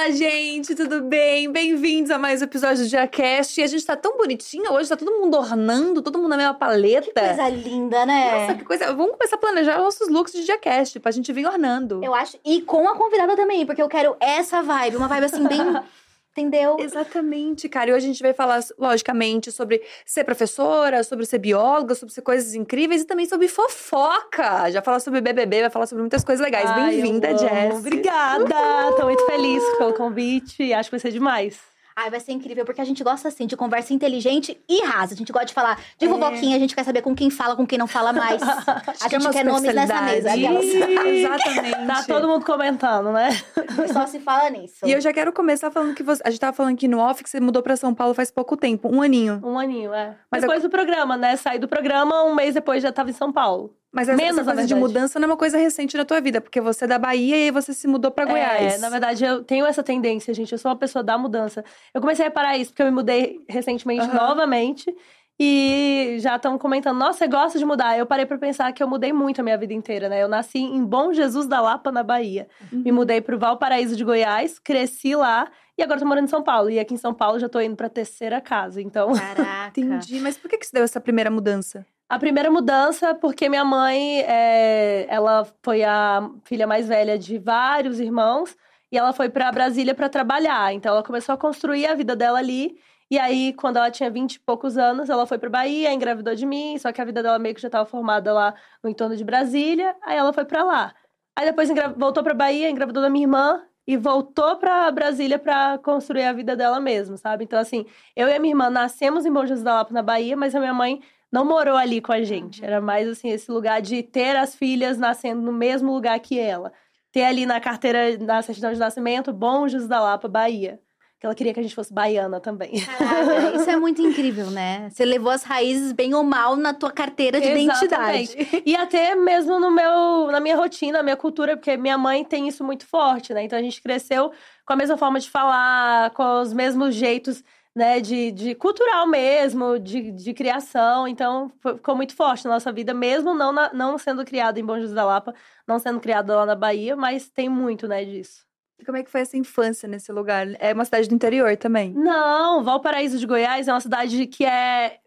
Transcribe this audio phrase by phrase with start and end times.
[0.00, 1.52] Fala, gente, tudo bem?
[1.52, 3.60] Bem-vindos a mais um episódio do Diacast.
[3.60, 6.54] E a gente tá tão bonitinha hoje, tá todo mundo ornando, todo mundo na mesma
[6.54, 7.02] paleta.
[7.02, 8.40] Que coisa linda, né?
[8.40, 8.86] Nossa, que coisa.
[8.94, 12.02] Vamos começar a planejar nossos looks de Diacast, pra gente vir ornando.
[12.02, 12.38] Eu acho.
[12.42, 15.60] E com a convidada também, porque eu quero essa vibe, uma vibe assim, bem.
[16.40, 16.78] Entendeu?
[16.80, 17.90] Exatamente, cara.
[17.90, 22.22] E hoje a gente vai falar, logicamente, sobre ser professora, sobre ser bióloga, sobre ser
[22.22, 24.70] coisas incríveis e também sobre fofoca.
[24.70, 26.74] Já falar sobre BBB, vai falar sobre muitas coisas legais.
[26.74, 27.78] Bem-vinda, Jess.
[27.78, 28.54] Obrigada!
[28.98, 30.72] Tô muito feliz pelo convite.
[30.72, 31.69] Acho que vai ser demais.
[32.02, 35.12] Ai, vai ser incrível, porque a gente gosta, assim, de conversa inteligente e rasa.
[35.12, 36.08] A gente gosta de falar de É.
[36.08, 38.40] fofoquinha, a gente quer saber com quem fala, com quem não fala mais.
[39.04, 40.30] A gente quer nomes nessa mesa.
[40.34, 41.86] Exatamente.
[41.86, 43.28] Tá todo mundo comentando, né?
[43.92, 44.86] Só se fala nisso.
[44.86, 46.22] E eu já quero começar falando que você.
[46.24, 48.56] A gente tava falando aqui no off que você mudou pra São Paulo faz pouco
[48.56, 49.40] tempo um aninho.
[49.44, 50.16] Um aninho, é.
[50.30, 51.36] Mas depois do programa, né?
[51.36, 53.74] Saí do programa, um mês depois já tava em São Paulo.
[53.92, 56.40] Mas essa, Menos, essa coisa de mudança não é uma coisa recente na tua vida,
[56.40, 58.74] porque você é da Bahia e aí você se mudou pra Goiás.
[58.74, 60.52] É, na verdade, eu tenho essa tendência, gente.
[60.52, 61.64] Eu sou uma pessoa da mudança.
[61.92, 64.14] Eu comecei a reparar isso porque eu me mudei recentemente Aham.
[64.14, 64.94] novamente.
[65.42, 67.98] E já estão comentando, nossa, você gosta de mudar?
[67.98, 70.22] Eu parei pra pensar que eu mudei muito a minha vida inteira, né?
[70.22, 72.46] Eu nasci em Bom Jesus da Lapa, na Bahia.
[72.70, 72.82] Uhum.
[72.84, 76.68] Me mudei pro Valparaíso de Goiás, cresci lá e agora tô morando em São Paulo.
[76.68, 78.82] E aqui em São Paulo já tô indo pra terceira casa.
[78.82, 79.72] Então, Caraca.
[79.80, 80.20] Entendi.
[80.20, 81.86] Mas por que, que você deu essa primeira mudança?
[82.10, 88.00] A primeira mudança, porque minha mãe, é, ela foi a filha mais velha de vários
[88.00, 88.56] irmãos,
[88.90, 90.74] e ela foi pra Brasília pra trabalhar.
[90.74, 92.76] Então ela começou a construir a vida dela ali.
[93.08, 96.44] E aí, quando ela tinha 20 e poucos anos, ela foi pra Bahia, engravidou de
[96.44, 99.22] mim, só que a vida dela meio que já estava formada lá no entorno de
[99.22, 100.92] Brasília, aí ela foi pra lá.
[101.36, 106.24] Aí depois voltou pra Bahia, engravidou da minha irmã e voltou pra Brasília pra construir
[106.24, 107.44] a vida dela mesmo, sabe?
[107.44, 110.36] Então assim, eu e a minha irmã nascemos em Bom Jesus da Lapa, na Bahia,
[110.36, 111.00] mas a minha mãe
[111.30, 112.64] não morou ali com a gente.
[112.64, 116.72] Era mais assim esse lugar de ter as filhas nascendo no mesmo lugar que ela.
[117.12, 120.80] Ter ali na carteira, na certidão de nascimento, Bom Jesus da Lapa, Bahia.
[121.18, 122.80] Que ela queria que a gente fosse baiana também.
[122.80, 124.88] Caraca, isso é muito incrível, né?
[124.90, 127.84] Você levou as raízes bem ou mal na tua carteira de identidade.
[127.84, 128.62] Exatamente.
[128.64, 132.48] E até mesmo no meu, na minha rotina, na minha cultura, porque minha mãe tem
[132.48, 133.42] isso muito forte, né?
[133.42, 134.32] Então a gente cresceu
[134.64, 137.44] com a mesma forma de falar, com os mesmos jeitos,
[137.74, 138.00] né?
[138.00, 141.06] De, de cultural mesmo, de, de criação.
[141.06, 144.76] Então ficou muito forte na nossa vida, mesmo não, na- não sendo criada em Bom
[144.76, 145.34] Jesus da Lapa,
[145.66, 148.44] não sendo criada lá na Bahia, mas tem muito, né, disso.
[148.78, 150.46] E como é que foi essa infância nesse lugar?
[150.58, 151.92] É uma cidade do interior também.
[151.92, 154.98] Não, Valparaíso de Goiás é uma cidade que é.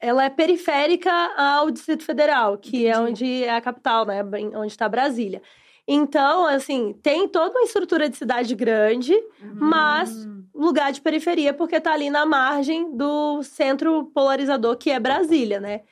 [0.00, 3.10] Ela é periférica ao Distrito Federal, que é Entendi.
[3.10, 4.22] onde é a capital, né?
[4.54, 5.42] Onde está Brasília.
[5.86, 9.12] Então, assim, tem toda uma estrutura de cidade grande,
[9.60, 10.37] mas Hum.
[10.58, 15.82] Lugar de periferia, porque tá ali na margem do centro polarizador que é Brasília, né?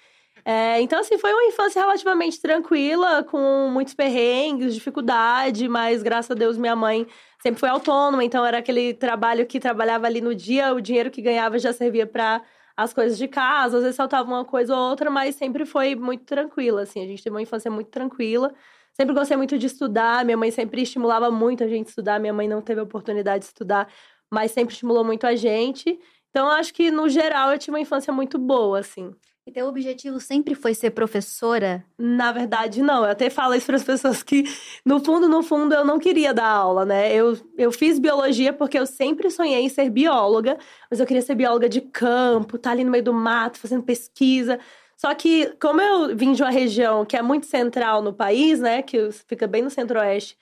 [0.45, 6.35] É, então, assim, foi uma infância relativamente tranquila, com muitos perrengues, dificuldade, mas graças a
[6.35, 7.07] Deus minha mãe
[7.43, 11.23] sempre foi autônoma, então era aquele trabalho que trabalhava ali no dia, o dinheiro que
[11.23, 12.43] ganhava já servia para
[12.77, 16.25] as coisas de casa, às vezes faltava uma coisa ou outra, mas sempre foi muito
[16.25, 18.53] tranquila, assim, a gente teve uma infância muito tranquila.
[18.93, 22.49] Sempre gostei muito de estudar, minha mãe sempre estimulava muito a gente estudar, minha mãe
[22.49, 23.89] não teve oportunidade de estudar,
[24.31, 25.99] mas sempre estimulou muito a gente.
[26.31, 29.15] Então, acho que, no geral, eu tive uma infância muito boa, assim.
[29.47, 31.85] E teu objetivo sempre foi ser professora?
[31.97, 33.05] Na verdade, não.
[33.05, 34.43] Eu até falo isso para as pessoas que,
[34.85, 37.15] no fundo, no fundo, eu não queria dar aula, né?
[37.15, 40.59] Eu, eu fiz biologia porque eu sempre sonhei em ser bióloga,
[40.91, 44.59] mas eu queria ser bióloga de campo, estar ali no meio do mato, fazendo pesquisa.
[44.97, 48.83] Só que, como eu vim de uma região que é muito central no país, né?
[48.83, 50.37] Que fica bem no centro-oeste,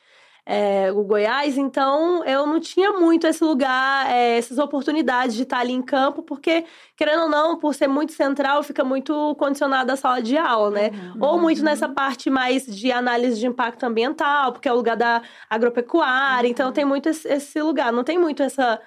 [0.46, 5.58] é, o Goiás, então eu não tinha muito esse lugar, é, essas oportunidades de estar
[5.60, 6.66] ali em campo, porque,
[6.96, 10.90] querendo ou não, por ser muito central, fica muito condicionada à sala de aula, né?
[11.18, 15.22] Ou muito nessa parte mais de análise de impacto ambiental, porque é o lugar da
[15.48, 18.80] agropecuária, então tem muito esse, esse lugar, não tem muito essa.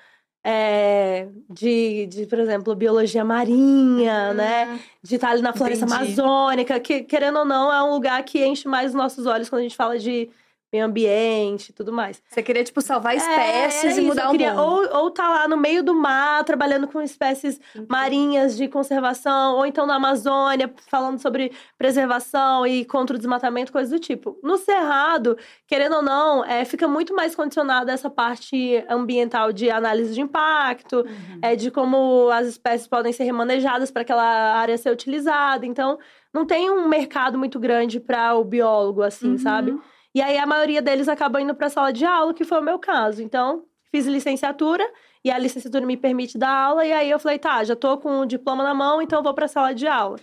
[0.43, 4.79] é, de, de, por exemplo, biologia marinha, né?
[5.03, 6.03] De estar ali na floresta Entendi.
[6.21, 9.61] amazônica, que, querendo ou não, é um lugar que enche mais os nossos olhos quando
[9.61, 10.29] a gente fala de
[10.71, 12.21] meio ambiente e tudo mais.
[12.27, 14.63] Você queria, tipo, salvar É, espécies era e mudar o queria mundo.
[14.93, 19.65] Ou, ou tá lá no meio do mar, trabalhando com espécies marinhas de conservação, ou
[19.65, 24.37] então na Amazônia, falando sobre preservação e contra o desmatamento, coisas do tipo.
[24.43, 30.13] No Cerrado, querendo ou não, é, fica muito mais condicionada essa parte ambiental de análise
[30.13, 31.05] de impacto,
[31.41, 34.23] é, de como as espécies podem ser remanejadas para aquela
[34.55, 35.65] área ser utilizada.
[35.65, 35.97] Então,
[36.33, 39.37] não tem um mercado muito grande para o biólogo, assim, Uhum.
[39.37, 39.79] sabe?
[40.17, 42.63] E aí a maioria deles acabam indo para a sala de aula, que foi o
[42.63, 43.21] meu caso.
[43.21, 44.83] Então, fiz licenciatura
[45.23, 46.83] e a licenciatura me permite dar aula.
[46.83, 49.35] E aí eu falei, tá, já tô com o diploma na mão, então eu vou
[49.35, 50.17] para a sala de aula.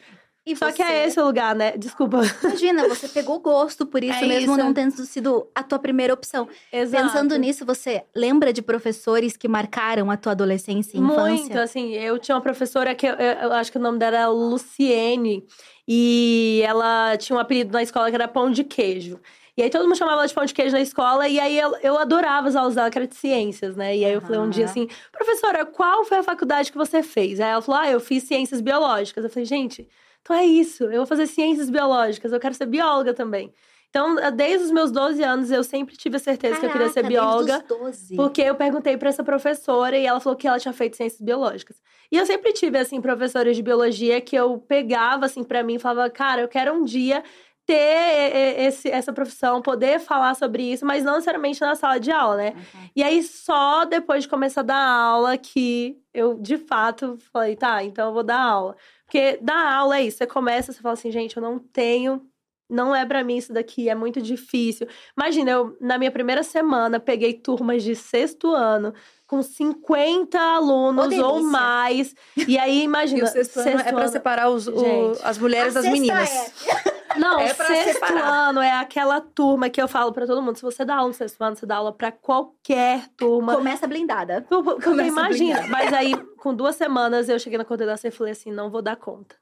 [0.45, 1.77] E Só que é você- esse o lugar, né?
[1.79, 2.23] Desculpa.
[2.43, 4.59] Imagina, você pegou gosto por isso, É mesmo isso.
[4.65, 6.49] não tendo sido a tua primeira opção.
[6.91, 11.29] Pensando nisso, você lembra de professores que marcaram a tua adolescência e infância?
[11.31, 14.17] Muito, assim, eu tinha uma professora que eu, eu- eu acho que o nome dela
[14.17, 15.47] era Luciene,
[15.89, 19.21] e ela tinha um apelido na escola que era pão de queijo.
[19.57, 21.77] E aí todo mundo chamava ela de pão de queijo na escola, e aí eu,
[21.83, 23.97] eu adorava as aulas dela, que era de ciências, né?
[23.97, 27.39] E aí eu falei um dia assim, professora, qual foi a faculdade que você fez?
[27.39, 29.23] Aí ela falou, ah, eu fiz ciências biológicas.
[29.23, 29.89] Eu falei, gente,
[30.21, 33.53] então é isso, eu vou fazer ciências biológicas, eu quero ser bióloga também.
[33.91, 37.03] Então, desde os meus 12 anos, eu sempre tive a certeza que eu queria ser
[37.03, 37.59] Caraca, desde bióloga.
[37.59, 38.17] os 12.
[38.17, 41.81] Porque eu perguntei pra essa professora e ela falou que ela tinha feito ciências biológicas.
[42.11, 45.79] E eu sempre tive, assim, professores de biologia que eu pegava, assim, pra mim e
[45.79, 47.23] falava, cara, eu quero um dia
[47.67, 52.37] ter esse, essa profissão, poder falar sobre isso, mas não necessariamente na sala de aula,
[52.37, 52.51] né?
[52.51, 52.89] Uhum.
[52.95, 57.83] E aí, só depois de começar a dar aula que eu, de fato, falei, tá,
[57.83, 58.77] então eu vou dar aula.
[59.07, 62.27] Porque dar aula é isso, você começa, você fala assim, gente, eu não tenho,
[62.69, 64.87] não é pra mim isso daqui, é muito difícil.
[65.17, 68.93] Imagina, eu, na minha primeira semana, peguei turmas de sexto ano,
[69.35, 72.15] com 50 alunos ou mais.
[72.37, 73.25] E aí, E imagina.
[73.25, 76.31] o sexto ano é pra ano- separar os, o- as mulheres A das meninas.
[77.17, 78.49] Não, É sexto separar.
[78.49, 80.57] ano é aquela turma que eu falo pra todo mundo.
[80.57, 83.55] Se você dá aula no sexto ano, você dá aula pra qualquer turma.
[83.55, 84.45] Começa blindada.
[84.83, 85.69] Começa imagina, blindada.
[85.69, 88.97] mas aí, com duas semanas, eu cheguei na coordenação e falei assim: não vou dar
[88.97, 89.37] conta.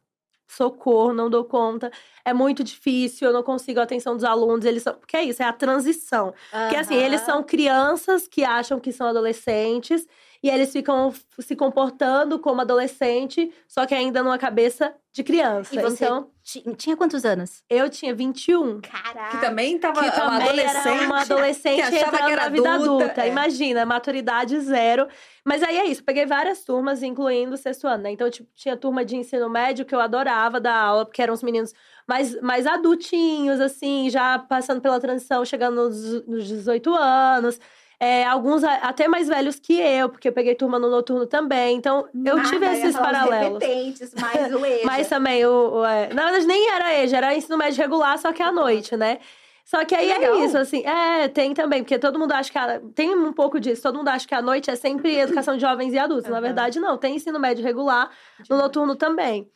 [0.56, 1.90] Socorro, não dou conta.
[2.25, 4.64] É muito difícil, eu não consigo a atenção dos alunos.
[4.64, 4.94] Eles são.
[4.94, 6.34] Porque é isso, é a transição.
[6.50, 10.06] Porque assim, eles são crianças que acham que são adolescentes.
[10.42, 15.72] E eles ficam se comportando como adolescente, só que ainda numa cabeça de criança.
[15.74, 17.62] E você Então, ti- tinha quantos anos?
[17.70, 18.80] eu tinha 21.
[18.80, 19.36] Caraca.
[19.36, 20.88] Que também tava Que uma também adolescente.
[20.88, 23.22] era uma adolescente que achava entrando que era na vida adulta, adulta.
[23.22, 23.28] é.
[23.28, 25.06] Imagina, maturidade zero.
[25.44, 28.10] Mas aí é isso, peguei várias turmas, incluindo o sexto ano, né?
[28.10, 31.42] Então, tipo, tinha turma de ensino médio que eu adorava dar aula, porque eram os
[31.44, 31.72] meninos
[32.08, 37.60] mais, mais adultinhos, assim, já passando pela transição, chegando nos, nos 18 anos.
[38.04, 41.76] É, alguns até mais velhos que eu, porque eu peguei turma no noturno também.
[41.76, 43.62] Então, eu Ah, tive eu ia esses os paralelos.
[43.62, 44.84] repetentes, mais o EJA.
[44.84, 48.32] Mas também, o, o- é, na verdade, nem era EJA, era ensino médio regular, só
[48.32, 49.20] que à noite, né?
[49.64, 50.34] Só que aí Legal.
[50.34, 52.58] é isso, assim, é, tem também, porque todo mundo acha que.
[52.58, 55.60] A, tem um pouco disso, todo mundo acha que a noite é sempre educação de
[55.60, 56.25] jovens e adultos.
[56.28, 56.40] Na Aham.
[56.43, 58.10] verdade, não, tem ensino médio regular,
[58.50, 59.48] no noturno também.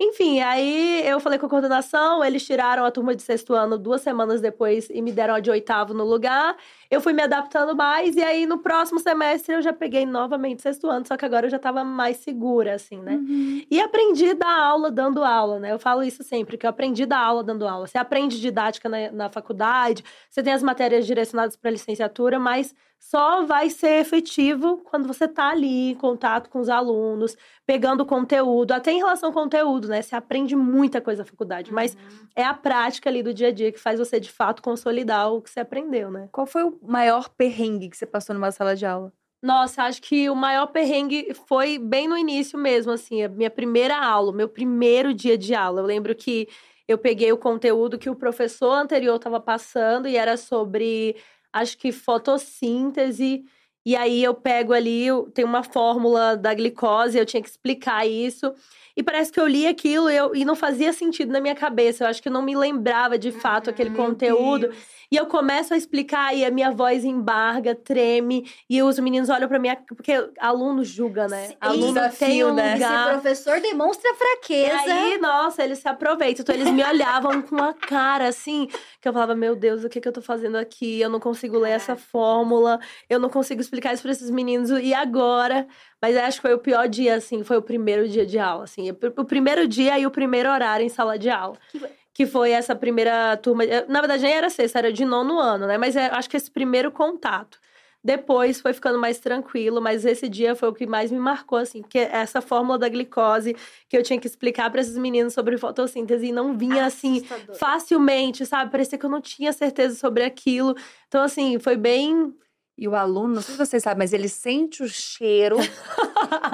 [0.00, 4.00] Enfim, aí eu falei com a coordenação, eles tiraram a turma de sexto ano duas
[4.00, 6.56] semanas depois e me deram a de oitavo no lugar.
[6.88, 10.88] Eu fui me adaptando mais, e aí no próximo semestre eu já peguei novamente sexto
[10.88, 13.14] ano, só que agora eu já tava mais segura, assim, né?
[13.16, 13.62] Uhum.
[13.68, 15.72] E aprendi a dar aula dando aula, né?
[15.72, 17.88] Eu falo isso sempre, que eu aprendi a dar aula dando aula.
[17.88, 23.44] Você aprende didática na, na faculdade, você tem as matérias direcionadas para licenciatura, mas só
[23.44, 28.92] vai ser efetivo quando você tá ali em contato com os alunos, pegando conteúdo, até
[28.92, 30.02] em relação ao conteúdo, né?
[30.02, 31.96] Você aprende muita coisa na faculdade, mas
[32.34, 35.40] é a prática ali do dia a dia que faz você de fato consolidar o
[35.40, 36.28] que você aprendeu, né?
[36.32, 39.12] Qual foi o maior perrengue que você passou numa sala de aula?
[39.40, 43.96] Nossa, acho que o maior perrengue foi bem no início mesmo, assim, a minha primeira
[43.96, 45.80] aula, o meu primeiro dia de aula.
[45.80, 46.48] Eu lembro que
[46.88, 51.14] eu peguei o conteúdo que o professor anterior estava passando e era sobre,
[51.52, 53.44] acho que fotossíntese.
[53.84, 58.52] E aí eu pego ali, tem uma fórmula da glicose, eu tinha que explicar isso.
[58.98, 62.02] E parece que eu li aquilo e, eu- e não fazia sentido na minha cabeça.
[62.02, 64.66] Eu acho que eu não me lembrava de fato aquele conteúdo.
[64.68, 64.98] Deus.
[65.10, 68.44] E eu começo a explicar e a minha voz embarga, treme.
[68.68, 71.52] E os meninos olham pra mim, porque aluno julga, né?
[71.60, 72.74] Aluno desafio, tem um né?
[72.74, 73.12] Esse lugar.
[73.12, 74.92] professor demonstra E fraqueza.
[74.92, 76.42] aí, nossa, eles se aproveitam.
[76.42, 78.66] Então, eles me olhavam com uma cara assim,
[79.00, 81.00] que eu falava, meu Deus, o que, que eu tô fazendo aqui?
[81.00, 84.68] Eu não consigo ler essa fórmula, eu não consigo explicar isso pra esses meninos.
[84.70, 85.66] E agora?
[86.00, 88.64] Mas eu acho que foi o pior dia, assim, foi o primeiro dia de aula,
[88.64, 88.90] assim.
[89.16, 91.56] O primeiro dia e o primeiro horário em sala de aula.
[91.70, 91.80] Que-
[92.14, 93.64] Que foi essa primeira turma.
[93.64, 95.78] eh, Na verdade, nem era sexta, era de nono ano, né?
[95.78, 97.58] Mas é, acho que esse primeiro contato.
[98.02, 101.82] Depois foi ficando mais tranquilo, mas esse dia foi o que mais me marcou, assim,
[101.82, 103.54] porque essa fórmula da glicose
[103.88, 107.20] que eu tinha que explicar para esses meninos sobre fotossíntese e não vinha assim
[107.54, 108.70] facilmente, sabe?
[108.70, 110.74] Parecia que eu não tinha certeza sobre aquilo.
[111.08, 112.32] Então, assim, foi bem.
[112.78, 115.56] E o aluno, não sei se vocês sabem, mas ele sente o cheiro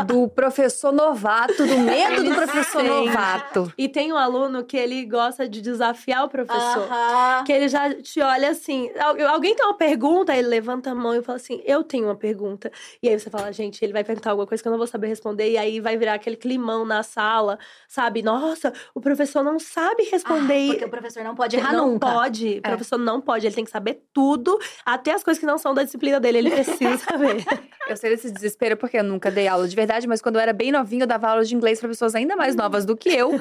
[0.07, 3.73] do professor novato, do medo do professor novato.
[3.76, 6.88] E tem um aluno que ele gosta de desafiar o professor.
[6.90, 7.45] Aham.
[7.45, 8.90] Que ele já te olha assim.
[8.99, 12.16] al- Alguém tem uma pergunta, ele levanta a mão e fala assim: Eu tenho uma
[12.16, 12.71] pergunta.
[13.02, 15.09] E aí você fala, gente, ele vai perguntar alguma coisa que eu não vou saber
[15.09, 15.50] responder.
[15.50, 18.23] E aí vai virar aquele climão na sala, sabe?
[18.23, 20.69] Nossa, o professor não sabe responder.
[20.69, 22.07] Ah, porque o professor não pode errar não nunca.
[22.11, 22.59] pode.
[22.59, 23.47] O professor não pode.
[23.47, 26.38] Ele tem que saber tudo, até as coisas que não são da disciplina dele.
[26.38, 27.44] Ele precisa saber.
[27.88, 30.52] Eu sei desse desespero porque eu nunca dei aula de verdade, mas quando eu era
[30.52, 33.40] bem novinha, eu dava aula de inglês para pessoas ainda mais novas do que eu.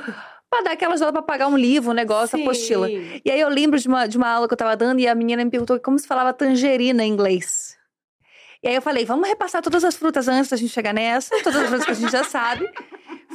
[0.49, 2.43] pra dar aquelas horas pra pagar um livro, um negócio, Sim.
[2.43, 2.89] apostila.
[2.89, 5.15] E aí eu lembro de uma, de uma aula que eu tava dando e a
[5.15, 7.75] menina me perguntou como se falava tangerina em inglês.
[8.61, 11.61] E aí eu falei, vamos repassar todas as frutas antes da gente chegar nessa, todas
[11.61, 12.65] as frutas que a gente já sabe.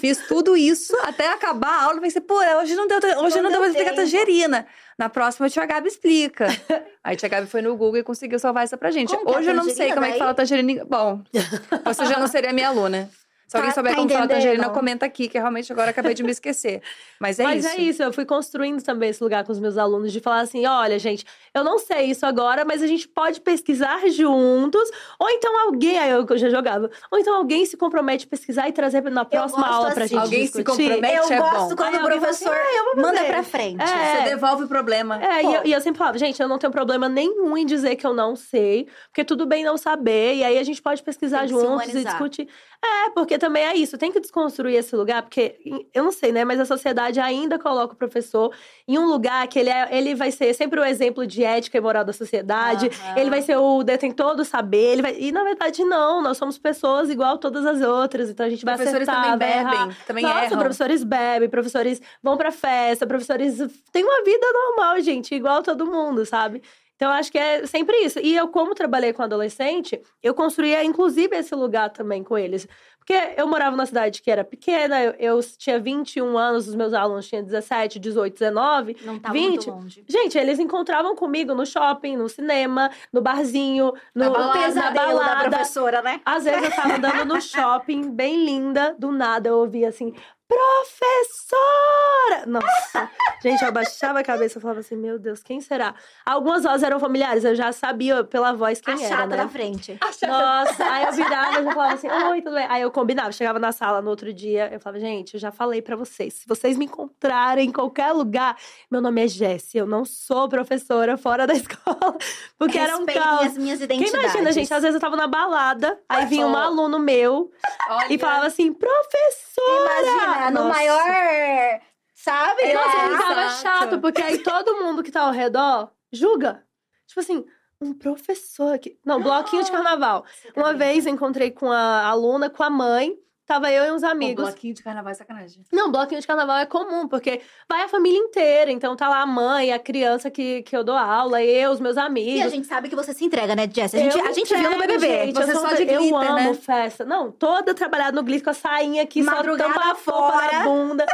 [0.00, 2.00] Fiz tudo isso até acabar a aula.
[2.00, 4.66] Pensei, pô, hoje não deu, hoje Não não, deu pra explicar tangerina.
[4.98, 6.46] Na próxima, a tia Gabi explica.
[7.04, 9.16] aí a tia Gabi foi no Google e conseguiu salvar essa pra gente.
[9.16, 10.18] Como é hoje eu não sei como é que daí?
[10.18, 10.84] fala tangerina.
[10.84, 11.22] Bom,
[11.84, 13.08] você já não seria minha aluna.
[13.48, 14.28] Se alguém Tá- souber tá como entendendo?
[14.28, 16.82] tangerina, comenta aqui, que realmente agora acabei de me esquecer.
[17.18, 17.74] Mas é Mas isso.
[17.74, 20.66] é isso, eu fui construindo também esse lugar com os meus alunos, de falar assim:
[20.66, 21.24] olha, gente,
[21.54, 24.88] eu não sei isso agora, mas a gente pode pesquisar juntos,
[25.18, 28.72] ou então alguém, aí eu já jogava, ou então alguém se compromete a pesquisar e
[28.72, 30.14] trazer na próxima aula pra assim.
[30.14, 30.82] gente Alguém se discutir.
[30.90, 31.16] compromete?
[31.16, 31.76] Eu é gosto bom.
[31.76, 33.82] quando Aí o alguém fala professor assim, "Ah, manda fazer." pra frente.
[33.82, 34.16] É.
[34.24, 35.24] Você devolve o problema.
[35.24, 37.96] É, e eu, e eu sempre falava, gente, eu não tenho problema nenhum em dizer
[37.96, 41.42] que eu não sei, porque tudo bem não saber, e aí a gente pode pesquisar
[41.42, 42.46] se juntos e discutir.
[42.84, 45.58] É, porque também é isso, tem que desconstruir esse lugar, porque
[45.92, 48.54] eu não sei, né, mas a sociedade ainda coloca o professor
[48.86, 51.80] em um lugar que ele, é, ele vai ser sempre o exemplo de ética e
[51.80, 53.18] moral da sociedade, Aham.
[53.18, 55.16] ele vai ser o detentor do saber, ele vai...
[55.18, 58.76] e na verdade não, nós somos pessoas igual todas as outras, então a gente vai
[58.76, 59.70] Professores acertar, também vai errar.
[59.86, 60.58] bebem, também Nossa, erram.
[60.58, 63.58] professores bebem, professores vão pra festa, professores
[63.90, 66.62] têm uma vida normal, gente, igual todo mundo, sabe?
[66.98, 68.18] Então, acho que é sempre isso.
[68.18, 72.66] E eu, como trabalhei com adolescente, eu construía, inclusive, esse lugar também com eles.
[72.98, 76.92] Porque eu morava numa cidade que era pequena, eu, eu tinha 21 anos, os meus
[76.92, 78.96] alunos tinham 17, 18, 19.
[79.04, 79.48] Não tá 20.
[79.48, 80.04] muito longe.
[80.08, 85.18] Gente, eles encontravam comigo no shopping, no cinema, no barzinho, no, Na balada, na pesadelo
[85.20, 85.50] da balada.
[85.50, 86.20] professora, né?
[86.26, 90.12] Às vezes eu tava andando no shopping, bem linda, do nada eu ouvia assim,
[90.48, 92.46] professora!
[92.46, 93.10] Nossa,
[93.42, 95.94] gente, eu abaixava a cabeça e falava assim, meu Deus, quem será?
[96.24, 99.36] Algumas vozes eram familiares, eu já sabia pela voz quem a era, né?
[99.36, 99.98] na frente.
[100.26, 102.66] Nossa, aí eu virava e já falava assim, oi, tudo bem?
[102.68, 105.82] Aí eu combinava, chegava na sala no outro dia, eu falava, gente, eu já falei
[105.82, 108.56] pra vocês, se vocês me encontrarem em qualquer lugar,
[108.90, 112.16] meu nome é Jessie, eu não sou professora fora da escola,
[112.58, 113.46] porque era um Respeitem caos.
[113.46, 114.24] as minhas Quem identidades.
[114.24, 117.50] imagina, gente, às vezes eu tava na balada, aí vinha um aluno meu
[117.90, 119.68] Olha, e falava assim, professora!
[119.68, 120.68] Imagina, no Nossa.
[120.68, 121.80] maior.
[122.14, 122.62] Sabe?
[122.62, 123.62] É, Nossa, ficava Exato.
[123.62, 126.64] chato, porque aí todo mundo que tá ao redor julga.
[127.06, 127.44] Tipo assim,
[127.80, 128.98] um professor aqui.
[129.04, 130.24] Não, bloquinho de carnaval.
[130.56, 133.16] Uma vez eu encontrei com a aluna, com a mãe.
[133.48, 134.44] Tava eu e uns Pô, amigos.
[134.44, 135.64] bloquinho de carnaval é sacanagem.
[135.72, 138.70] Não, bloquinho de carnaval é comum, porque vai a família inteira.
[138.70, 141.96] Então tá lá a mãe, a criança que, que eu dou aula, eu, os meus
[141.96, 142.34] amigos.
[142.40, 143.94] E a gente sabe que você se entrega, né, Jess?
[143.94, 145.06] A gente, Eu a gente viu no BBB.
[145.26, 146.54] gente, Você eu sou só de Eu glitter, amo né?
[146.54, 147.06] festa.
[147.06, 150.52] Não, toda trabalhada no glitter com a sainha aqui, Madrugada só tampa a fora.
[150.52, 151.06] na bunda.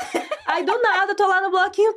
[0.46, 1.94] Aí do nada, eu tô lá no bloquinho,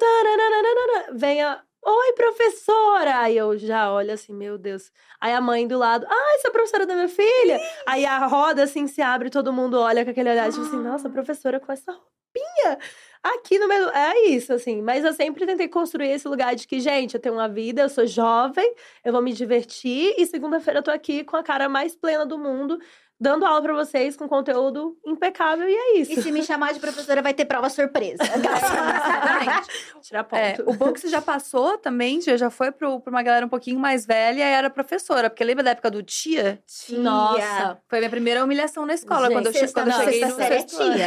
[1.14, 1.60] vem a...
[1.90, 3.20] Oi, professora!
[3.22, 4.92] Aí eu já olho assim, meu Deus.
[5.22, 7.62] Aí a mãe do lado, ah, essa é a professora da minha filha.
[7.88, 11.10] Aí a roda assim se abre, todo mundo olha com aquele olhar, tipo assim, nossa,
[11.10, 12.78] professora com essa roupinha
[13.24, 13.88] aqui no meio.
[13.90, 14.82] É isso, assim.
[14.82, 17.90] Mas eu sempre tentei construir esse lugar de que, gente, eu tenho uma vida, eu
[17.90, 18.70] sou jovem,
[19.06, 22.38] eu vou me divertir e segunda-feira eu tô aqui com a cara mais plena do
[22.38, 22.78] mundo,
[23.20, 26.12] dando aula pra vocês com conteúdo impecável e é isso.
[26.12, 28.22] E se me chamar de professora, vai ter prova surpresa.
[28.24, 29.68] Exatamente.
[30.02, 30.40] Tirar ponto.
[30.40, 33.46] É, o bom que você já passou também, já já foi pro, pra uma galera
[33.46, 35.30] um pouquinho mais velha e era professora.
[35.30, 36.62] Porque lembra da época do tia?
[36.90, 37.78] Nossa.
[37.88, 39.28] Foi a minha primeira humilhação na escola.
[39.28, 41.06] Gente, quando eu, sexta- quando eu cheguei sexta no é tia.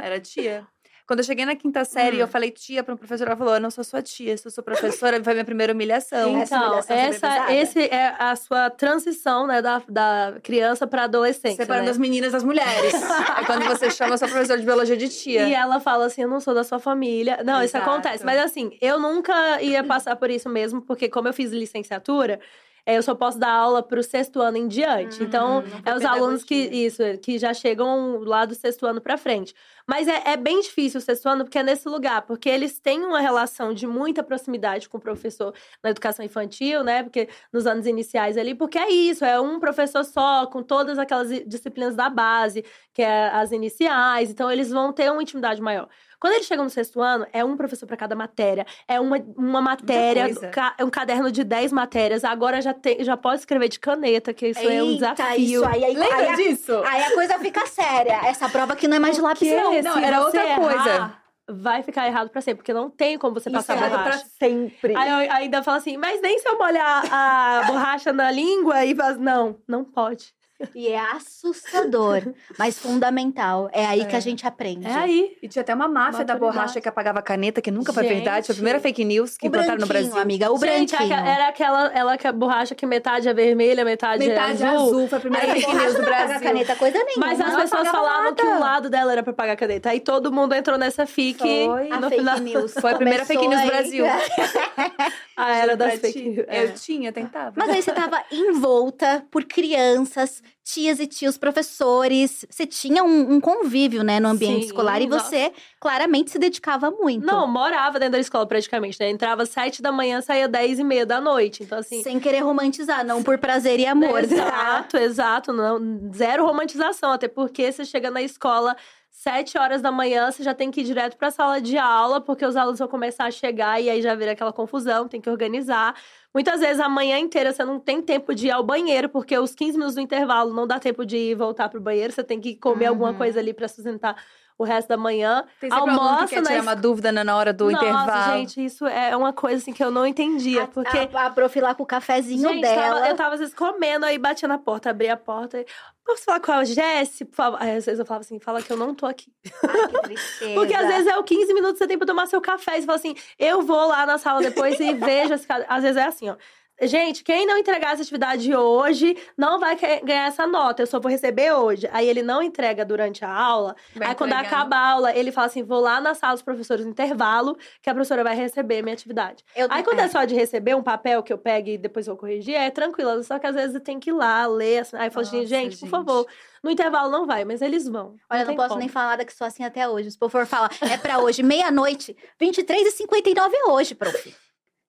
[0.00, 0.66] É, era tia.
[1.12, 2.20] Quando eu cheguei na quinta série, Hum.
[2.20, 3.28] eu falei tia pra uma professora.
[3.32, 5.22] Ela falou: Eu não sou sua tia, sou sua professora.
[5.22, 6.40] Foi minha primeira humilhação.
[6.40, 11.04] Essa Então, humilhação foi essa, esse é a sua transição, né, da, da criança pra
[11.04, 11.58] adolescência.
[11.58, 11.90] Separando né?
[11.90, 12.94] as meninas das mulheres.
[13.38, 15.46] é quando você chama sua professora de biologia de tia.
[15.46, 17.42] E ela fala assim: eu não sou da sua família.
[17.44, 17.90] Não, isso Exato.
[17.90, 18.24] acontece.
[18.24, 22.40] Mas assim, eu nunca ia passar por isso mesmo, porque como eu fiz licenciatura,
[22.86, 25.22] eu só posso dar aula pro sexto ano em diante.
[25.22, 29.16] Hum, então, é os alunos que, isso, que já chegam lá do sexto ano pra
[29.16, 29.54] frente.
[29.86, 33.04] Mas é, é bem difícil o sexto ano, porque é nesse lugar, porque eles têm
[33.04, 37.02] uma relação de muita proximidade com o professor na educação infantil, né?
[37.02, 41.28] Porque nos anos iniciais ali, porque é isso, é um professor só, com todas aquelas
[41.46, 45.88] disciplinas da base, que é as iniciais, então eles vão ter uma intimidade maior.
[46.22, 49.60] Quando eles chegam no sexto ano, é um professor para cada matéria, é uma, uma
[49.60, 50.46] matéria, coisa.
[50.50, 54.32] ca- é um caderno de 10 matérias, agora já, tem, já pode escrever de caneta,
[54.32, 55.36] que isso é um Eita, desafio.
[55.44, 56.80] isso aí, aí, Lembra aí, a- disso?
[56.86, 58.20] aí a coisa fica séria.
[58.24, 59.82] Essa prova aqui não é mais de lápis, não.
[59.82, 60.88] não, era outra coisa.
[60.88, 64.08] errar, Vai ficar errado pra sempre, porque não tem como você passar Isso é borracha.
[64.10, 64.94] pra sempre.
[64.96, 68.94] Aí eu ainda falo assim, mas nem se eu molhar a borracha na língua e
[68.94, 69.18] faz.
[69.18, 70.32] Não, não pode.
[70.74, 72.22] E é assustador,
[72.58, 73.68] mas fundamental.
[73.72, 74.18] É aí que É.
[74.18, 74.86] a gente aprende.
[74.86, 75.36] É aí.
[75.42, 76.40] E tinha até uma máfia da Maturidade.
[76.58, 78.14] borracha que apagava a caneta, que nunca foi Gente.
[78.16, 78.46] verdade.
[78.46, 80.16] Foi a primeira fake news que implantaram no Brasil.
[80.16, 81.14] amiga, o Gente, branquinho.
[81.14, 84.86] era aquela ela que a borracha que metade é vermelha, metade, Metade é azul.
[84.88, 86.40] azul, foi a primeira Aí, fake news do a Brasil.
[86.40, 87.26] caneta coisa nenhuma.
[87.26, 88.56] Mas as pessoas falavam que nada.
[88.56, 89.90] o lado dela era pra pagar a caneta.
[89.90, 91.38] Aí todo mundo entrou nessa fic.
[91.38, 91.90] Foi.
[91.90, 92.72] A no fake final, news.
[92.80, 94.00] Foi a primeira fake news do Começou aí.
[94.00, 94.06] Brasil.
[95.36, 96.44] a era das fake news.
[96.48, 96.64] É.
[96.64, 97.52] Eu tinha, tentava.
[97.56, 102.44] Mas aí você tava envolta por crianças, tias e tios, professores.
[102.48, 105.00] Você tinha um, um convívio, né, no ambiente Sim, escolar.
[105.02, 105.28] E nossa.
[105.28, 107.26] você claramente se dedicava muito.
[107.26, 109.10] Não, morava dentro da escola praticamente, né?
[109.10, 111.62] Entrava sete da manhã, saía dez e meia da noite.
[111.62, 112.02] Então, assim.
[112.02, 114.22] Sem querer romantizar, não por prazer e amor.
[114.26, 114.34] tá?
[114.34, 115.52] Exato, exato.
[115.52, 117.10] Não, zero romantização.
[117.12, 118.76] Até porque você chega na escola
[119.22, 122.44] sete horas da manhã, você já tem que ir direto pra sala de aula, porque
[122.44, 125.94] os alunos vão começar a chegar e aí já vira aquela confusão, tem que organizar.
[126.34, 129.54] Muitas vezes a manhã inteira você não tem tempo de ir ao banheiro, porque os
[129.54, 132.56] 15 minutos do intervalo não dá tempo de ir voltar pro banheiro, você tem que
[132.56, 133.14] comer alguma Uhum.
[133.14, 134.16] coisa ali pra sustentar
[134.62, 135.44] o resto da manhã.
[135.60, 137.84] Tem sempre aluno que Almoça quer tirar es- uma dúvida na na hora do Nossa,
[137.86, 138.32] intervalo.
[138.38, 141.60] gente, isso é uma coisa assim que eu não entendia, A- porque A, a prof
[141.60, 142.94] lá com o cafezinho Gente, dela.
[142.96, 145.60] tava- eu tava às vezes comendo, aí batia na porta, abria a porta.
[145.60, 145.66] E,
[146.04, 147.22] Posso falar com a Jess?
[147.60, 149.32] Aí às vezes eu falava assim, fala que eu não tô aqui.
[149.62, 150.54] Ai, que tristeza.
[150.54, 152.76] Porque às vezes é o 15 minutos você tem pra tomar seu café.
[152.76, 155.64] E você fala assim, eu vou lá na sala depois e vejo esse cara.
[155.68, 156.34] Às vezes é assim, ó.
[156.82, 160.82] Gente, quem não entregar essa atividade hoje não vai ganhar essa nota.
[160.82, 161.88] Eu só vou receber hoje.
[161.92, 163.76] Aí ele não entrega durante a aula.
[163.94, 166.84] Vai aí quando acaba a aula, ele fala assim: vou lá na sala dos professores
[166.84, 169.44] no intervalo, que a professora vai receber a minha atividade.
[169.54, 170.08] Eu- Aí quando é.
[170.08, 173.22] só de receber um papel que eu pego e depois vou corrigir, é tranquilo.
[173.22, 174.78] Só que às vezes tem que ir lá, ler.
[174.80, 174.96] assim.
[174.96, 175.90] Aí eu falo assim, Nossa, gente, por gente.
[175.90, 176.26] favor,
[176.62, 178.16] no intervalo não vai, mas eles vão.
[178.28, 178.80] Olha, eu não tem posso como.
[178.80, 180.10] nem falar nada que sou assim até hoje.
[180.10, 184.34] Se o for falar, é pra hoje, meia-noite, 23h59 é hoje, prof.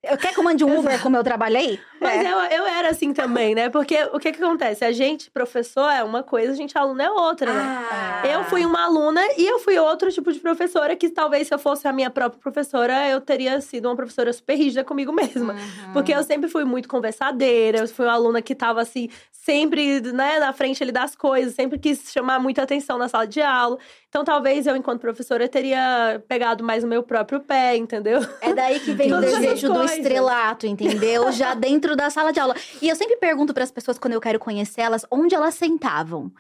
[0.04, 1.80] Eu quer que eu mande um Uber como eu trabalhei?
[2.02, 2.30] Mas É.
[2.30, 3.70] eu, eu era assim também, né?
[3.70, 4.84] Porque o que que acontece?
[4.84, 7.88] A gente, professor, é uma coisa, a gente, aluno, é outra, né?
[7.90, 8.28] Ah.
[8.28, 11.58] Eu fui uma aluna e eu fui outro tipo de professora que talvez se eu
[11.60, 15.54] fosse a minha própria professora, eu teria sido uma professora super rígida comigo mesma.
[15.54, 15.94] Uhum.
[15.94, 20.40] Porque eu sempre fui muito conversadeira, eu fui uma aluna que tava assim, sempre, né,
[20.40, 23.78] na frente ali das coisas, sempre quis chamar muita atenção na sala de aula.
[24.14, 28.20] Então talvez eu, enquanto professora, teria pegado mais o meu próprio pé, entendeu?
[28.42, 31.32] É daí que vem o desejo do estrelato, entendeu?
[31.32, 32.56] Já dentro da sala de aula.
[32.80, 36.32] E eu sempre pergunto para as pessoas, quando eu quero conhecer elas, onde elas sentavam.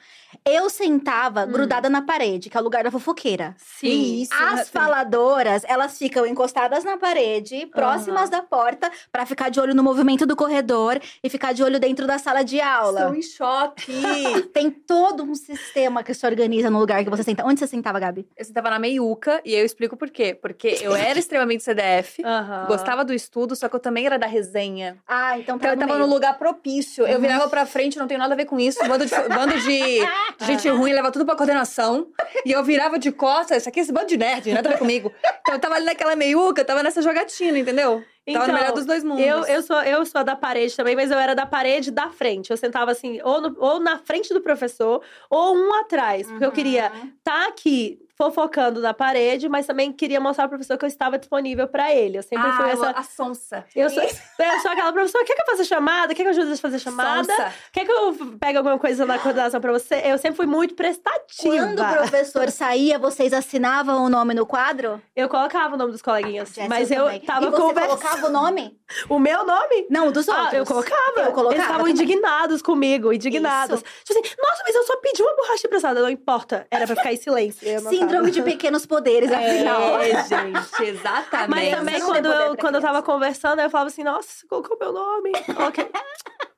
[0.46, 3.56] Eu sentava grudada na parede, que é o lugar da fofoqueira.
[3.58, 4.28] Sim.
[4.32, 9.84] As faladoras, elas ficam encostadas na parede, próximas da porta, pra ficar de olho no
[9.84, 13.00] movimento do corredor e ficar de olho dentro da sala de aula.
[13.02, 13.93] Estou em choque.
[14.54, 17.46] Tem todo um sistema que se organiza no lugar que você senta.
[17.46, 18.28] Onde você sentava, Gabi?
[18.38, 20.34] eu sentava na meiuca e eu explico por quê.
[20.39, 22.65] Porque eu era extremamente CDF, Aham.
[22.67, 24.98] gostava do estudo, só que eu também era da resenha.
[25.08, 27.06] Ah, então Então eu tava no lugar propício.
[27.08, 28.80] Eu virava pra frente, não tenho nada a ver com isso.
[28.88, 30.00] Bando de, bando de
[30.42, 32.08] gente ruim, leva tudo pra coordenação.
[32.46, 34.78] E eu virava de costas, isso aqui é esse bando de nerd, nada a ver
[34.80, 35.12] comigo.
[35.42, 38.04] Então eu tava ali naquela meiuca, tava nessa jogatina, entendeu?
[38.26, 39.26] tava no Então, melhor dos dois mundos.
[39.26, 42.52] Eu, eu, sou, eu sou da parede também, mas eu era da parede da frente.
[42.52, 46.28] Eu sentava assim, ou, no- ou na frente do professor, ou um atrás.
[46.28, 50.86] Porque eu queria estar aqui fofocando na parede, mas também queria mostrar ao professor que
[50.86, 52.17] eu estava disponível pra ele.
[52.17, 52.89] Eu sempre fui ah, essa.
[52.91, 53.65] a sonsa.
[53.76, 56.13] Eu sou, eu sou aquela professora, quer que eu faça chamada?
[56.13, 57.23] Quer que eu ajude a fazer chamada?
[57.23, 57.54] Sonsa.
[57.71, 60.02] Quer que eu pegue alguma coisa na coordenação pra você?
[60.06, 61.56] Eu sempre fui muito prestativa.
[61.56, 65.02] Quando o professor saía, vocês assinavam o nome no quadro?
[65.15, 67.19] Eu colocava o nome dos coleguinhas, Jess, mas eu também.
[67.21, 67.97] tava e você conversando.
[67.99, 68.78] colocava o nome?
[69.10, 69.88] O meu nome?
[69.89, 70.54] Não, dos Ah, outros.
[70.54, 71.21] eu colocava.
[71.21, 73.82] Eu colocava Eles estavam indignados comigo, indignados.
[74.04, 75.99] Tipo assim, nossa, mas eu só pedi uma borracha emprestada.
[75.99, 76.67] Não importa.
[76.69, 77.67] Era pra ficar em silêncio.
[77.67, 77.95] Eu anotava.
[78.04, 80.00] Síndrome de pequenos poderes, afinal.
[80.02, 81.50] É, gente, exatamente.
[81.50, 84.78] Mas também, não quando eu, quando eu tava conversando, eu falava assim, nossa, você colocou
[84.80, 85.32] meu nome.
[85.68, 85.89] Ok.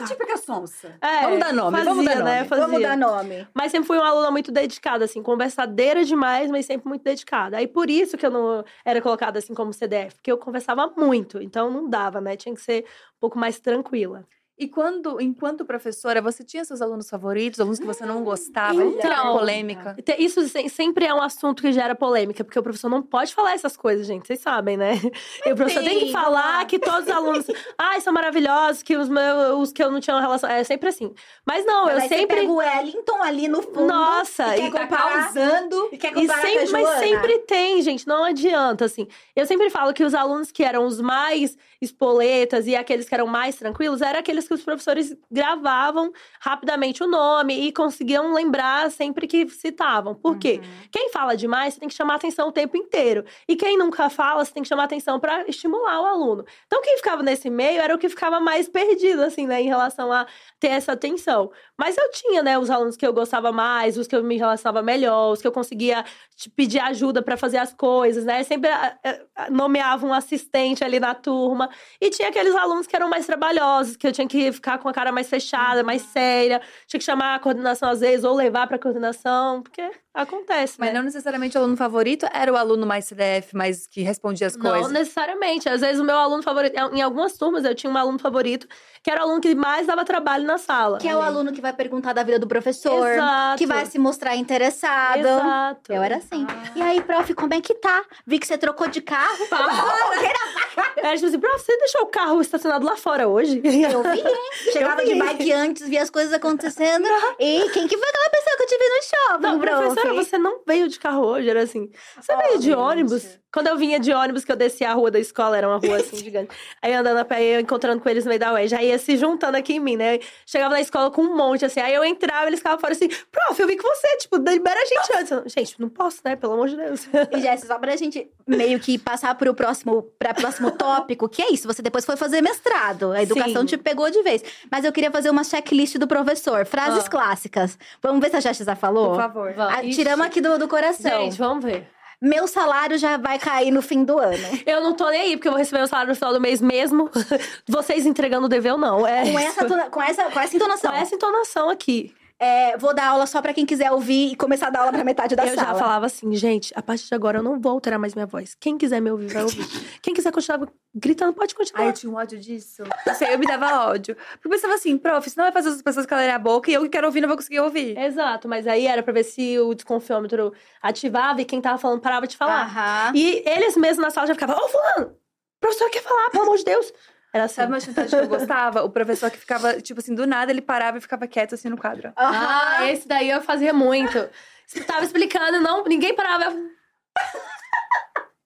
[0.00, 0.96] A típica sonsa.
[1.02, 2.24] É, vamos dar nome, fazia, vamos dar nome.
[2.30, 2.44] né?
[2.44, 2.66] Fazia.
[2.66, 3.48] Vamos dar nome.
[3.54, 7.58] Mas sempre fui uma aluna muito dedicada, assim, conversadeira demais, mas sempre muito dedicada.
[7.58, 11.42] Aí por isso que eu não era colocada assim como CDF, porque eu conversava muito,
[11.42, 12.36] então não dava, né?
[12.36, 14.24] Tinha que ser um pouco mais tranquila.
[14.58, 18.84] E quando, enquanto professora, você tinha seus alunos favoritos, alunos que você não gostava?
[18.84, 19.96] Então, polêmica.
[20.18, 23.54] Isso se- sempre é um assunto que gera polêmica, porque o professor não pode falar
[23.54, 24.26] essas coisas, gente.
[24.26, 25.00] Vocês sabem, né?
[25.46, 27.46] E o professor tem que falar que todos os alunos,
[27.78, 30.48] ai, são maravilhosos, que os meus, os que eu não tinha uma relação.
[30.48, 31.12] É sempre assim.
[31.46, 32.36] Mas não, Mas eu sempre.
[32.36, 33.86] pega o Wellington ali no fundo.
[33.86, 35.24] Nossa, e quer e tá comparar.
[35.24, 35.88] causando.
[35.90, 39.08] E quer E comparar sempre, com a mas sempre tem, gente, não adianta, assim.
[39.34, 43.26] Eu sempre falo que os alunos que eram os mais espoletas e aqueles que eram
[43.26, 49.26] mais tranquilos, eram aqueles que os professores gravavam rapidamente o nome e conseguiam lembrar sempre
[49.26, 50.14] que citavam.
[50.14, 50.60] Por quê?
[50.62, 50.70] Uhum.
[50.92, 53.24] Quem fala demais, você tem que chamar atenção o tempo inteiro.
[53.48, 56.44] E quem nunca fala, você tem que chamar atenção para estimular o aluno.
[56.66, 60.12] Então, quem ficava nesse meio era o que ficava mais perdido, assim, né, em relação
[60.12, 60.26] a
[60.60, 61.50] ter essa atenção.
[61.76, 64.82] Mas eu tinha, né, os alunos que eu gostava mais, os que eu me relacionava
[64.82, 66.04] melhor, os que eu conseguia
[66.36, 68.42] te pedir ajuda para fazer as coisas, né?
[68.44, 68.96] Sempre ah,
[69.36, 71.68] ah, nomeava um assistente ali na turma.
[72.00, 74.92] E tinha aqueles alunos que eram mais trabalhosos, que eu tinha que ficar com a
[74.92, 78.78] cara mais fechada, mais séria, tinha que chamar a coordenação às vezes, ou levar pra
[78.78, 80.96] coordenação, porque acontece, Mas né?
[80.98, 84.70] não necessariamente o aluno favorito era o aluno mais CDF, mais que respondia as Não
[84.70, 84.92] coisas.
[84.92, 85.68] necessariamente.
[85.68, 86.74] Às vezes o meu aluno favorito.
[86.92, 88.66] Em algumas turmas eu tinha um aluno favorito,
[89.02, 90.98] que era o aluno que mais dava trabalho na sala.
[90.98, 93.08] Que é o aluno que vai perguntar da vida do professor.
[93.10, 93.58] Exato.
[93.58, 95.18] Que vai se mostrar interessado.
[95.20, 95.92] Exato.
[95.92, 96.46] Eu era assim.
[96.76, 98.04] E aí, prof, como é que tá?
[98.26, 99.38] Vi que você trocou de carro.
[100.96, 103.60] Era tipo assim, prof, você deixou o carro estacionado lá fora hoje?
[103.64, 104.50] Eu vi, hein?
[104.72, 105.18] Chegava Eu de vi.
[105.18, 107.06] bike antes, via as coisas acontecendo.
[107.38, 109.76] E quem que foi aquela pessoa que eu te vi no shopping, Não, prof?
[109.84, 111.48] professora, você não veio de carro hoje?
[111.48, 111.90] Era assim.
[112.20, 112.74] Você veio de gente.
[112.76, 113.38] ônibus?
[113.52, 115.96] Quando eu vinha de ônibus, que eu descia a rua da escola, era uma rua
[115.98, 116.48] assim gigante.
[116.80, 119.14] Aí andando a pé, eu encontrando com eles no meio da UES, já ia se
[119.18, 120.20] juntando aqui em mim, né?
[120.46, 121.78] Chegava na escola com um monte, assim.
[121.80, 124.86] Aí eu entrava, eles ficavam fora assim, prof, eu vi que você, tipo, libera a
[124.86, 125.30] gente antes.
[125.32, 126.34] Eu, Gente, não posso, né?
[126.34, 127.06] Pelo amor de Deus.
[127.30, 131.52] E Jéssica, só pra gente meio que passar pro próximo, pra próximo tópico, que é
[131.52, 133.66] isso, você depois foi fazer mestrado, a educação Sim.
[133.66, 134.42] te pegou de vez.
[134.70, 137.10] Mas eu queria fazer uma checklist do professor, frases Ah.
[137.10, 137.78] clássicas.
[138.02, 139.10] Vamos ver se a Jéssica já falou?
[139.10, 139.54] Por favor.
[139.58, 141.20] Ah, tiramos aqui do, do coração.
[141.22, 141.88] Gente, vamos ver.
[142.20, 144.38] Meu salário já vai cair no fim do ano.
[144.64, 146.60] Eu não tô nem aí, porque eu vou receber o salário no final do mês
[146.60, 147.10] mesmo.
[147.68, 149.04] Vocês entregando o dever ou não.
[149.04, 149.64] É Com isso.
[149.64, 150.90] essa, com essa, com essa entonação.
[150.92, 152.14] Com essa entonação aqui.
[152.44, 155.04] É, vou dar aula só pra quem quiser ouvir e começar a dar aula pra
[155.04, 155.68] metade da eu sala.
[155.68, 158.56] já falava assim, gente, a partir de agora eu não vou alterar mais minha voz.
[158.58, 159.64] Quem quiser me ouvir, vai ouvir.
[160.02, 161.84] Quem quiser continuar gritando, pode continuar.
[161.84, 162.82] Ai, eu tinha um ódio disso.
[163.06, 164.16] Não sei, eu me dava ódio.
[164.16, 166.82] Porque eu pensava assim, prof, senão vai fazer as pessoas calarem a boca e eu
[166.82, 167.96] que quero ouvir não vou conseguir ouvir.
[167.96, 170.52] Exato, mas aí era pra ver se o desconfiômetro
[170.82, 172.62] ativava e quem tava falando parava de falar.
[172.64, 173.12] Aham.
[173.14, 176.56] E eles mesmos na sala já ficavam, ô fulano, o professor quer falar, pelo amor
[176.58, 176.92] de Deus.
[177.32, 177.54] Era assim.
[177.54, 178.82] Sabe uma chantagem que eu gostava?
[178.82, 181.78] O professor que ficava, tipo assim, do nada ele parava e ficava quieto assim no
[181.78, 182.12] quadro.
[182.14, 182.88] Ah, Aham.
[182.90, 184.28] esse daí eu fazia muito.
[184.86, 186.54] Tava explicando, não, ninguém parava.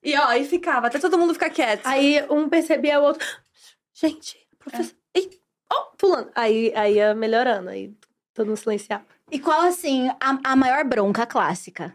[0.02, 1.84] E ó, e ficava, até todo mundo ficar quieto.
[1.84, 3.26] Aí um percebia o outro.
[3.92, 4.94] Gente, professor.
[5.12, 5.30] Ei,
[5.72, 6.30] oh, fulano.
[6.34, 7.92] Aí, aí ia melhorando, aí
[8.32, 9.04] todo mundo silenciava.
[9.30, 11.92] E qual, assim, a, a maior bronca clássica?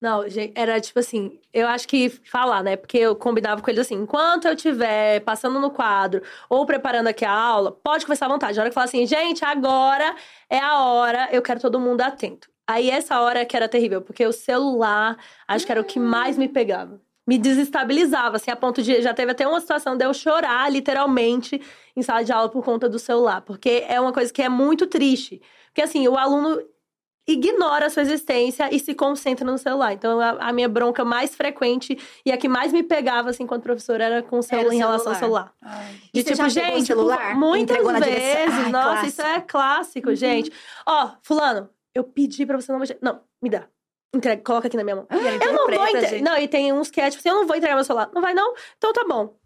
[0.00, 2.76] Não, gente, era tipo assim, eu acho que falar, né?
[2.76, 7.24] Porque eu combinava com eles assim, enquanto eu estiver passando no quadro ou preparando aqui
[7.24, 8.56] a aula, pode conversar à vontade.
[8.56, 10.14] Na hora que falar assim, gente, agora
[10.50, 12.48] é a hora, eu quero todo mundo atento.
[12.66, 15.16] Aí essa hora que era terrível, porque o celular,
[15.48, 17.00] acho que era o que mais me pegava.
[17.26, 19.02] Me desestabilizava, assim, a ponto de.
[19.02, 21.60] Já teve até uma situação de eu chorar, literalmente,
[21.96, 23.40] em sala de aula por conta do celular.
[23.42, 25.42] Porque é uma coisa que é muito triste.
[25.66, 26.60] Porque, assim, o aluno
[27.26, 29.92] ignora a sua existência e se concentra no celular.
[29.92, 33.62] Então, a, a minha bronca mais frequente e a que mais me pegava, assim, enquanto
[33.62, 35.52] professora, era com o celular, o em relação ao celular.
[35.60, 35.94] Ai.
[36.12, 37.34] De você tipo, gente, celular?
[37.36, 38.54] muitas vezes.
[38.54, 40.52] Ai, Nossa, isso é clássico, gente.
[40.86, 42.98] Ó, fulano, eu pedi pra você não mexer.
[43.02, 43.66] Não, me dá.
[44.14, 45.06] Entrega, coloca aqui na minha mão.
[45.10, 46.22] Eu não vou entregar.
[46.22, 48.08] Não, e tem uns que é tipo assim, eu não vou entregar meu celular.
[48.14, 48.54] Não vai, não?
[48.76, 49.36] Então tá bom.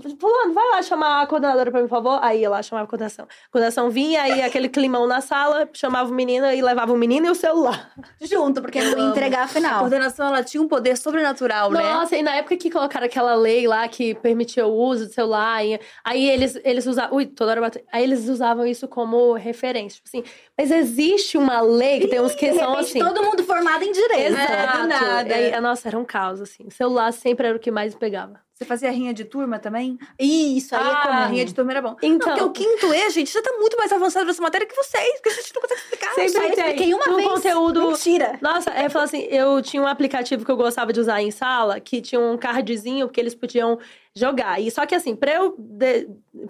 [0.00, 2.18] Fu- Fulano, vai lá chamar a coordenadora pra mim, por favor.
[2.22, 3.24] Aí ia lá chamava a coordenação.
[3.24, 7.26] A coordenação vinha, aí aquele climão na sala, chamava o menino e levava o menino
[7.26, 7.90] e o celular.
[8.20, 9.78] Junto, porque não ia entregar a A final.
[9.80, 11.82] coordenação, ela tinha um poder sobrenatural, né?
[11.82, 15.64] Nossa, e na época que colocaram aquela lei lá que permitia o uso do celular,
[15.64, 17.16] e- aí eles, eles usavam.
[17.16, 17.82] Ui, toda hora bateu.
[17.92, 20.00] Aí eles usavam isso como referência.
[20.02, 20.24] Tipo assim,
[20.56, 22.98] mas existe uma lei que tem uns que são assim.
[22.98, 24.32] todo mundo formado em direito.
[24.32, 24.86] Exato.
[24.86, 25.28] nada.
[25.28, 26.64] E aí, nossa, era um caos, assim.
[26.66, 28.40] O celular sempre era o que mais pegava.
[28.62, 29.98] Você fazia rinha de turma também?
[30.18, 31.28] Isso aí é Ah, comum.
[31.32, 31.96] rinha de turma era bom.
[32.00, 34.74] Então- Não, porque o quinto E, gente, já tá muito mais avançado nessa matéria que
[34.76, 36.14] vocês, porque a gente não consegue explicar.
[36.14, 36.50] Sempre só tem.
[36.50, 37.28] expliquei uma no vez.
[37.28, 37.88] conteúdo.
[37.88, 38.38] Mentira.
[38.40, 41.80] Nossa, é falar assim, eu tinha um aplicativo que eu gostava de usar em sala,
[41.80, 43.78] que tinha um cardzinho que eles podiam
[44.14, 44.60] jogar.
[44.60, 45.56] E só que assim, pra eu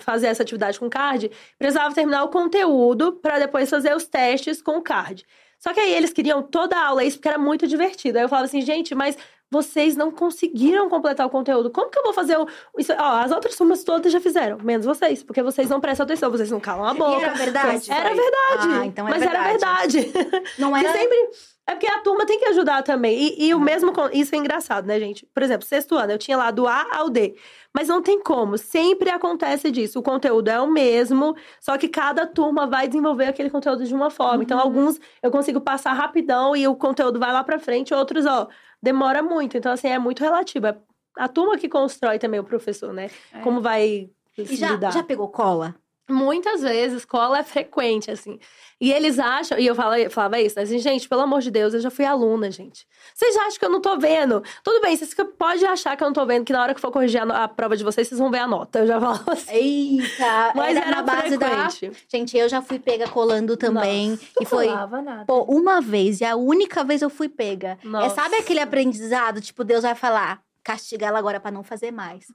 [0.01, 4.77] fazer essa atividade com card, precisava terminar o conteúdo pra depois fazer os testes com
[4.79, 5.25] o card.
[5.59, 8.19] Só que aí eles queriam toda a aula isso porque era muito divertido.
[8.19, 9.17] Aí eu falava assim, gente, mas
[9.53, 11.71] vocês não conseguiram completar o conteúdo.
[11.71, 12.91] Como que eu vou fazer o isso?
[12.99, 16.51] Ó, as outras turmas todas já fizeram, menos vocês, porque vocês não prestam atenção, vocês
[16.51, 17.21] não calam a boca.
[17.21, 17.93] E era verdade?
[17.93, 18.69] Era verdade.
[18.71, 20.01] Ah, então era mas era verdade.
[20.01, 20.43] verdade.
[20.59, 20.91] Não era...
[20.91, 21.19] sempre.
[21.67, 23.15] É porque a turma tem que ajudar também.
[23.15, 23.93] E, e o mesmo.
[24.15, 25.27] Isso é engraçado, né, gente?
[25.35, 27.37] Por exemplo, sexto ano, eu tinha lá do A ao D.
[27.75, 28.57] Mas não tem como.
[28.57, 29.99] Sempre acontece disso.
[29.99, 34.11] O conteúdo é o mesmo, só que cada turma vai desenvolver aquele conteúdo de uma
[34.11, 34.43] forma.
[34.43, 38.49] Então, alguns eu consigo passar rapidão e o conteúdo vai lá pra frente, outros, ó,
[38.83, 39.57] demora muito.
[39.57, 40.67] Então, assim, é muito relativo.
[40.67, 40.77] É
[41.19, 43.11] a turma que constrói também o professor, né?
[43.33, 43.41] É.
[43.41, 44.93] Como vai E já, lidar.
[44.93, 45.75] já pegou cola?
[46.13, 48.39] Muitas vezes, cola é frequente, assim.
[48.81, 50.63] E eles acham, e eu falava, falava isso, né?
[50.63, 52.85] Assim, gente, pelo amor de Deus, eu já fui aluna, gente.
[53.15, 54.43] Vocês acham que eu não tô vendo?
[54.65, 56.91] Tudo bem, vocês podem achar que eu não tô vendo, que na hora que for
[56.91, 58.81] corrigir a, a prova de vocês, vocês vão ver a nota.
[58.81, 59.53] Eu já falo assim.
[59.55, 60.53] Eita!
[60.57, 61.89] Mas era, na base frequente.
[61.91, 61.97] da.
[62.09, 64.11] Gente, eu já fui pega colando também.
[64.11, 64.67] Nossa, e foi.
[64.67, 65.25] nada.
[65.27, 67.79] Pô, uma vez, e a única vez eu fui pega.
[67.85, 68.17] É, Nossa.
[68.17, 69.41] sabe aquele aprendizado?
[69.41, 72.27] Tipo, Deus vai falar, castiga ela agora pra não fazer mais.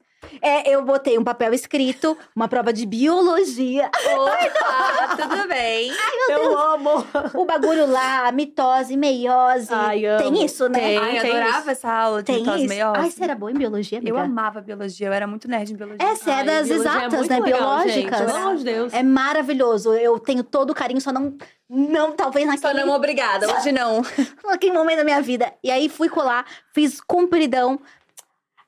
[0.42, 3.90] É, eu botei um papel escrito, uma prova de biologia.
[4.16, 5.92] Opa, tudo bem?
[6.30, 7.06] eu amo.
[7.34, 9.70] O bagulho lá, mitose, meiose.
[9.72, 10.18] Ai, amo.
[10.24, 10.80] Tem isso, né?
[10.80, 11.70] Tem, Ai, eu tem adorava isso.
[11.70, 12.70] essa aula de Tem mitose isso.
[12.70, 13.00] meiose.
[13.00, 14.16] Ai, você era boa em biologia, amiga?
[14.16, 16.08] Eu amava biologia, eu era muito nerd em biologia.
[16.08, 17.40] É, você é Ai, das é exatas, muito né?
[17.40, 18.20] legal, Biológicas.
[18.20, 18.94] Pelo amor de Deus.
[18.94, 19.94] É maravilhoso.
[19.94, 21.36] Eu tenho todo o carinho, só não.
[21.70, 24.02] Não, talvez Só naquele, não obrigada, hoje não.
[24.46, 25.54] naquele momento da minha vida.
[25.62, 27.80] E aí fui colar, fiz compridão.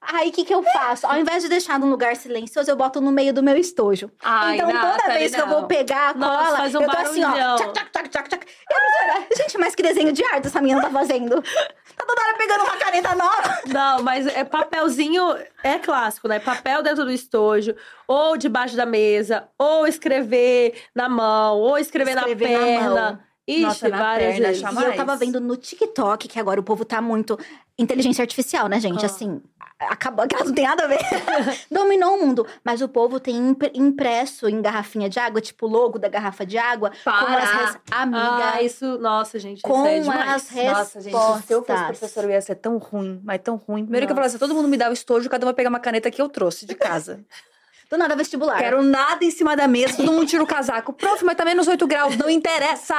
[0.01, 1.05] Aí o que, que eu faço?
[1.05, 4.09] Ao invés de deixar num lugar silencioso, eu boto no meio do meu estojo.
[4.23, 5.59] Ai, então, toda Nathalie, vez que eu não.
[5.59, 7.55] vou pegar a Nossa, cola, faz um eu tô assim, ó.
[7.57, 8.47] Tchac, tchac, tchac, tchac, tchac.
[8.47, 11.41] E a professora, gente, mas que desenho de arte essa menina tá fazendo?
[11.41, 13.59] Tá toda hora pegando uma caneta nova.
[13.67, 16.39] Não, mas é papelzinho é clássico, né?
[16.39, 17.75] Papel dentro do estojo,
[18.07, 22.89] ou debaixo da mesa, ou escrever na mão, ou escrever, Escrever na na perna.
[23.12, 23.19] mão.
[23.47, 24.62] Ixi, Nossa, na várias perna, vezes.
[24.62, 27.38] chama- E eu tava vendo no TikTok, que agora o povo tá muito.
[27.79, 29.01] Inteligência artificial, né, gente?
[29.03, 29.07] Ah.
[29.07, 29.41] Assim,
[29.80, 31.00] acabou que não tem nada a ver.
[31.72, 32.46] Dominou o mundo.
[32.63, 36.46] Mas o povo tem impre- impresso em garrafinha de água, tipo o logo da garrafa
[36.46, 36.89] de água.
[36.89, 37.38] Com Para.
[37.44, 37.78] as res...
[37.92, 38.52] Amiga.
[38.54, 40.50] Ah, isso, nossa, gente, Com é as demais.
[40.50, 41.18] re- Nossa, gente, se
[41.54, 41.98] eu fosse Respostas.
[42.00, 43.84] professora, eu ia ser tão ruim, mas tão ruim.
[43.84, 44.30] Primeiro que eu Nossa.
[44.30, 46.65] falasse, todo mundo me dá o estojo, cada uma pegar uma caneta que eu trouxe
[46.65, 47.24] de casa.
[47.89, 48.60] Do nada vestibular.
[48.60, 50.94] Quero nada em cima da mesa, todo mundo tira o casaco.
[50.94, 52.96] Prof, mas tá menos 8 graus, não interessa!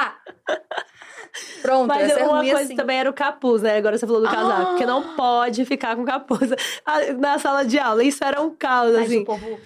[1.61, 2.75] Pronto, Mas essa é uma ruim coisa assim.
[2.75, 3.77] também era o capuz, né?
[3.77, 4.61] Agora você falou do casaco.
[4.61, 4.65] Ah.
[4.67, 6.49] Porque não pode ficar com capuz
[7.19, 8.03] na sala de aula.
[8.03, 9.19] Isso era um caos, Mas assim.
[9.21, 9.59] o povo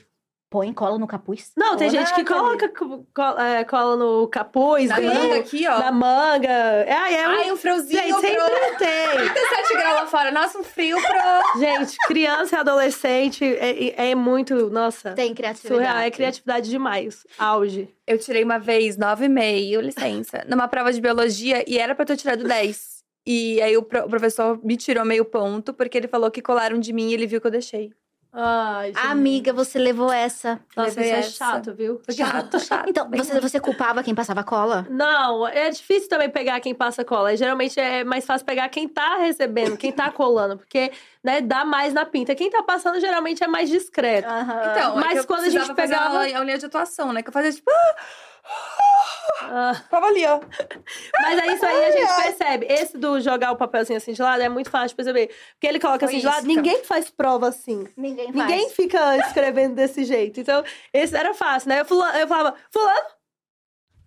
[0.55, 1.51] põe cola no capuz.
[1.57, 5.79] Não, tem gente que coloca co- co- é, cola no capuz, Na manga aqui, ó.
[5.79, 6.47] na manga.
[6.47, 8.21] É, é um- Ai, um friozinho, Gente, pro...
[8.21, 9.17] sempre tem.
[9.33, 10.31] 37 graus lá fora.
[10.31, 11.59] Nossa, um frio pro...
[11.59, 15.75] Gente, criança e adolescente é, é muito, nossa, Tem criatividade.
[15.81, 15.97] surreal.
[15.97, 17.27] É criatividade demais.
[17.37, 17.89] Auge.
[18.07, 22.15] Eu tirei uma vez 9,5, licença, numa prova de biologia e era pra eu ter
[22.15, 22.95] tirado 10.
[23.27, 26.79] E aí o, pro- o professor me tirou meio ponto porque ele falou que colaram
[26.79, 27.91] de mim e ele viu que eu deixei.
[28.37, 28.91] Ai.
[28.95, 30.59] Amiga, você levou essa.
[30.75, 32.01] Nossa, isso é chato, viu?
[32.11, 32.89] Chato, chato.
[32.89, 34.85] Então, bem você, você culpava quem passava cola?
[34.89, 37.35] Não, é difícil também pegar quem passa cola.
[37.37, 40.91] Geralmente é mais fácil pegar quem tá recebendo, quem tá colando, porque
[41.23, 42.35] né, dá mais na pinta.
[42.35, 44.27] Quem tá passando geralmente é mais discreto.
[44.27, 47.23] Então, Mas é que eu quando a gente pegava- uma aulinha de atuação, né?
[47.23, 47.71] Que eu fazia tipo...
[49.41, 50.39] Ah, Tava ali, ó.
[51.21, 52.65] mas é isso aí a gente percebe.
[52.69, 55.29] Esse do jogar o papelzinho assim de lado é muito fácil de perceber.
[55.53, 57.87] Porque ele coloca Foi assim de lado, ninguém faz prova assim.
[57.95, 58.35] Ninguém faz.
[58.35, 60.39] Ninguém fica escrevendo desse jeito.
[60.39, 61.81] Então, esse era fácil, né?
[61.81, 63.07] Eu, fulano, eu falava, fulano,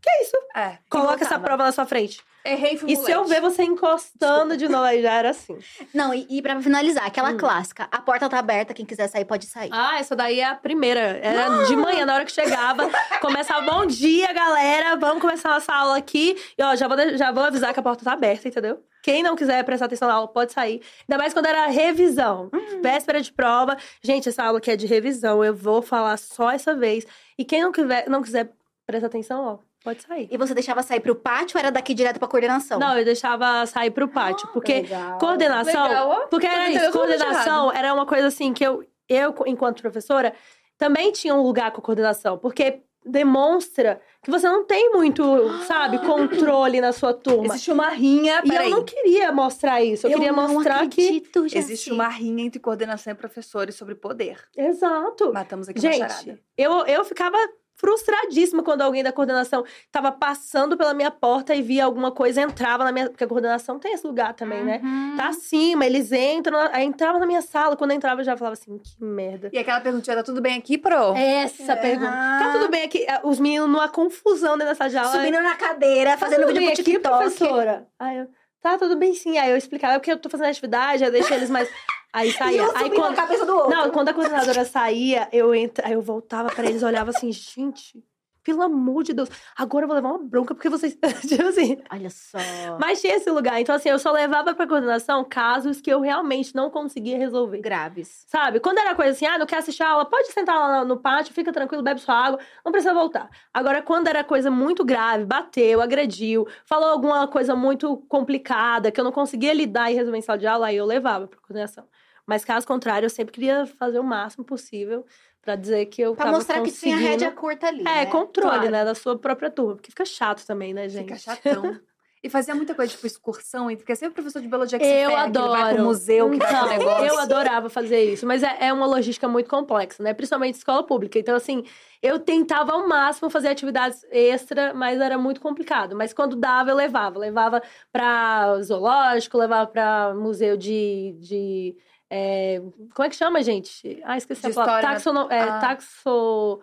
[0.00, 0.36] que é isso?
[0.54, 0.78] É.
[0.90, 2.22] Coloca essa prova na sua frente.
[2.44, 5.58] Errei, fui E se eu ver você encostando de novo, já era assim.
[5.92, 7.36] Não, e, e pra finalizar, aquela Hum.
[7.36, 7.88] clássica.
[7.90, 9.70] A porta tá aberta, quem quiser sair pode sair.
[9.72, 11.00] Ah, essa daí é a primeira.
[11.00, 12.88] Era de manhã, na hora que chegava.
[13.20, 14.96] Começava, bom dia, galera.
[14.96, 16.36] Vamos começar nossa aula aqui.
[16.56, 18.82] E ó, já vou, já vou avisar que a porta tá aberta, entendeu?
[19.02, 20.82] Quem não quiser prestar atenção na aula, pode sair.
[21.08, 22.50] Ainda mais quando era revisão.
[22.82, 23.76] Véspera de prova.
[24.02, 25.44] Gente, essa aula aqui é de revisão.
[25.44, 27.06] Eu vou falar só essa vez.
[27.38, 28.50] E quem não quiser, não quiser
[28.86, 30.28] prestar atenção, ó, pode sair.
[30.30, 32.78] E você deixava sair pro pátio ou era daqui direto pra coordenação?
[32.78, 34.48] Não, eu deixava sair pro pátio.
[34.52, 35.18] Porque Legal.
[35.18, 35.88] coordenação.
[35.88, 36.26] Legal.
[36.28, 40.34] Porque era isso, coordenação era uma coisa assim que eu, eu, enquanto professora,
[40.76, 42.38] também tinha um lugar com coordenação.
[42.38, 45.22] Porque demonstra que você não tem muito,
[45.64, 47.54] sabe, controle na sua turma.
[47.54, 48.70] Existe uma rinha, E eu peraí.
[48.70, 50.06] não queria mostrar isso.
[50.06, 51.02] Eu, queria não mostrar que.
[51.06, 51.92] acredito, Existe Jaci.
[51.92, 54.36] uma rinha entre coordenação e professores sobre poder.
[54.56, 55.32] Exato.
[55.32, 56.40] Matamos aqui uma Gente, charada.
[56.56, 57.36] eu, eu ficava
[57.78, 62.84] frustradíssima quando alguém da coordenação tava passando pela minha porta e via alguma coisa, entrava
[62.84, 63.08] na minha.
[63.08, 64.80] Porque a coordenação tem esse lugar também, né?
[64.82, 65.14] Uhum.
[65.16, 67.76] Tá acima, eles entram, aí entrava na minha sala.
[67.76, 69.48] Quando eu entrava, eu já falava assim: que merda.
[69.52, 71.14] E aquela perguntinha, tá tudo bem aqui, pro?
[71.16, 72.10] Essa pergunta.
[72.10, 73.04] Tá tudo bem aqui?
[73.08, 75.12] É, Os meninos numa confusão dentro da sala de aula.
[75.12, 77.16] Subindo na cadeira, Tá fazendo vídeo pro aqui, TikTok.
[77.18, 77.86] professora?
[77.98, 78.26] Aí eu,
[78.60, 79.38] tá tudo bem sim.
[79.38, 81.68] Aí eu explicava, é porque eu tô fazendo atividade, eu deixei eles mais.
[82.12, 82.64] Aí E saía.
[82.64, 83.10] um Aí quando.
[83.10, 83.70] na cabeça do outro.
[83.70, 85.86] Não, quando a coordenadora saía, eu entra...
[85.86, 88.02] aí eu voltava pra eles, olhava assim, gente,
[88.48, 90.96] pelo amor de Deus, agora eu vou levar uma bronca porque vocês.
[91.28, 91.76] tipo assim.
[91.92, 92.38] Olha só.
[92.80, 93.60] Mas tinha esse lugar.
[93.60, 97.60] Então, assim, eu só levava pra coordenação casos que eu realmente não conseguia resolver.
[97.60, 98.24] Graves.
[98.26, 98.58] Sabe?
[98.58, 101.34] Quando era coisa assim, ah, não quer assistir a aula, pode sentar lá no pátio,
[101.34, 103.28] fica tranquilo, bebe sua água, não precisa voltar.
[103.52, 109.04] Agora, quando era coisa muito grave, bateu, agrediu, falou alguma coisa muito complicada, que eu
[109.04, 111.84] não conseguia lidar e resolver em sala de aula, aí eu levava pra coordenação.
[112.28, 115.04] Mas caso contrário, eu sempre queria fazer o máximo possível
[115.40, 117.80] pra dizer que eu Pra tava mostrar que tinha conseguindo- rédea curta ali.
[117.80, 118.06] É, né?
[118.06, 118.70] controle, Claro.
[118.70, 119.76] né, da sua própria turma.
[119.76, 121.04] Porque fica chato também, né, gente?
[121.14, 121.62] Fica chatão.
[122.20, 123.68] E fazia muita coisa, tipo, excursão.
[123.76, 125.84] Porque sempre o professor de biologia que se Eu ferra, que vai pro adoro.
[125.84, 127.06] museu, que vai Então, pro negócio.
[127.06, 130.12] eu adorava fazer isso, mas é, é uma logística muito complexa, né?
[130.12, 131.16] Principalmente escola pública.
[131.16, 131.62] Então, assim,
[132.02, 135.94] eu tentava ao máximo fazer atividades extra, mas era muito complicado.
[135.94, 137.20] Mas quando dava, eu levava.
[137.20, 137.62] Levava
[137.92, 141.14] pra zoológico, levava pra museu de.
[141.20, 141.76] de
[142.10, 142.60] é,
[142.94, 144.00] como é que chama, gente?
[144.04, 144.88] Ah, esqueci De a palavra.
[144.88, 144.94] né?
[144.94, 145.58] Taxono, é, Ah.
[145.58, 146.60] taxo.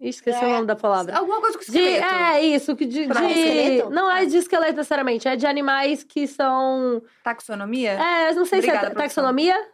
[0.00, 0.52] Esqueci o É.
[0.54, 1.16] nome da palavra.
[1.16, 2.14] Alguma coisa com De, esqueleto.
[2.14, 3.90] é, isso, que de, de- esqueleto?
[3.90, 7.00] Não é de esqueleto necessariamente, é de animais que são.
[7.22, 7.92] Taxonomia?
[7.92, 9.68] É, eu não sei Obrigada, se é taxonomia.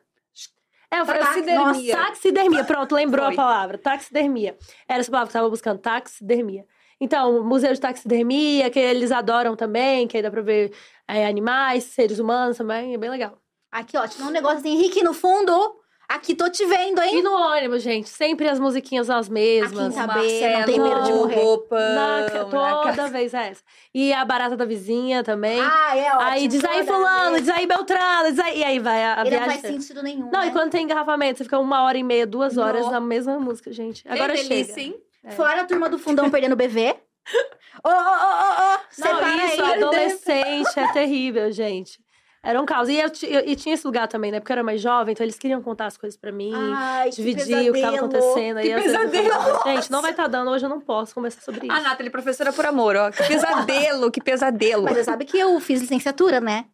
[0.92, 1.94] É, eu falei Taxidermia.
[1.96, 3.34] Nossa, taxidermia, pronto, lembrou Foi.
[3.34, 3.78] a palavra.
[3.78, 4.56] Taxidermia.
[4.88, 6.66] Era essa palavra que eu tava buscando, taxidermia.
[7.00, 10.72] Então, museu de taxidermia, que eles adoram também, que aí dá pra ver
[11.08, 13.39] é, animais, seres humanos também, é bem legal.
[13.70, 15.76] Aqui, ó, tinha um negócio assim, Henrique, no fundo.
[16.08, 17.18] Aqui, tô te vendo, hein?
[17.18, 19.78] E no ônibus, gente, sempre as musiquinhas as mesmas.
[19.78, 21.36] Aqui em saber, não tem medo de morrer.
[21.36, 23.62] Roupa, Na- toda vez é essa.
[23.94, 25.60] E a barata da vizinha também.
[25.60, 26.20] Ah, é ótimo.
[26.30, 27.44] aí diz aí fulano, vez.
[27.44, 28.58] diz aí Beltrano, diz aí...
[28.58, 29.48] E aí vai a, a E não viagem.
[29.60, 30.48] faz sentido nenhum, Não, né?
[30.48, 32.90] e quando tem engarrafamento, você fica uma hora e meia, duas horas Nó.
[32.90, 34.02] na mesma música, gente.
[34.08, 34.86] Agora que delícia, chega.
[34.88, 35.00] hein?
[35.22, 35.30] É.
[35.30, 36.96] Fora a turma do fundão perdendo o BV.
[37.84, 39.72] Ô, ô, ô, ô, ô, Não, isso, aí.
[39.74, 42.00] adolescente, é terrível, gente.
[42.42, 42.88] Era um caos.
[42.88, 44.40] E, eu eu- e tinha esse lugar também, né?
[44.40, 46.52] Porque eu era mais jovem, então eles queriam contar as coisas pra mim.
[46.54, 48.56] Ai, que dividir o que tava acontecendo.
[48.58, 49.28] aí Que pesadelo.
[49.30, 51.76] falava, Gente, não vai estar dando, hoje eu não posso conversar sobre isso.
[51.76, 53.10] Ah, Nathalie, professora por amor, ó.
[53.10, 54.84] Que pesadelo, que pesadelo.
[54.84, 56.64] Mas você sabe que eu fiz licenciatura, né?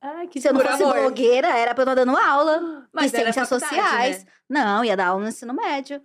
[0.00, 0.94] Ai, que Se eu não Por fosse amor.
[1.00, 4.24] blogueira, era pra eu estar dando aula Mas de ciências sociais.
[4.24, 4.30] né?
[4.64, 6.00] Não, ia dar aula no ensino médio.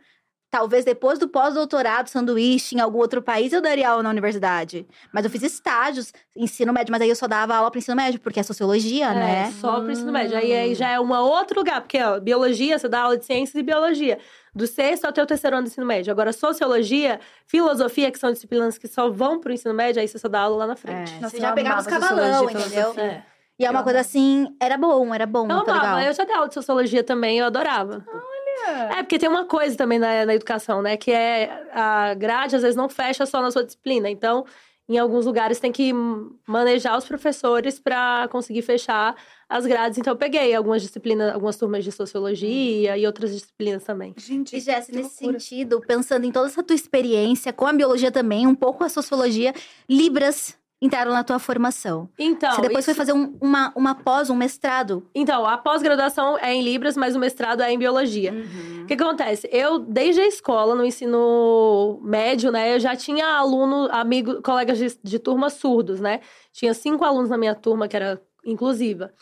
[0.52, 4.86] Talvez depois do pós-doutorado, sanduíche, em algum outro país, eu daria aula na universidade.
[5.14, 8.20] Mas eu fiz estágios, ensino médio, mas aí eu só dava aula para ensino médio,
[8.20, 9.54] porque é sociologia, É, né?
[9.62, 10.38] só pro ensino médio.
[10.38, 13.56] Aí, aí já é um outro lugar, porque ó, biologia, você dá aula de ciências
[13.56, 14.20] e biologia.
[14.54, 16.12] Do sexto até o terceiro ano do ensino médio.
[16.12, 20.28] Agora, sociologia, filosofia, que são disciplinas que só vão pro ensino médio, aí você só
[20.28, 21.14] dá aula lá na frente.
[21.14, 22.94] É, Nossa, você já pegava os cavalão, entendeu?
[22.98, 23.24] É.
[23.58, 26.36] E é uma coisa assim, era bom, era bom, Eu tá amava, eu já dei
[26.36, 28.04] aula de sociologia também, eu adorava.
[28.67, 30.97] É, porque tem uma coisa também na, na educação, né?
[30.97, 34.10] Que é a grade, às vezes, não fecha só na sua disciplina.
[34.10, 34.45] Então,
[34.89, 35.93] em alguns lugares, tem que
[36.45, 39.15] manejar os professores para conseguir fechar
[39.47, 39.97] as grades.
[39.97, 44.13] Então, eu peguei algumas disciplinas, algumas turmas de sociologia e outras disciplinas também.
[44.17, 45.39] Gente, E Jess, nesse loucura.
[45.39, 49.54] sentido, pensando em toda essa tua experiência com a biologia também, um pouco a sociologia,
[49.89, 52.10] Libras entraram na tua formação.
[52.17, 55.08] Então, Você depois isso- foi fazer um- uma, uma pós, um mestrado.
[55.13, 58.34] então, a pós-graduação é em Libras, mas o mestrado é em Biologia.
[58.34, 58.84] Uhum.
[58.84, 59.48] O que acontece?
[59.52, 64.98] Eu, desde a escola, no ensino médio, né, eu já tinha aluno, amigo, colegas de,
[65.04, 66.20] de turma surdos, né?
[66.52, 69.13] Tinha cinco alunos na minha turma, que era inclusiva.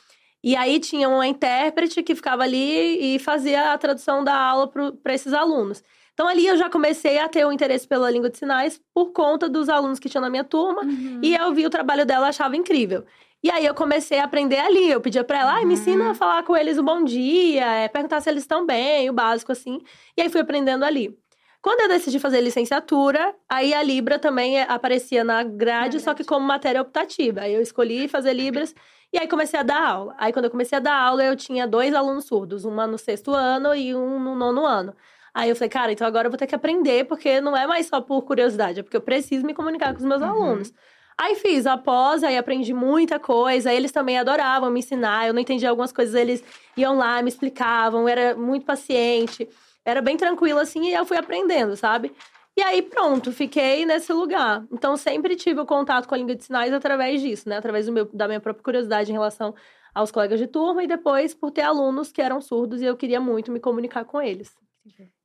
[0.41, 4.67] E aí tinha uma intérprete que ficava ali e fazia a tradução da aula
[5.03, 5.83] para esses alunos.
[6.19, 9.47] Então ali eu já comecei a ter o interesse pela língua de sinais por conta
[9.47, 10.81] dos alunos que tinham na minha turma.
[10.81, 11.21] Uhum.
[11.23, 13.05] E eu vi o trabalho dela, achava incrível.
[13.41, 14.91] E aí eu comecei a aprender ali.
[14.91, 17.87] Eu pedia pra ela, ai, me ensina a falar com eles o bom dia, é,
[17.87, 19.79] perguntar se eles estão bem, o básico assim.
[20.17, 21.17] E aí fui aprendendo ali.
[21.61, 26.13] Quando eu decidi fazer licenciatura, aí a Libra também é- aparecia na grade, Na só
[26.13, 27.43] que como matéria optativa.
[27.43, 28.75] Aí eu escolhi fazer Libras
[29.13, 30.15] e aí comecei a dar aula.
[30.17, 33.33] Aí quando eu comecei a dar aula, eu tinha dois alunos surdos, uma no sexto
[33.33, 34.93] ano e um no nono ano.
[35.39, 37.85] Aí eu falei, cara, então agora eu vou ter que aprender, porque não é mais
[37.87, 40.27] só por curiosidade, é porque eu preciso me comunicar com os meus Uhum.
[40.27, 40.73] alunos.
[41.17, 43.73] Aí fiz após, aí aprendi muita coisa.
[43.73, 45.27] Eles também adoravam me ensinar.
[45.27, 46.43] Eu não entendia algumas coisas, eles
[46.77, 48.07] iam lá, me explicavam.
[48.07, 49.47] Era muito paciente.
[49.85, 52.11] Era bem tranquilo assim e eu fui aprendendo, sabe?
[52.57, 54.65] E aí pronto, fiquei nesse lugar.
[54.71, 57.57] Então sempre tive o contato com a língua de sinais através disso, né?
[57.57, 59.53] Através do meu, da minha própria curiosidade em relação
[59.93, 63.19] aos colegas de turma e depois por ter alunos que eram surdos e eu queria
[63.19, 64.53] muito me comunicar com eles.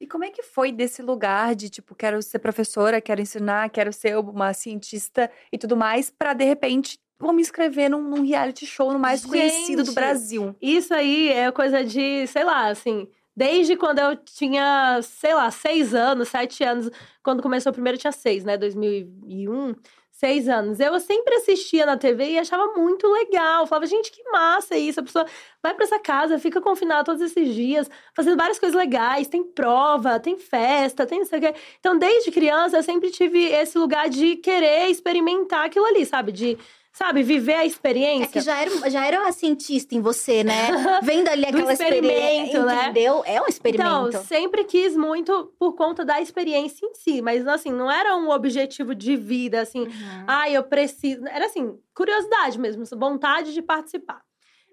[0.01, 3.93] E como é que foi desse lugar de, tipo, quero ser professora, quero ensinar, quero
[3.93, 8.67] ser uma cientista e tudo mais, pra de repente, vou me inscrever num, num reality
[8.67, 10.57] show no mais conhecido do Gente, Brasil?
[10.61, 15.95] Isso aí é coisa de, sei lá, assim, desde quando eu tinha, sei lá, seis
[15.95, 16.91] anos, sete anos.
[17.23, 18.57] Quando começou o primeiro, eu tinha seis, né?
[18.57, 19.75] 2001.
[20.17, 20.79] Seis anos.
[20.79, 23.67] Eu sempre assistia na TV e achava muito legal.
[23.67, 25.01] Falava, gente, que massa isso.
[25.01, 25.27] A pessoa
[25.61, 29.27] vai pra essa casa, fica confinada todos esses dias, fazendo várias coisas legais.
[29.27, 31.55] Tem prova, tem festa, tem não sei o quê.
[31.81, 36.31] Então, desde criança, eu sempre tive esse lugar de querer experimentar aquilo ali, sabe?
[36.31, 36.57] De,
[36.97, 38.29] sabe, viver a É experiência.
[38.29, 40.69] que já era, já era uma cientista em você, né?
[41.03, 42.83] Vendo ali aquela experiência, experimento, né?
[42.85, 43.23] entendeu?
[43.27, 44.09] É um experimento.
[44.09, 48.31] Então, sempre quis muito por conta da experiência em si, mas assim, não era um
[48.31, 50.25] objetivo de vida, assim, Uhum.
[50.27, 51.27] ah, eu preciso.
[51.27, 54.23] Era assim, curiosidade mesmo, vontade de participar.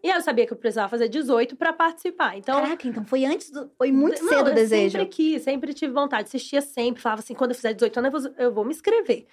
[0.04, 2.36] E eu sabia que eu precisava fazer 18 para participar.
[2.36, 3.70] Então, Caraca, então foi antes do.
[3.78, 4.92] Foi muito não, cedo o eu desejo.
[4.98, 8.22] sempre quis, sempre tive vontade, assistia sempre, falava assim, quando eu fizer 18 anos eu
[8.22, 9.28] vou, eu vou me inscrever.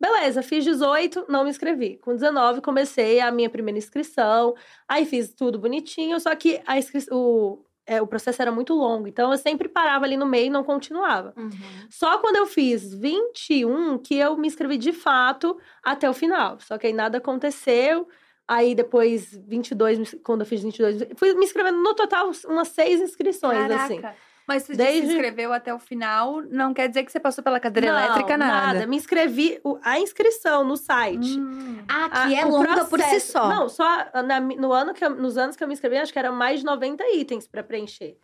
[0.00, 1.96] Beleza, fiz 18, não me inscrevi.
[1.98, 4.54] Com 19 comecei a minha primeira inscrição,
[4.86, 6.76] aí fiz tudo bonitinho, só que a
[7.10, 10.50] o, é, o processo era muito longo, então eu sempre parava ali no meio e
[10.50, 11.32] não continuava.
[11.36, 11.50] Uhum.
[11.90, 16.60] Só quando eu fiz 21 que eu me inscrevi de fato até o final.
[16.60, 18.06] Só que aí nada aconteceu.
[18.46, 23.58] Aí depois, 22, quando eu fiz 22, fui me inscrevendo no total umas seis inscrições,
[23.58, 23.84] Caraca.
[23.84, 24.00] assim.
[24.48, 27.60] Mas você Desde- se inscreveu até o final, não quer dizer que você passou pela
[27.60, 28.86] cadeira Não, elétrica, nada.
[28.86, 31.38] Me inscrevi, o- a inscrição no site.
[31.38, 31.78] Hum.
[31.86, 33.48] Ah, que a- é longa por si processo- só.
[33.48, 33.84] Não, só
[34.26, 36.60] na- no ano que eu- nos anos que eu me inscrevi, acho que era mais
[36.60, 38.16] de 90 itens pra preencher.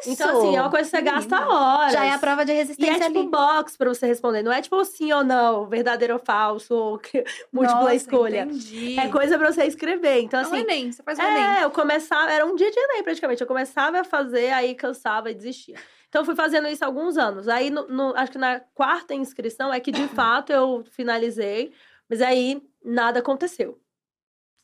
[0.00, 0.10] Isso.
[0.10, 1.92] Então, assim, é uma coisa que você gasta horas.
[1.92, 3.28] Já é a prova de E resistência é tipo ali.
[3.28, 4.42] box pra você responder.
[4.42, 8.42] Não é tipo sim ou não, verdadeiro ou falso, ou que- múltipla Nossa, escolha.
[8.42, 8.98] Entendi.
[8.98, 10.20] É coisa pra você escrever.
[10.20, 10.58] Então, É um assim.
[10.60, 11.42] Enem, você faz o Enem.
[11.60, 13.40] É, eu começava, era um dia de Enem praticamente.
[13.40, 15.76] Eu começava a fazer, aí cansava e desistia.
[16.08, 17.48] Então, fui fazendo isso há alguns anos.
[17.48, 21.72] Aí, no, no- acho que na quarta inscrição é que de fato eu finalizei,
[22.08, 23.78] mas aí nada aconteceu.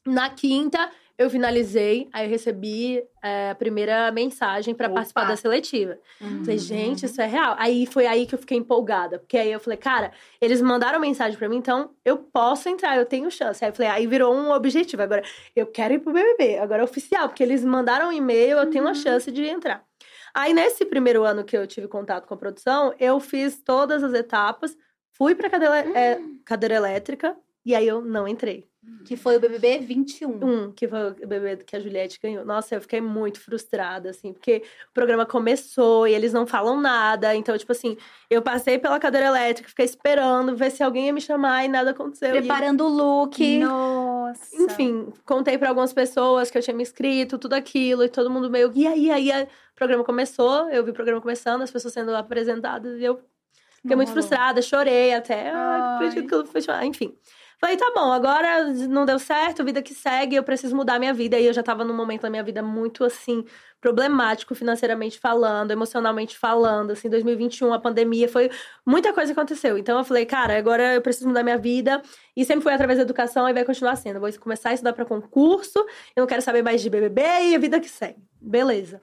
[0.06, 5.98] Na quinta, eu finalizei, aí eu recebi é, a primeira mensagem para participar da seletiva.
[6.20, 6.44] Uhum.
[6.44, 7.56] Falei, gente, isso é real.
[7.58, 9.18] Aí foi aí que eu fiquei empolgada.
[9.18, 13.04] Porque aí eu falei, cara, eles mandaram mensagem pra mim, então eu posso entrar, eu
[13.04, 13.64] tenho chance.
[13.64, 15.02] Aí eu falei, aí virou um objetivo.
[15.02, 15.22] Agora,
[15.56, 16.58] eu quero ir pro BBB.
[16.58, 19.84] Agora é oficial, porque eles mandaram um e-mail, eu tenho uma chance de entrar.
[20.38, 24.14] Aí nesse primeiro ano que eu tive contato com a produção, eu fiz todas as
[24.14, 24.76] etapas,
[25.12, 27.36] fui pra cadeira, é, cadeira elétrica,
[27.66, 28.70] e aí eu não entrei.
[29.04, 30.44] Que foi o BBB 21.
[30.44, 32.44] Um, que foi o bebê que a Juliette ganhou.
[32.44, 37.34] Nossa, eu fiquei muito frustrada, assim, porque o programa começou e eles não falam nada.
[37.34, 37.96] Então, tipo assim,
[38.28, 41.90] eu passei pela cadeira elétrica, fiquei esperando ver se alguém ia me chamar e nada
[41.92, 42.30] aconteceu.
[42.30, 43.58] Preparando o look.
[43.60, 44.54] Nossa.
[44.56, 48.50] enfim, contei pra algumas pessoas que eu tinha me inscrito, tudo aquilo, e todo mundo
[48.50, 48.70] meio.
[48.74, 52.14] E aí, aí, aí, o programa começou, eu vi o programa começando, as pessoas sendo
[52.14, 53.16] apresentadas, e eu
[53.76, 54.22] fiquei Não muito rolou.
[54.22, 55.50] frustrada, chorei até.
[55.50, 56.84] Ai, não acredito que eu fui chorar.
[56.84, 57.16] Enfim.
[57.60, 61.36] Falei, tá bom, agora não deu certo, vida que segue, eu preciso mudar minha vida.
[61.38, 63.44] E eu já tava num momento da minha vida muito, assim,
[63.80, 66.92] problemático financeiramente falando, emocionalmente falando.
[66.92, 68.48] Assim, 2021, a pandemia, foi
[68.86, 69.76] muita coisa aconteceu.
[69.76, 72.00] Então eu falei, cara, agora eu preciso mudar minha vida.
[72.36, 74.16] E sempre foi através da educação e vai continuar sendo.
[74.16, 75.78] Eu vou começar a estudar pra concurso,
[76.14, 78.22] eu não quero saber mais de BBB e a vida que segue.
[78.40, 79.02] Beleza.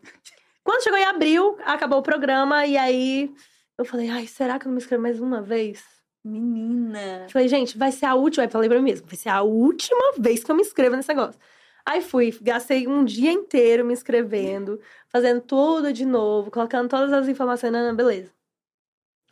[0.64, 3.34] Quando chegou em abril, acabou o programa e aí
[3.78, 5.95] eu falei, ai, será que eu não me inscrevo mais uma vez?
[6.26, 7.28] Menina.
[7.30, 8.44] Falei, gente, vai ser a última.
[8.44, 11.10] Aí falei pra mim mesmo, vai ser a última vez que eu me inscrevo nesse
[11.10, 11.40] negócio.
[11.86, 17.28] Aí fui, gastei um dia inteiro me inscrevendo, fazendo tudo de novo, colocando todas as
[17.28, 18.32] informações, não, não, beleza.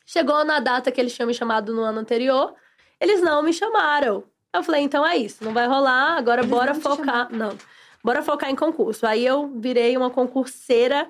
[0.05, 2.53] Chegou na data que eles tinham me chamado no ano anterior,
[2.99, 4.23] eles não me chamaram.
[4.53, 7.33] Eu falei, então é isso, não vai rolar, agora Eles bora não focar.
[7.33, 7.57] Não,
[8.03, 9.07] bora focar em concurso.
[9.07, 11.07] Aí eu virei uma concurseira,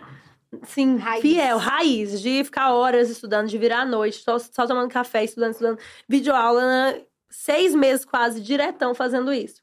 [0.61, 1.21] assim, Raiz.
[1.21, 5.51] fiel, raiz, de ficar horas estudando, de virar à noite, só, só tomando café, estudando,
[5.51, 7.01] estudando, videoaula, né?
[7.33, 9.61] seis meses quase diretão fazendo isso.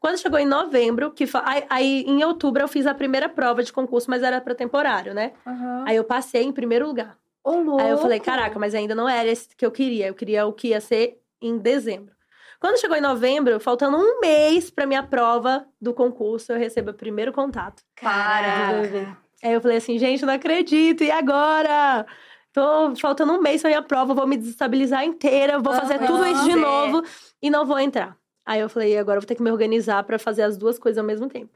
[0.00, 3.72] Quando chegou em novembro, que aí, aí em outubro eu fiz a primeira prova de
[3.72, 5.32] concurso, mas era para temporário, né?
[5.46, 5.84] Aham.
[5.86, 7.16] Aí eu passei em primeiro lugar.
[7.44, 7.80] Louco.
[7.80, 10.08] Aí eu falei, caraca, mas ainda não era esse que eu queria.
[10.08, 12.14] Eu queria o que ia ser em dezembro.
[12.58, 16.94] Quando chegou em novembro, faltando um mês pra minha prova do concurso, eu recebo o
[16.94, 17.82] primeiro contato.
[17.94, 19.18] Caraca.
[19.42, 22.06] Aí eu falei assim, gente, não acredito, e agora?
[22.52, 26.06] Tô faltando um mês pra minha prova, vou me desestabilizar inteira, vou fazer Aham.
[26.06, 26.56] tudo isso de É.
[26.56, 27.02] novo
[27.40, 28.16] e não vou entrar.
[28.46, 30.98] Aí eu falei, agora eu vou ter que me organizar pra fazer as duas coisas
[30.98, 31.52] ao mesmo tempo.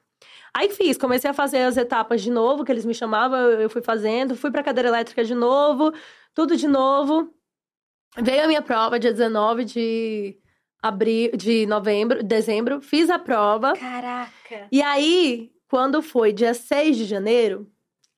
[0.54, 3.70] Aí fiz, comecei a fazer as etapas de novo, que eles me chamavam, eu eu
[3.70, 5.92] fui fazendo, fui pra cadeira elétrica de novo,
[6.34, 7.30] tudo de novo.
[8.18, 10.38] Veio a minha prova dia 19 de
[10.82, 13.74] abril, de novembro, dezembro, fiz a prova.
[13.74, 14.68] Caraca.
[14.72, 17.70] E aí, quando foi dia 6 de janeiro,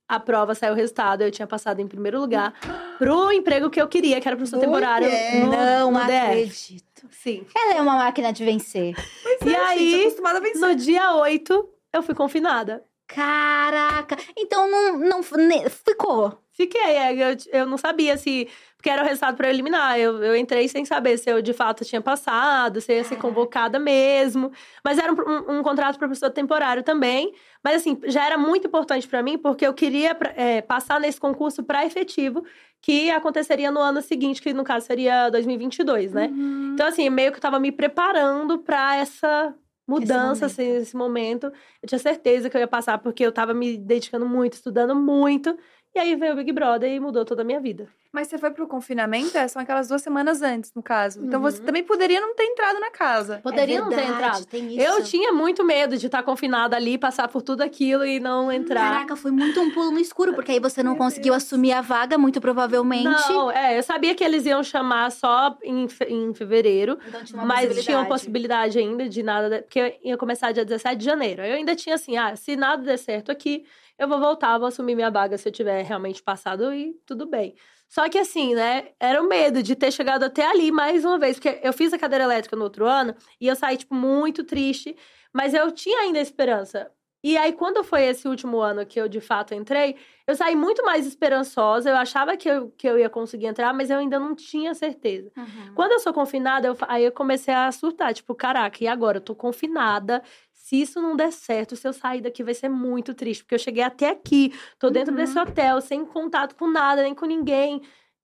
[0.09, 1.23] a prova saiu o resultado.
[1.23, 2.55] Eu tinha passado em primeiro lugar
[2.99, 5.45] pro emprego que eu queria, que era professor temporário Mulher.
[5.45, 6.17] no, não no DF.
[6.17, 7.09] acredito.
[7.11, 7.47] Sim.
[7.57, 8.95] Ela é uma máquina de vencer.
[9.41, 10.61] E Gente, aí, acostumada a vencer.
[10.61, 12.83] no dia 8, eu fui confinada.
[13.07, 14.17] Caraca.
[14.37, 16.39] Então não, não ne- ficou.
[16.59, 18.49] Fiquei, é, eu, eu não sabia se.
[18.77, 19.97] Porque era o resultado eu eliminar.
[19.97, 23.15] Eu, eu entrei sem saber se eu de fato tinha passado, se eu ia ser
[23.15, 24.51] convocada mesmo.
[24.85, 27.33] Mas era um, um, um contrato para professor temporário também.
[27.63, 31.63] Mas assim, já era muito importante pra mim, porque eu queria é, passar nesse concurso
[31.63, 32.45] pra efetivo,
[32.83, 36.27] que aconteceria no ano seguinte, que no caso seria 2022, né?
[36.27, 36.73] Uhum.
[36.75, 39.55] Então, assim, meio que eu tava me preparando pra essa
[39.89, 41.51] mudança, Esse assim, esse momento.
[41.83, 45.57] Eu tinha certeza que eu ia passar, porque eu tava me dedicando muito, estudando muito.
[45.99, 47.89] E aí veio o Big Brother e mudou toda a minha vida.
[48.13, 51.21] Mas você foi pro confinamento, é, são aquelas duas semanas antes, no caso.
[51.25, 51.65] Então você Uhum.
[51.67, 53.41] também poderia não ter entrado na casa.
[53.43, 54.45] Poderia é não ter verdade, entrado.
[54.47, 54.81] Tem isso.
[54.81, 58.93] Eu tinha muito medo de estar confinada ali, passar por tudo aquilo e não entrar.
[58.93, 62.17] Caraca, foi muito um pulo no escuro, porque aí você não conseguiu assumir a vaga,
[62.17, 63.05] muito provavelmente.
[63.05, 66.97] Não, é, eu sabia que eles iam chamar só em, fe- em fevereiro.
[67.09, 70.53] Então tinha uma Mas tinha uma possibilidade ainda de nada, de- porque eu ia começar
[70.53, 71.43] dia 17 de janeiro.
[71.43, 73.65] Eu ainda tinha assim, ah, se nada der certo aqui,
[73.99, 77.55] eu vou voltar, vou assumir minha vaga se eu tiver realmente passado e tudo bem.
[77.89, 81.37] Só que assim, né, era o medo de ter chegado até ali mais uma vez,
[81.37, 84.95] porque eu fiz a cadeira elétrica no outro ano e eu saí, tipo, muito triste,
[85.33, 86.91] mas eu tinha ainda esperança.
[87.23, 90.85] E aí, quando foi esse último ano que eu de fato entrei, eu saí muito
[90.85, 91.91] mais esperançosa.
[91.91, 95.33] Eu achava que eu, que eu ia conseguir entrar, mas eu ainda não tinha certeza.
[95.37, 95.75] Uhum.
[95.75, 98.15] Quando eu sou confinada, eu, aí eu comecei a surtar.
[98.15, 99.19] Tipo, caraca, e agora?
[99.19, 100.23] Eu tô confinada.
[100.69, 103.43] Se isso não der certo, se eu sair daqui, vai ser muito triste.
[103.43, 105.17] Porque eu cheguei até aqui, tô dentro Uhum.
[105.17, 107.81] desse hotel, sem contato com nada, nem com ninguém.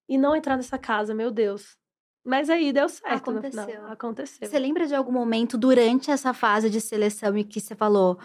[0.07, 1.79] E não entrar nessa casa, meu Deus.
[2.23, 3.65] Mas aí deu certo no Aconteceu.
[3.67, 3.87] final.
[3.91, 4.47] Aconteceu.
[4.47, 8.19] Você lembra de algum momento durante essa fase de seleção em que você falou,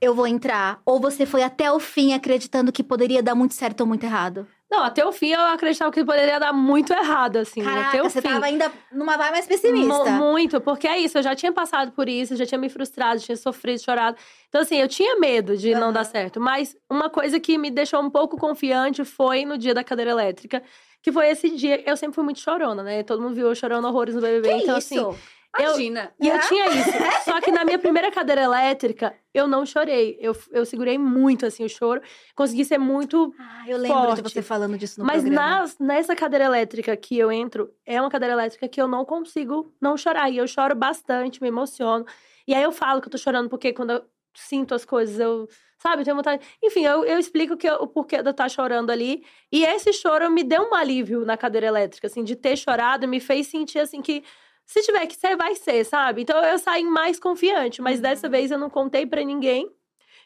[0.00, 0.80] eu vou entrar?
[0.86, 4.48] Ou você foi até o fim acreditando que poderia dar muito certo ou muito errado?
[4.70, 7.60] Não, até o fim eu acreditava que poderia dar muito errado, assim.
[7.60, 8.28] até Caraca, o você fim.
[8.32, 10.10] tava ainda numa vibe mais pessimista.
[10.10, 12.68] Mu- muito, porque é isso, eu já tinha passado por isso, eu já tinha me
[12.68, 14.16] frustrado, tinha sofrido, chorado.
[14.48, 15.92] Então, assim, eu tinha medo de não Aham.
[15.92, 16.40] dar certo.
[16.40, 20.60] Mas uma coisa que me deixou um pouco confiante foi no dia da cadeira elétrica,
[21.00, 21.88] que foi esse dia.
[21.88, 23.04] Eu sempre fui muito chorona, né?
[23.04, 24.48] Todo mundo viu eu chorando horrores no BBB.
[24.48, 24.98] Que então, isso?
[25.08, 25.18] assim.
[25.58, 26.12] Eu- Imagina.
[26.20, 26.38] E eu É?
[26.48, 26.90] tinha isso.
[27.24, 30.16] Só que na minha primeira cadeira elétrica, eu não chorei.
[30.20, 32.00] Eu, eu segurei muito, assim, o choro.
[32.34, 34.22] Consegui ser muito Ah, eu lembro de Forte.
[34.22, 35.60] você falando disso no mas programa.
[35.60, 39.74] nas- nessa cadeira elétrica que eu entro, é uma cadeira elétrica que eu não consigo
[39.80, 40.30] não chorar.
[40.30, 42.04] E eu choro bastante, me emociono.
[42.46, 44.04] E aí eu falo que eu tô chorando porque quando eu
[44.34, 45.48] sinto as coisas, eu.
[45.78, 46.42] Sabe, eu tenho vontade.
[46.62, 49.22] Enfim, eu, eu explico que eu- o porquê de eu estar chorando ali.
[49.52, 53.20] E esse choro me deu um alívio na cadeira elétrica, assim, de ter chorado, me
[53.20, 54.24] fez sentir assim que.
[54.66, 56.22] Se tiver que ser, vai ser, sabe?
[56.22, 57.80] Então eu saí mais confiante.
[57.80, 59.70] Mas dessa vez eu não contei pra ninguém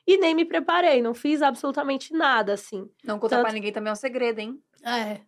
[0.07, 1.03] e nem me preparei.
[1.03, 2.88] Não fiz absolutamente nada, assim.
[3.05, 4.59] Não contar Tanto- pra ninguém também é um segredo, hein?
[4.82, 5.20] É.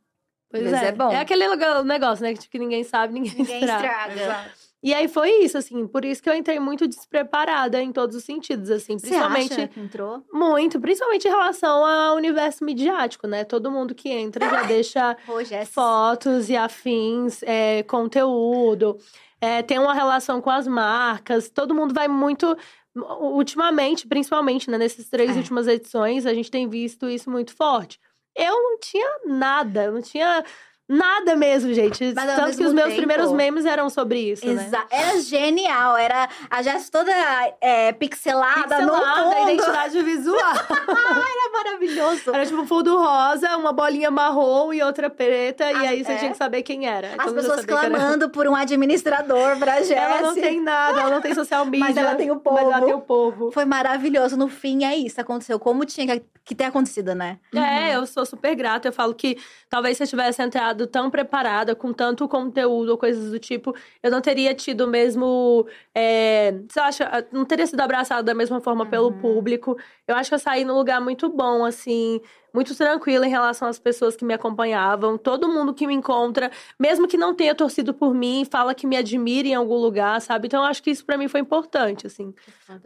[0.51, 0.87] Pois Mas é.
[0.87, 1.11] é bom.
[1.13, 1.47] É aquele
[1.85, 2.33] negócio, né?
[2.33, 4.15] Que tipo, que ninguém sabe, ninguém, Ninguém estraga.
[4.15, 4.53] estraga.
[4.83, 5.87] E aí foi isso, assim.
[5.87, 8.99] Por isso que eu entrei muito despreparada em todos os sentidos, assim.
[8.99, 9.53] Você Principalmente.
[9.53, 10.25] acha que entrou?
[10.33, 10.81] Muito.
[10.81, 13.45] Principalmente em relação ao universo midiático, né?
[13.45, 15.69] Todo mundo que entra já deixa Pô, Jess.
[15.71, 18.99] fotos e afins, é, conteúdo,
[19.41, 22.57] é, tem uma relação com as marcas, todo mundo vai muito.
[22.95, 25.39] Ultimamente, principalmente, né, nessas três É.
[25.39, 27.99] últimas edições, a gente tem visto isso muito forte.
[28.37, 30.45] Eu não tinha nada, eu não tinha
[30.93, 32.13] nada mesmo, gente.
[32.15, 34.65] Mas Tanto que os meus tempo- primeiros memes eram sobre isso, né?
[34.67, 37.13] Exa Era genial, era a Jess toda
[37.61, 39.51] é, pixelada, no Pixelada, fundo.
[39.51, 40.39] identidade visual.
[40.93, 42.31] Era maravilhoso.
[42.35, 46.13] Era tipo um fundo rosa, uma bolinha marrom e outra preta, e Ah, aí você
[46.13, 46.17] é?
[46.17, 47.11] tinha que saber quem era.
[47.19, 49.91] As Todo pessoas clamando por um administrador pra Jess.
[50.03, 51.81] Ela não tem nada, ela não tem social media.
[51.87, 52.87] Mas ela tem o Mas ela povo.
[52.87, 53.51] tem o povo.
[53.53, 54.37] Foi maravilhoso.
[54.37, 55.21] No fim, é isso.
[55.21, 57.39] Aconteceu como tinha que, ter acontecido, né?
[57.55, 58.89] É, eu sou super grata.
[58.89, 59.39] Eu falo que
[59.69, 64.11] talvez se eu tivesse entrado tão preparada, com tanto conteúdo ou coisas do tipo, eu
[64.11, 65.67] não teria tido o mesmo.
[65.95, 67.27] É, você acha?
[67.33, 69.19] Não teria sido abraçada da mesma forma pelo Uhum.
[69.21, 69.77] público.
[70.07, 72.21] Eu acho que eu saí num lugar muito bom, assim.
[72.55, 75.17] Muito tranquila em relação às pessoas que me acompanhavam.
[75.17, 78.97] Todo mundo que me encontra, mesmo que não tenha torcido por mim, fala que me
[78.97, 80.49] admira em algum lugar, sabe?
[80.49, 82.35] Então eu acho que isso pra mim foi importante, assim.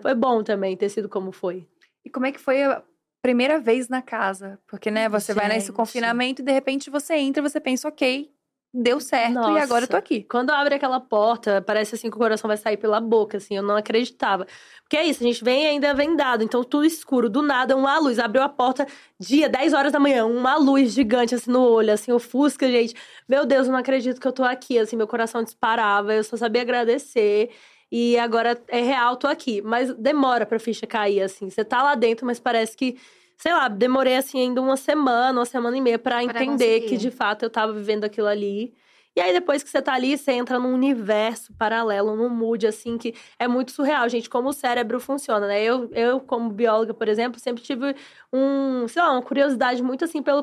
[0.01, 1.67] Foi bom também ter sido como foi.
[2.05, 2.81] E como é que foi a
[3.27, 4.57] primeira vez na casa?
[4.69, 5.75] Porque, né, você vai nesse Gente.
[5.75, 8.31] confinamento e de repente você entra e você pensa, ok,
[8.73, 9.63] deu certo e Nossa.
[9.65, 10.23] agora eu tô aqui.
[10.23, 13.65] Quando abre aquela porta, parece assim que o coração vai sair pela boca, assim, eu
[13.65, 14.47] não acreditava.
[14.85, 17.99] Porque é isso, a gente vem e ainda vendado, então tudo escuro, do nada, uma
[17.99, 18.87] luz, abriu a porta,
[19.19, 22.95] dia, 10 horas da manhã, uma luz gigante assim no olho, assim, ofusca, gente.
[23.29, 26.37] Meu Deus, eu não acredito que eu tô aqui, assim, meu coração disparava, eu só
[26.37, 27.51] sabia agradecer.
[27.91, 29.63] E agora é real, tô aqui.
[29.63, 31.49] Mas demora pra ficha cair, assim.
[31.49, 32.99] Você tá lá dentro, mas parece que,
[33.37, 36.81] sei lá, demorei assim ainda uma semana, uma semana e meia pra entender conseguir.
[36.89, 38.75] que de fato eu tava vivendo aquilo ali.
[39.17, 42.99] E aí, depois que você tá ali, você entra num universo paralelo, num mood, assim,
[42.99, 45.63] que é muito surreal, gente, como o cérebro funciona, né?
[45.63, 47.97] Eu, eu como bióloga, por exemplo, sempre tive
[48.31, 50.43] um, sei lá, uma curiosidade muito, assim, pelo,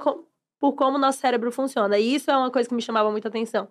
[0.59, 1.99] por como o nosso cérebro funciona.
[1.99, 3.67] E isso é uma coisa que me chamava muita atenção.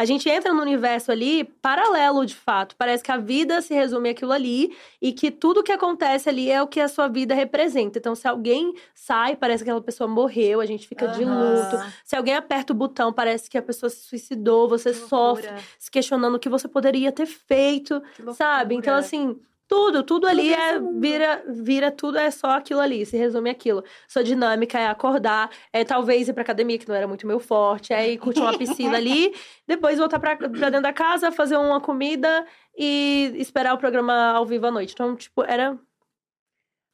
[0.00, 2.74] A gente entra num universo ali paralelo, de fato.
[2.74, 6.62] Parece que a vida se resume àquilo ali e que tudo que acontece ali é
[6.62, 7.98] o que a sua vida representa.
[7.98, 11.54] Então, se alguém sai, parece que aquela pessoa morreu, a gente fica de Aham.
[11.54, 11.76] luto.
[12.02, 16.36] Se alguém aperta o botão, parece que a pessoa se suicidou, você sofre, se questionando
[16.36, 18.76] o que você poderia ter feito, sabe?
[18.76, 19.38] Então, assim,
[19.70, 21.00] Tudo, tudo ali é mundo.
[21.00, 23.84] vira, vira tudo é só aquilo ali, se resume aquilo.
[24.08, 27.92] Sua dinâmica é acordar, é talvez ir pra academia, que não era muito meu forte,
[27.92, 29.32] é ir curtir uma piscina ali,
[29.68, 32.44] depois voltar pra, pra dentro da casa, fazer uma comida
[32.76, 34.92] e esperar o programa ao vivo à noite.
[34.92, 35.78] Então, tipo, era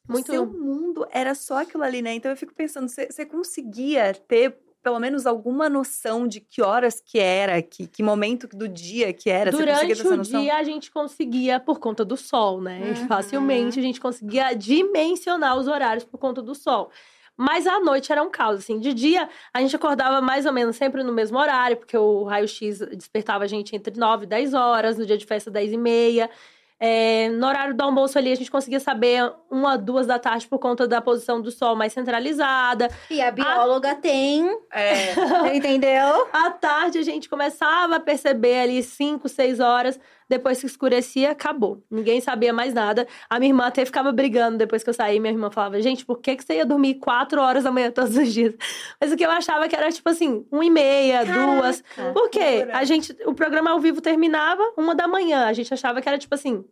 [0.07, 0.29] muito.
[0.29, 2.13] O seu mundo era só aquilo ali, né?
[2.13, 4.55] Então eu fico pensando, você conseguia ter
[4.87, 9.29] pelo menos alguma noção de que horas que era, que, que momento do dia que
[9.29, 9.51] era?
[9.51, 12.95] Durante o dia a gente conseguia, por conta do sol, né?
[12.97, 13.09] Uhum.
[13.09, 16.93] Facilmente a gente conseguia dimensionar os horários por conta do sol.
[17.37, 18.79] Mas à noite era um caos, assim.
[18.79, 22.79] De dia, a gente acordava mais ou menos sempre no mesmo horário, porque o raio-x
[22.97, 26.31] despertava a gente entre 9 e 10 horas, no dia de festa, 10 e meia.
[26.79, 30.59] É, no horário do almoço ali, a gente conseguia saber uma, duas da tarde por
[30.59, 32.91] conta da posição do sol mais centralizada.
[33.11, 35.15] E a bióloga tem, É.
[35.57, 36.29] entendeu?
[36.33, 39.99] À tarde, a gente começava a perceber ali 5, 6 horas.
[40.29, 41.85] Depois que escurecia, acabou.
[41.91, 43.07] Ninguém sabia mais nada.
[43.31, 45.21] A minha irmã até ficava brigando depois que eu saí.
[45.21, 48.17] Minha irmã falava, gente, por que, que você ia dormir 4 horas da manhã todos
[48.17, 48.55] os dias?
[49.01, 51.81] Mas o que eu achava que era, tipo assim, 1 e meia, duas.
[51.81, 52.13] Caraca.
[52.13, 52.67] Por quê?
[52.73, 55.47] A gente, o programa ao vivo terminava uma da manhã.
[55.47, 56.65] A gente achava que era, tipo assim,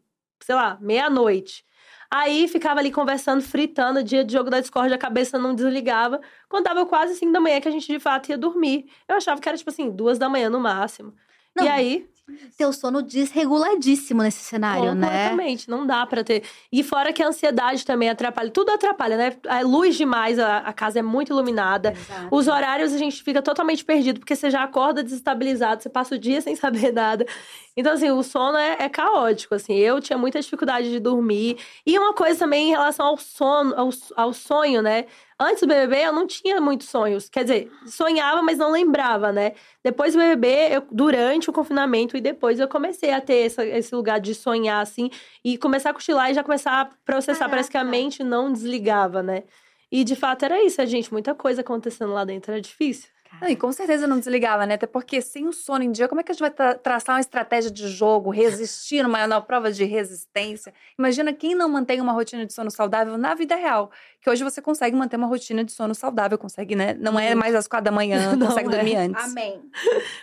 [0.43, 1.65] sei lá, meia-noite.
[2.11, 6.21] Aí ficava ali conversando, fritando, dia de jogo da Discord, a cabeça não desligava.
[6.49, 8.87] Quando dava quase 5 da manhã que a gente de fato ia dormir.
[9.09, 11.15] Eu achava que era, tipo assim, duas da manhã no máximo.
[11.57, 12.09] Não, E aí,
[12.57, 15.07] Teu sono desreguladíssimo nesse cenário, né?
[15.07, 16.43] completamente, não dá pra ter.
[16.73, 18.51] E fora que a ansiedade também atrapalha.
[18.51, 19.37] Tudo atrapalha, né?
[19.47, 21.91] É luz demais, a, a casa é muito iluminada.
[21.93, 22.29] Exato.
[22.31, 26.19] Os horários a gente fica totalmente perdido, porque você já acorda desestabilizado, você passa o
[26.19, 27.27] dia sem saber nada.
[27.77, 29.75] Então, assim, o sono é, é caótico, assim.
[29.75, 31.59] Eu tinha muita dificuldade de dormir.
[31.85, 35.05] E uma coisa também em relação ao sono, ao, ao sonho, né?
[35.39, 37.29] Antes do BBB, eu não tinha muitos sonhos.
[37.29, 39.53] Quer dizer, sonhava, mas não lembrava, né?
[39.83, 43.95] Depois do BBB, eu, durante o confinamento e depois eu comecei a ter essa- esse
[43.95, 45.11] lugar de sonhar, assim.
[45.45, 47.49] E começar a cochilar e já começar a processar.
[47.49, 47.91] Parece que a Caraca.
[47.97, 49.43] mente não desligava, né?
[49.91, 51.13] E de fato era isso, gente.
[51.13, 52.51] Muita coisa acontecendo lá dentro.
[52.53, 53.09] Era difícil.
[53.41, 54.75] Não, e com certeza não desligava, né?
[54.75, 57.15] Até porque sem o sono em dia, como é que a gente vai tra- traçar
[57.17, 60.73] uma estratégia de jogo, resistir numa, numa prova de resistência?
[60.99, 63.91] Imagina quem não mantém uma rotina de sono saudável na vida real.
[64.21, 66.95] Que hoje você consegue manter uma rotina de sono saudável, consegue, né?
[66.99, 67.39] Não é Muito.
[67.41, 68.71] mais às quatro da manhã, Não consegue é.
[68.73, 69.25] dormir antes.
[69.25, 69.61] Amém.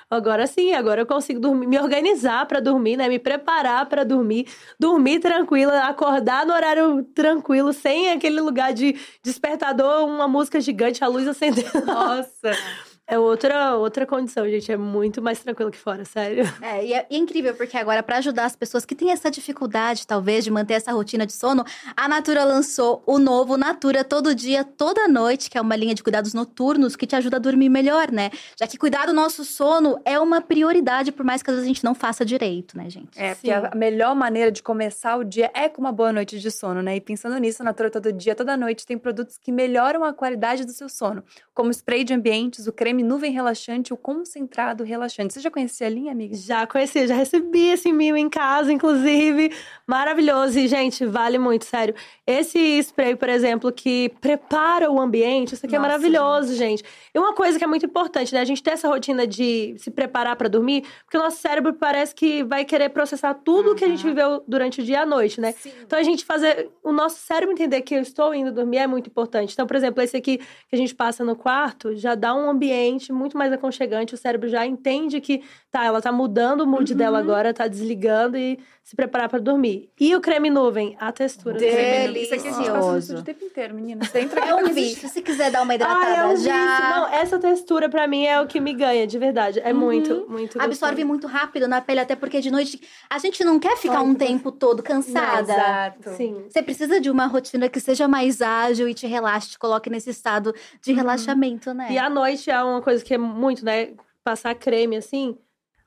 [0.09, 3.07] Agora sim, agora eu consigo dormir, me organizar pra dormir, né?
[3.07, 4.47] Me preparar pra dormir,
[4.79, 11.07] dormir tranquila, acordar no horário tranquilo, sem aquele lugar de despertador, uma música gigante, a
[11.07, 11.85] luz acendendo.
[11.85, 12.51] Nossa!
[13.11, 16.45] É outra outra condição, gente, é muito mais tranquilo que fora, sério.
[16.61, 19.29] É, e é, e é incrível, porque agora, para ajudar as pessoas que têm essa
[19.29, 21.65] dificuldade, talvez, de manter essa rotina de sono,
[21.97, 26.01] a Natura lançou o novo Natura Todo Dia, Toda Noite, que é uma linha de
[26.01, 28.29] cuidados noturnos que te ajuda a dormir melhor, né?
[28.57, 31.73] Já que cuidar do nosso sono é uma prioridade, por mais que às vezes a
[31.73, 33.19] gente não faça direito, né, gente?
[33.19, 33.67] É, porque Sim.
[33.69, 36.95] a melhor maneira de começar o dia é com uma boa noite de sono, né?
[36.95, 40.63] E pensando nisso, a Natura todo dia, toda noite, tem produtos que melhoram a qualidade
[40.63, 45.33] do seu sono, como o spray de ambientes, o creme nuvem relaxante, o concentrado relaxante.
[45.33, 46.35] Você já conhecia a linha, amiga?
[46.35, 49.51] Já conheci, já recebi esse mimo em casa, inclusive.
[49.87, 50.57] Maravilhoso.
[50.59, 51.93] E, gente, vale muito, sério.
[52.25, 56.83] Esse spray, por exemplo, que prepara o ambiente, isso aqui é Nossa, maravilhoso, gente.
[57.13, 58.39] E uma coisa que é muito importante, né?
[58.41, 62.13] A gente ter essa rotina de se preparar pra dormir, porque o nosso cérebro parece
[62.15, 64.09] que vai querer processar tudo que a gente Uhum.
[64.09, 65.51] viveu durante o dia e a noite, né?
[65.53, 65.71] Sim.
[65.85, 69.07] Então a gente fazer o nosso cérebro entender que eu estou indo dormir é muito
[69.07, 69.53] importante.
[69.53, 72.90] Então, por exemplo, esse aqui que a gente passa no quarto já dá um ambiente
[73.13, 74.13] muito mais aconchegante.
[74.13, 77.23] O cérebro já entende que tá, ela tá mudando o mood dela Uhum.
[77.23, 79.89] agora, tá desligando e se preparar para dormir.
[79.99, 82.23] E o creme nuvem, a textura do creme nuvem.
[82.23, 82.99] Isso aqui a gente passa no Delicioso.
[82.99, 84.05] estúdio o tempo inteiro, menina.
[84.05, 85.07] Você entra É um vício.
[85.07, 86.51] Se quiser dar uma hidratada Ah, é um já.
[86.77, 86.89] vício.
[86.89, 89.59] Não, essa textura pra mim é o que me ganha, de verdade.
[89.63, 89.79] É Uhum.
[89.79, 91.07] muito, muito Absorve gostoso.
[91.07, 94.51] muito rápido na pele, até porque de noite a gente não quer ficar um tempo
[94.51, 95.53] todo cansada.
[95.53, 96.09] Exato.
[96.17, 96.45] Sim.
[96.49, 100.09] Você precisa de uma rotina que seja mais ágil e te relaxe, te coloque nesse
[100.09, 101.87] estado de relaxamento, né?
[101.91, 103.89] E à noite é uma coisa que é muito, né?
[104.23, 105.37] Passar creme assim.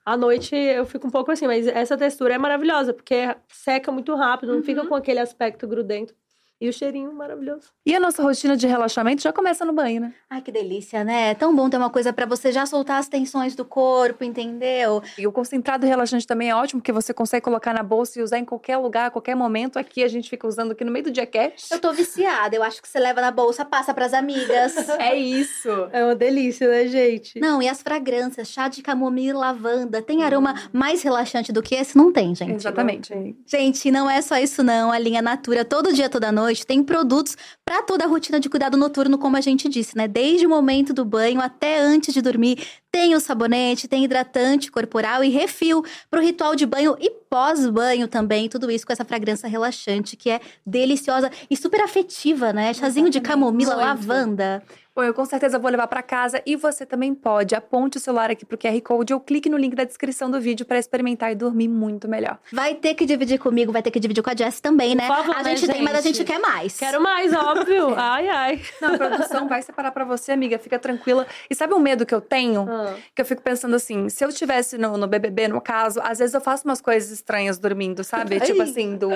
[0.05, 4.14] À noite eu fico um pouco assim, mas essa textura é maravilhosa, porque seca muito
[4.14, 6.14] rápido, não fica com aquele aspecto grudento.
[6.61, 7.68] E o cheirinho maravilhoso.
[7.84, 10.14] E a nossa rotina de relaxamento já começa no banho, né?
[10.30, 11.30] Ai, que delícia, né?
[11.30, 15.02] É tão bom ter uma coisa pra você já soltar as tensões do corpo, entendeu?
[15.18, 18.38] E o concentrado relaxante também é ótimo, porque você consegue colocar na bolsa e usar
[18.38, 19.78] em qualquer lugar, a qualquer momento.
[19.78, 21.61] Aqui a gente fica usando aqui no meio do jacket.
[21.70, 24.74] Eu tô viciada, eu acho que você leva na bolsa, passa pras amigas.
[24.98, 25.68] É isso.
[25.92, 27.38] É uma delícia, né, gente?
[27.40, 31.74] Não, e as fragrâncias, chá de camomila e lavanda, tem aroma mais relaxante do que
[31.74, 31.96] esse?
[31.96, 32.55] Não tem, gente.
[32.55, 33.12] Exatamente.
[33.44, 34.92] Gente, não é só isso não.
[34.92, 38.76] A linha Natura, todo dia, toda noite, tem produtos pra toda a rotina de cuidado
[38.76, 40.07] noturno, como a gente disse, né?
[40.07, 42.59] Desde o momento do banho até antes de dormir,
[42.95, 48.07] Tem o sabonete, tem hidratante corporal e refil para o ritual de banho e pós-banho
[48.07, 48.49] também.
[48.49, 52.72] Tudo isso com essa fragrância relaxante que é deliciosa e super afetiva, né?
[52.72, 53.84] Chazinho de camomila, Muito.
[53.84, 54.62] lavanda.
[54.97, 57.53] Bom, eu com certeza vou levar pra casa e você também pode.
[57.57, 60.64] Aponte o celular aqui pro QR Code ou clique no link da descrição do vídeo
[60.64, 62.38] pra experimentar e dormir muito melhor.
[62.53, 65.09] Vai ter que dividir comigo, vai ter que dividir com a Jess também, né?
[65.09, 66.18] Por favor, a né, gente tem, mas a gente?
[66.18, 66.78] gente quer mais.
[66.78, 67.92] Quero mais, óbvio.
[67.99, 68.62] Ai, ai.
[68.80, 70.61] Não, a produção vai separar pra você, amiga.
[70.61, 71.26] Fica tranquila.
[71.51, 72.64] E sabe um medo que eu tenho?
[72.70, 72.95] Ah.
[73.14, 76.34] Que eu fico pensando assim, se eu estivesse no, no BBB, no caso, às vezes
[76.34, 78.38] eu faço umas coisas estranhas dormindo, sabe?
[78.38, 79.11] tipo assim, do,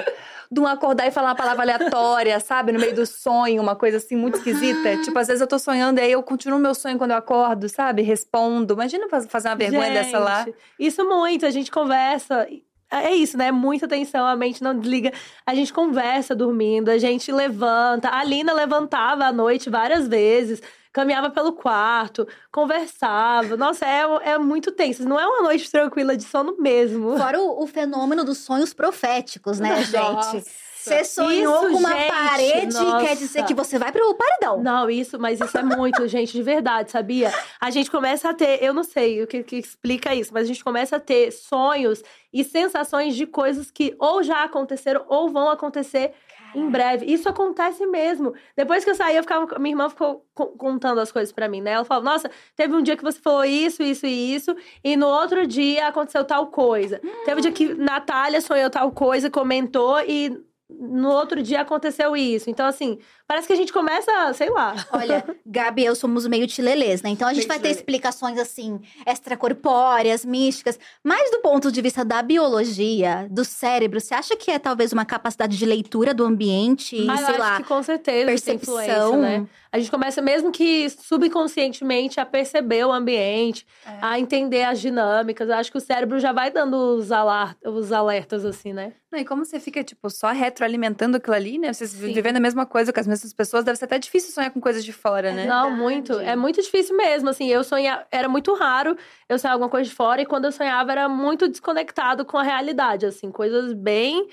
[0.51, 2.72] do um acordar e falar uma palavra aleatória, sabe?
[2.72, 4.97] No meio do sonho, uma coisa assim muito esquisita.
[5.03, 7.69] Tipo, às vezes eu tô sonhando e aí eu continuo meu sonho quando eu acordo,
[7.69, 8.01] sabe?
[8.03, 8.73] Respondo.
[8.75, 10.45] Imagina faz- fazer uma vergonha dessa lá.
[10.45, 12.49] Gente, Isso muito, a gente conversa.
[12.91, 13.53] É isso, né?
[13.53, 15.12] Muita atenção, a mente não desliga.
[15.45, 18.09] A gente conversa dormindo, a gente levanta.
[18.11, 23.59] A Lina levantava à noite várias vezes, caminhava pelo quarto, conversava.
[23.59, 25.07] Nossa, é, é muito tenso.
[25.07, 27.14] Não é uma noite tranquila de sono mesmo.
[27.19, 30.45] Fora o, o fenômeno dos sonhos proféticos, né, gente?
[30.89, 33.07] Você sonhou Isso, com uma gente, parede, nossa.
[33.07, 34.62] quer dizer que você vai pro paredão.
[34.62, 37.32] Não, isso, mas isso é muito, gente, de verdade, sabia?
[37.61, 40.47] A gente começa a ter, eu não sei o que, que explica isso, mas a
[40.47, 45.49] gente começa a ter sonhos e sensações de coisas que ou já aconteceram ou vão
[45.49, 46.12] acontecer
[46.55, 47.05] em breve.
[47.07, 48.32] Isso acontece mesmo.
[48.57, 51.61] Depois que eu saí, eu ficava, minha irmã ficou co- contando as coisas pra mim,
[51.61, 51.72] né?
[51.72, 55.07] Ela falou: "Nossa, teve um dia que você falou isso, isso e isso, e no
[55.07, 57.01] outro dia aconteceu tal coisa.
[57.26, 60.39] Teve um dia que Natália sonhou tal coisa, comentou e
[60.71, 62.51] no outro dia aconteceu isso.
[62.51, 62.99] Então assim,
[63.29, 64.74] parece que a gente começa, sei lá.
[64.93, 67.11] Olha, Gabi e eu somos meio tilelês, né?
[67.11, 70.79] Então a gente Meio vai ter explicações assim, extracorpóreas, místicas.
[71.05, 75.05] Mas do ponto de vista da biologia, do cérebro, você acha que é talvez uma
[75.05, 78.45] capacidade de leitura do ambiente e, Ah, eu sei acho lá, que com certeza isso
[78.47, 79.20] tem influência, percepção?
[79.20, 79.47] né?
[79.70, 83.99] A gente começa, mesmo que subconscientemente, a perceber o ambiente, É.
[84.01, 85.47] a entender as dinâmicas.
[85.49, 88.95] Eu acho que o cérebro já vai dando os, alar os alertas, assim, né?
[89.12, 91.72] Não, e como você fica, tipo, só retroalimentando aquilo ali, né?
[91.72, 92.12] Vocês Sim.
[92.12, 94.85] vivendo a mesma coisa com as mesmas pessoas, deve ser até difícil sonhar com coisas
[94.85, 95.47] de fora, né?
[95.47, 96.19] Não, muito.
[96.21, 97.49] É muito difícil mesmo, assim.
[97.49, 98.07] Eu sonhava...
[98.11, 98.97] Era muito raro
[99.29, 100.23] eu sonhar alguma coisa de fora.
[100.23, 103.31] E quando eu sonhava, era muito desconectado com a realidade, assim.
[103.31, 104.29] Coisas bem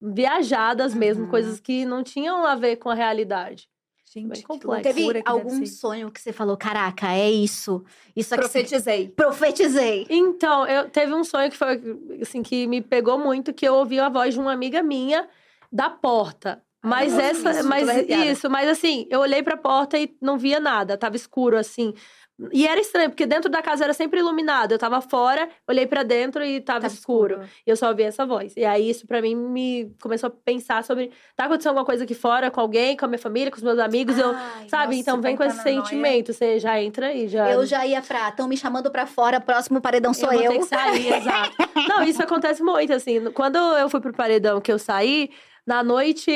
[0.00, 1.24] viajadas mesmo.
[1.24, 1.30] Uhum.
[1.30, 3.68] Coisas que não tinham a ver com a realidade.
[4.12, 4.82] Gente, complexo.
[4.82, 7.84] Teve algum sonho que você falou, caraca, é isso?
[8.16, 8.42] Isso aqui.
[8.42, 9.08] Profetizei.
[9.08, 10.04] Profetizei.
[10.10, 11.80] Então, eu teve um sonho que foi
[12.20, 15.28] assim que me pegou muito, que eu ouvi a voz de uma amiga minha
[15.70, 16.60] da porta.
[16.82, 20.58] Mas nossa, essa, isso, mas isso, mas assim, eu olhei pra porta e não via
[20.58, 21.92] nada, tava escuro assim.
[22.52, 24.72] E era estranho, porque dentro da casa era sempre iluminado.
[24.72, 27.40] Eu tava fora, olhei pra dentro e tava, Tava escuro.
[27.66, 28.54] E eu só ouvi essa voz.
[28.56, 32.14] E aí isso pra mim me começou a pensar sobre tá acontecendo alguma coisa aqui
[32.14, 34.96] fora com alguém, com a minha família, com os meus amigos, eu, Ai, sabe?
[34.96, 38.30] nossa, então vem com esse sentimento, você já entra aí, já Eu já ia pra.
[38.30, 40.52] Estão me chamando pra fora, próximo paredão sou eu eu.
[40.52, 41.56] vou ter que sair, exato.
[41.88, 43.30] Não, isso acontece muito, assim.
[43.32, 45.30] Quando eu fui pro paredão que eu saí,
[45.66, 46.30] na noite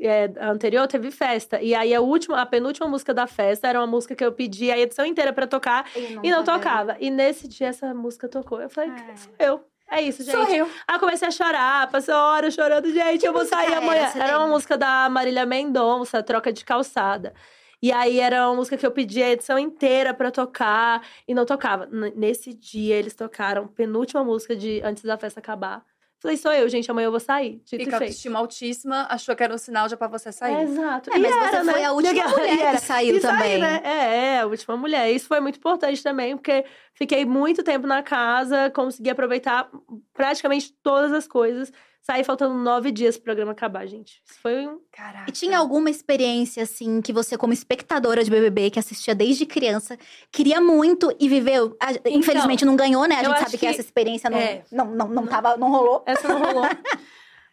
[0.00, 1.60] é, anterior teve festa.
[1.60, 4.70] E aí a última, a penúltima música da festa era uma música que eu pedi
[4.70, 5.86] a edição inteira pra tocar
[6.22, 6.96] e não tocava.
[7.00, 8.60] E nesse dia essa música tocou.
[8.60, 9.16] Eu falei, Ah.
[9.16, 9.64] sou eu.
[9.88, 10.32] É isso, gente.
[10.34, 10.66] Sou eu.
[10.88, 13.78] Aí eu comecei a chorar, passei horas chorando, gente, eu vou sair era?
[13.78, 14.08] amanhã.
[14.08, 14.52] Você Era uma lembra?
[14.54, 17.32] música da Marília Mendonça, Troca de Calçada.
[17.80, 21.44] E aí era uma música que eu pedi a edição inteira pra tocar e não
[21.46, 21.86] tocava.
[21.92, 25.84] N- Nesse dia eles tocaram penúltima música de antes da festa acabar.
[26.26, 27.62] Falei, sou eu, gente, amanhã eu vou sair.
[27.64, 30.56] Dito E com autoestima altíssima, achou que era um sinal já pra você sair.
[30.56, 31.10] É, exato.
[31.12, 31.86] É, E mas era, você foi né?
[31.86, 32.78] a última E mulher era.
[32.78, 33.58] que saiu E saí, também.
[33.60, 33.80] né?
[33.84, 35.08] É, é, a última mulher.
[35.12, 36.64] Isso foi muito importante também, porque
[36.94, 39.70] fiquei muito tempo na casa, consegui aproveitar
[40.12, 41.72] praticamente todas as coisas.
[42.08, 44.22] Saí faltando nove dias pro programa acabar, gente.
[44.24, 44.78] Isso foi um.
[44.92, 45.24] Caraca.
[45.28, 49.98] E tinha alguma experiência, assim, que você, como espectadora de BBB, que assistia desde criança,
[50.30, 51.76] queria muito e viveu?
[51.80, 53.16] A- Infelizmente não ganhou, né?
[53.16, 54.62] A gente sabe que, que- essa experiência não, é.
[54.70, 56.04] não, não, não, tava, não rolou.
[56.06, 56.62] Essa não rolou.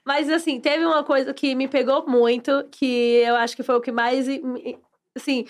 [0.06, 2.86] Mas, assim, teve uma coisa que me pegou muito, que
[3.26, 4.78] eu acho que foi o que mais, me-
[5.18, 5.48] assim,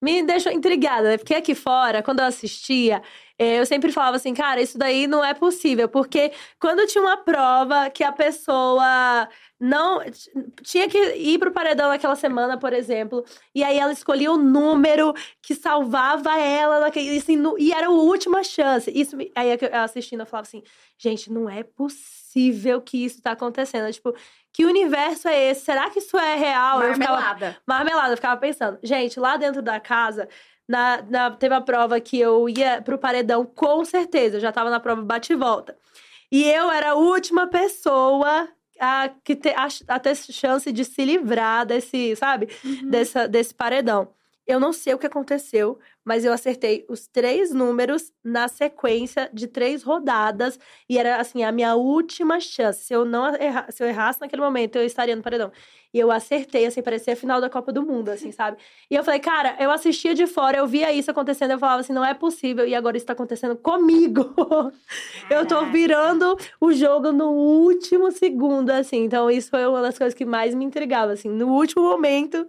[0.00, 1.16] me deixou intrigada, né?
[1.18, 3.02] Porque aqui fora, quando eu assistia,
[3.38, 5.88] eh, eu sempre falava assim, cara, isso daí não é possível.
[5.88, 9.28] Porque quando tinha uma prova que a pessoa
[9.58, 10.00] não
[10.62, 13.24] tinha que ir pro paredão naquela semana, por exemplo,
[13.54, 17.90] e aí ela escolhia o número que salvava ela naquele, assim, no- e era a
[17.90, 18.90] última chance.
[18.94, 20.62] Isso, aí eu assistindo, eu falava assim,
[20.98, 23.90] gente, não é possível que isso tá acontecendo.
[23.92, 24.14] Tipo,
[24.56, 25.66] que universo é esse?
[25.66, 26.82] Será que isso é real?
[26.82, 27.56] Eu ficava, Marmelada.
[27.66, 28.78] marmelada, eu ficava pensando.
[28.82, 30.28] Gente, lá dentro da casa,
[30.66, 34.36] na, na- teve a prova que eu ia pro paredão, com certeza.
[34.36, 35.76] Eu já tava na prova bate e volta.
[36.32, 38.48] E eu era a última pessoa
[38.80, 42.48] a, que te, a, a ter chance de se livrar desse, sabe?
[42.64, 42.88] Uhum.
[42.90, 44.08] Dessa, desse paredão.
[44.46, 49.48] Eu não sei o que aconteceu, mas eu acertei os três números na sequência de
[49.48, 50.56] três rodadas.
[50.88, 52.84] E era, assim, a minha última chance.
[52.84, 55.50] Se eu não erra, se eu errasse naquele momento, eu estaria no paredão.
[55.92, 58.56] E eu acertei, assim, parecia a final da Copa do Mundo, assim, sabe?
[58.88, 61.92] E eu falei, cara, eu assistia de fora, eu via isso acontecendo, eu falava assim,
[61.92, 62.64] não é possível.
[62.64, 64.32] E agora isso tá acontecendo comigo.
[65.28, 69.02] eu tô virando o jogo no último segundo, assim.
[69.02, 71.28] Então, isso foi uma das coisas que mais me intrigava, assim.
[71.28, 72.46] No último momento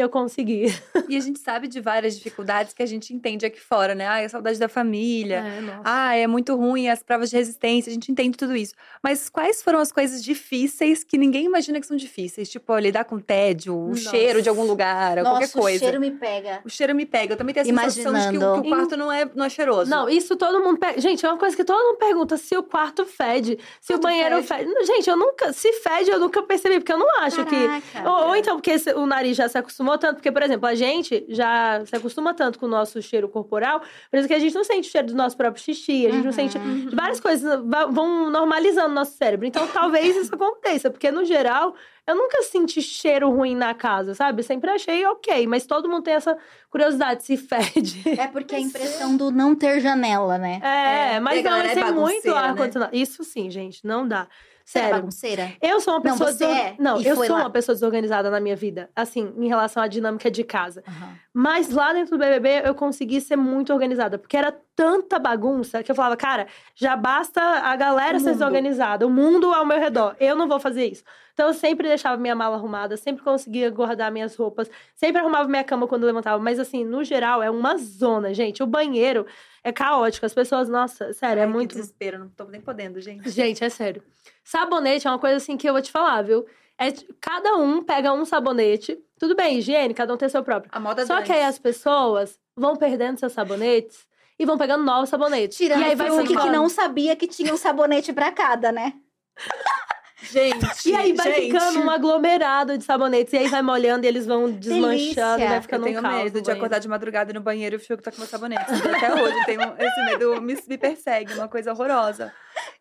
[0.00, 0.66] eu consegui.
[1.08, 4.06] E a gente sabe de várias dificuldades que a gente entende aqui fora, né?
[4.06, 5.36] Ah, a saudade da família.
[5.36, 7.90] É, ah, é muito ruim as provas de resistência.
[7.90, 8.74] A gente entende tudo isso.
[9.02, 12.50] Mas quais foram as coisas difíceis que ninguém imagina que são difíceis?
[12.50, 14.10] Tipo, lidar com tédio, o Nossa.
[14.10, 15.76] cheiro de algum lugar, Nossa, qualquer coisa.
[15.76, 16.60] o cheiro me pega.
[16.64, 17.34] O cheiro me pega.
[17.34, 19.50] Eu também tenho a sensação de que o, que o quarto não é, não é
[19.50, 19.90] cheiroso.
[19.90, 20.78] Não, isso todo mundo...
[20.78, 21.00] Pe...
[21.00, 22.36] Gente, é uma coisa que todo mundo pergunta.
[22.36, 24.70] Se o quarto fede, se o banheiro fede.
[24.70, 24.86] fede.
[24.86, 25.52] Gente, eu nunca...
[25.52, 26.76] Se fede, eu nunca percebi.
[26.76, 28.08] Porque eu não acho Caraca, que...
[28.08, 30.16] Ou, ou, então porque o nariz já se acostumou tanto.
[30.16, 33.80] Porque, por exemplo, a gente já se acostuma tanto com o nosso cheiro corporal,
[34.10, 36.18] por isso que a gente não sente o cheiro do nosso próprio xixi, a gente
[36.18, 36.24] uhum.
[36.24, 36.88] não sente uhum.
[36.92, 37.60] várias coisas,
[37.90, 39.46] vão normalizando o nosso cérebro.
[39.46, 41.74] Então, talvez isso aconteça, porque no geral,
[42.06, 44.42] eu nunca senti cheiro ruim na casa, sabe?
[44.42, 46.36] Sempre achei ok, mas todo mundo tem essa
[46.70, 48.02] curiosidade se fede.
[48.18, 50.60] É porque a impressão do não ter janela, né?
[50.62, 52.92] É, é mas não, vai ser muito ar-condicionado.
[52.92, 53.00] Né?
[53.00, 54.28] Isso sim, gente, não dá.
[54.64, 54.94] Você é Sério.
[54.94, 55.52] é bagunceira?
[55.60, 56.30] Eu sou uma pessoa.
[56.30, 56.56] Não, desor...
[56.56, 57.42] é, não eu sou lá.
[57.42, 58.88] uma pessoa desorganizada na minha vida.
[58.96, 60.82] Assim, em relação à dinâmica de casa.
[60.88, 61.14] Uhum.
[61.34, 64.18] Mas lá dentro do BBB eu consegui ser muito organizada.
[64.18, 69.06] Porque era tanta bagunça que eu falava, cara, já basta a galera ser desorganizada.
[69.06, 70.16] O mundo ao meu redor.
[70.18, 71.04] Eu não vou fazer isso.
[71.32, 75.64] Então eu sempre deixava minha mala arrumada, sempre conseguia guardar minhas roupas, sempre arrumava minha
[75.64, 76.42] cama quando levantava.
[76.42, 78.62] Mas assim, no geral, é uma zona, gente.
[78.62, 79.26] O banheiro
[79.62, 80.26] é caótico.
[80.26, 81.74] As pessoas, nossa, sério, é Ai, é muito.
[81.74, 83.28] Desespero, não tô nem podendo, gente.
[83.30, 84.02] Gente, é sério.
[84.44, 86.46] Sabonete é uma coisa assim que eu vou te falar, viu?
[86.78, 88.98] É, cada um pega um sabonete.
[89.18, 90.70] Tudo bem, higiene, cada um tem seu próprio.
[90.74, 94.06] A moda Só que aí as pessoas vão perdendo seus sabonetes
[94.38, 95.56] e vão pegando novos sabonetes.
[95.56, 98.94] Tirando e aí vai o que não sabia que tinha um sabonete pra cada, né?
[100.30, 100.88] Gente.
[100.88, 101.52] E aí vai gente.
[101.52, 103.32] ficando um aglomerado de sabonetes.
[103.34, 105.42] E aí vai molhando e eles vão desmanchando.
[105.42, 107.78] E vai ficando eu tenho um caos medo de acordar de madrugada no banheiro e
[107.78, 108.64] o Fiuk tá com meu sabonete.
[108.64, 112.32] Até hoje tenho esse medo me, me persegue, uma coisa horrorosa.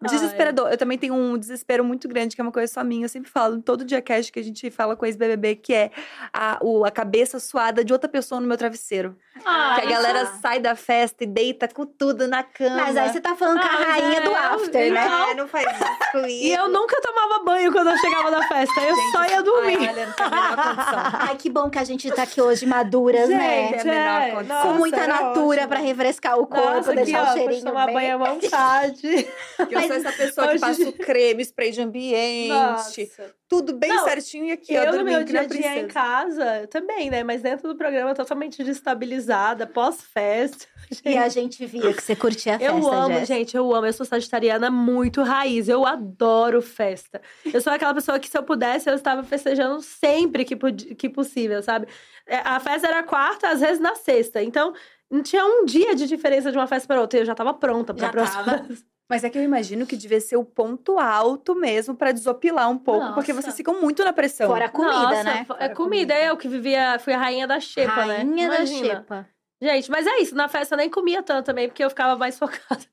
[0.02, 0.68] Desesperador.
[0.68, 0.74] Ai.
[0.74, 3.06] Eu também tenho um desespero muito grande, que é uma coisa só minha.
[3.06, 5.92] Eu sempre falo, todo dia cast que a gente fala com ex-BBB, que é
[6.32, 9.16] a, o, a cabeça suada de outra pessoa no meu travesseiro.
[9.46, 12.76] Ah, que a galera sai da festa e deita com tudo na cama.
[12.76, 15.08] Mas aí você tá falando com a ah, rainha é, do after, né?
[15.08, 16.44] Não, é, não faz isso comigo.
[16.44, 18.82] E eu nunca tomava banho quando eu chegava na festa.
[18.82, 19.78] Eu gente, só ia dormir.
[19.78, 20.14] Ai, olha,
[21.30, 23.70] Ai, que bom que a gente tá aqui hoje maduras, né?
[23.70, 24.30] gente, né?
[24.30, 27.66] É, nossa, com muita natura pra refrescar o corpo, nossa, deixar aqui, o ó, cheirinho
[27.66, 27.96] tomar bem.
[27.96, 29.28] banho à vontade.
[29.72, 32.50] Eu sou essa pessoa que passa o creme, spray de ambiente.
[32.50, 33.36] Nossa.
[33.48, 36.68] Tudo bem não, certinho e aqui, eu, ó, no meu dia a dia em casa,
[36.72, 37.24] também, né?
[37.24, 40.66] Mas dentro do programa, totalmente destabilizada, pós-festa.
[41.06, 43.28] E a gente via que você curtia a festa, Eu amo, Jess.
[43.28, 43.88] gente, eu amo.
[43.88, 45.68] Eu sou sagitariana muito raiz.
[45.68, 47.20] Eu adoro festa.
[47.52, 50.56] Eu sou aquela pessoa que, se eu pudesse, eu estava festejando sempre que,
[50.96, 51.88] que possível, sabe?
[52.28, 54.44] É, a festa era quarta, às vezes na sexta.
[54.44, 54.74] Então,
[55.10, 57.20] não tinha um dia de diferença de uma festa para outra.
[57.20, 58.44] Eu já estava pronta para a próxima.
[58.44, 58.68] Tava.
[59.10, 62.78] Mas é que eu imagino que devia ser o ponto alto mesmo para desopilar um
[62.78, 63.14] pouco, Nossa.
[63.14, 64.48] porque vocês ficam muito na pressão.
[64.48, 65.40] Fora a comida, Nossa, né?
[65.42, 65.76] É Fora comida.
[65.76, 66.20] comida.
[66.20, 68.24] Eu que vivia, fui a rainha da xepa, rainha né?
[68.24, 69.30] Rainha da xepa.
[69.62, 70.36] Gente, mas é isso.
[70.36, 72.84] Na festa eu nem comia tanto também, porque eu ficava mais focada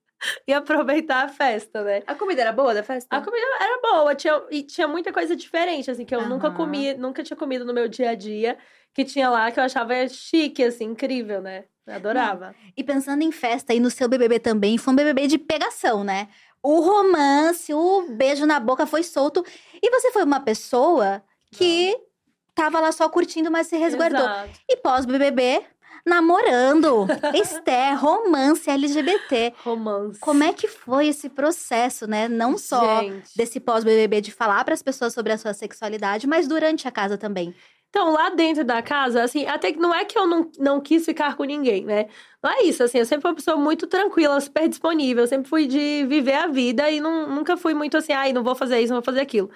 [0.47, 2.03] em aproveitar a festa, né?
[2.07, 3.17] A comida era boa da festa?
[3.17, 4.15] A comida era boa.
[4.15, 6.29] Tinha, e tinha muita coisa diferente, assim, que eu uhum.
[6.29, 8.59] nunca comi, nunca tinha comido no meu dia a dia.
[8.93, 11.65] Que tinha lá, que eu achava chique, assim, incrível, né?
[11.91, 12.55] Eu adorava.
[12.76, 16.28] E pensando em festa, e no seu BBB também, foi um BBB de pegação, né?
[16.62, 19.45] o romance, o beijo na boca foi solto.
[19.82, 21.22] E você foi uma pessoa
[21.53, 22.01] que Não.
[22.55, 24.20] tava lá só curtindo, mas se resguardou.
[24.20, 24.61] Exato.
[24.68, 25.62] E pós-BBB,
[26.07, 27.07] namorando.
[27.34, 29.55] Esther, romance LGBT.
[29.64, 30.20] Romance.
[30.20, 32.28] Como é que foi esse processo, né?
[32.28, 33.30] Não só Gente.
[33.34, 37.16] desse pós-BBB de falar para as pessoas sobre a sua sexualidade, mas durante a casa
[37.16, 37.55] também.
[37.91, 41.05] Então, lá dentro da casa, assim, até que não é que eu não, não quis
[41.05, 42.07] ficar com ninguém, né?
[42.41, 45.66] Não é isso, assim, eu sempre fui uma pessoa muito tranquila, super disponível, sempre fui
[45.66, 48.93] de viver a vida e não, nunca fui muito assim, ai, não vou fazer isso,
[48.93, 49.51] não vou fazer aquilo.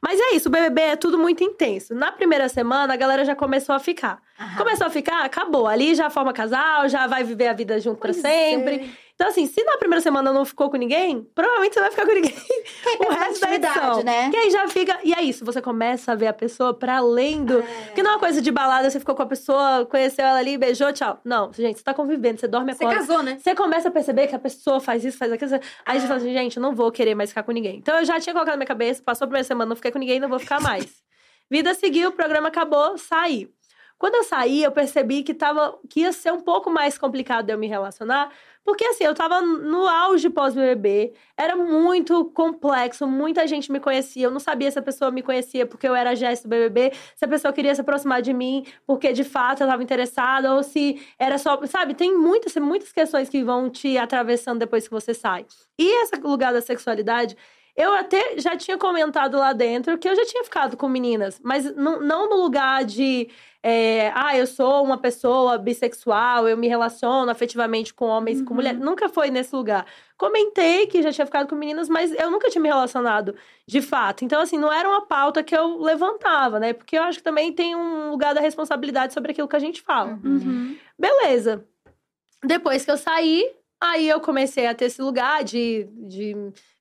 [0.00, 1.94] Mas é isso, o BBB é tudo muito intenso.
[1.94, 4.22] Na primeira semana, a galera já começou a ficar.
[4.38, 4.56] Aham.
[4.56, 5.66] Começou a ficar, acabou.
[5.66, 8.76] Ali já forma casal, já vai viver a vida junto para sempre.
[8.76, 9.09] É.
[9.20, 12.14] Então, assim, se na primeira semana não ficou com ninguém, provavelmente você vai ficar com
[12.14, 12.32] ninguém
[13.06, 14.02] o resto da edição.
[14.02, 14.30] Né?
[14.32, 14.98] E aí já fica.
[15.04, 17.62] E é isso, você começa a ver a pessoa para além do.
[17.84, 20.56] Porque não é uma coisa de balada, você ficou com a pessoa, conheceu ela ali,
[20.56, 21.20] beijou, tchau.
[21.22, 23.36] Não, gente, você tá convivendo, você dorme Você casou, né?
[23.38, 25.52] Você começa a perceber que a pessoa faz isso, faz aquilo.
[25.52, 26.00] Aí ah.
[26.00, 27.76] você fala assim, gente, eu não vou querer mais ficar com ninguém.
[27.76, 29.98] Então eu já tinha colocado na minha cabeça, passou a primeira semana, não fiquei com
[29.98, 30.86] ninguém, não vou ficar mais.
[31.50, 33.50] Vida seguiu, o programa acabou, saí.
[34.00, 37.58] Quando eu saí, eu percebi que, tava, que ia ser um pouco mais complicado eu
[37.58, 38.32] me relacionar,
[38.64, 44.30] porque assim, eu tava no auge pós-BBB, era muito complexo, muita gente me conhecia, eu
[44.30, 47.28] não sabia se a pessoa me conhecia porque eu era gesto do BBB, se a
[47.28, 51.38] pessoa queria se aproximar de mim porque de fato eu tava interessada, ou se era
[51.38, 55.46] só, sabe, tem muitas, muitas questões que vão te atravessando depois que você sai.
[55.78, 57.36] E esse lugar da sexualidade,
[57.76, 61.74] eu até já tinha comentado lá dentro que eu já tinha ficado com meninas, mas
[61.74, 63.28] não, não no lugar de.
[63.62, 68.46] É, ah, eu sou uma pessoa bissexual, eu me relaciono afetivamente com homens e uhum.
[68.46, 68.80] com mulheres.
[68.80, 69.84] Nunca foi nesse lugar.
[70.16, 73.34] Comentei que já tinha ficado com meninas, mas eu nunca tinha me relacionado
[73.66, 74.24] de fato.
[74.24, 76.72] Então, assim, não era uma pauta que eu levantava, né?
[76.72, 79.82] Porque eu acho que também tem um lugar da responsabilidade sobre aquilo que a gente
[79.82, 80.18] fala.
[80.24, 80.76] Uhum.
[80.98, 81.64] Beleza.
[82.42, 83.44] Depois que eu saí,
[83.78, 86.34] aí eu comecei a ter esse lugar de, de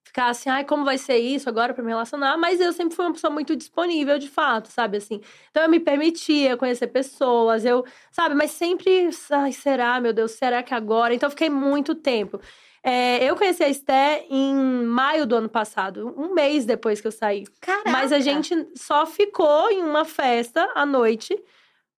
[0.10, 2.36] ficar assim, ai, como vai ser isso agora para me relacionar?
[2.38, 5.22] Mas eu sempre fui uma pessoa muito disponível, de fato, sabe assim.
[5.52, 10.64] Então eu me permitia conhecer pessoas, eu, sabe, mas sempre, ai, será, meu Deus, será
[10.64, 11.14] que agora?
[11.14, 12.40] Então eu fiquei muito tempo.
[12.84, 17.12] É, eu conheci a Esté em maio do ano passado, um mês depois que eu
[17.12, 17.44] saí.
[17.62, 17.92] Caraca.
[17.92, 21.38] Mas a gente só ficou em uma festa à noite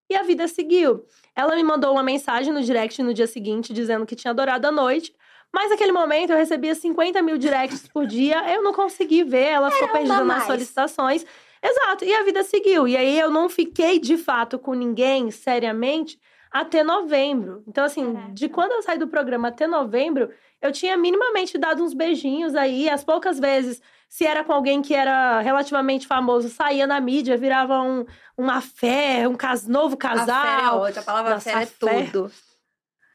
[0.10, 1.06] e a vida seguiu.
[1.36, 4.72] Ela me mandou uma mensagem no direct no dia seguinte dizendo que tinha adorado a
[4.72, 5.14] noite.
[5.54, 9.70] Mas naquele momento eu recebia 50 mil directs por dia, eu não consegui ver, ela
[9.70, 11.26] ficou perdida nas solicitações.
[11.62, 12.88] Exato, e a vida seguiu.
[12.88, 16.20] E aí eu não fiquei de fato com ninguém seriamente
[16.52, 17.64] até novembro.
[17.68, 20.30] Então, assim, de quando eu saí do programa até novembro,
[20.62, 24.94] eu tinha minimamente dado uns beijinhos aí, as poucas vezes, se era com alguém que
[24.94, 28.06] era relativamente famoso, saía na mídia, virava um,
[28.38, 30.38] uma fé, um cas novo casal.
[30.38, 32.32] A fé é ótima, a palavra Nossa, fé é tudo.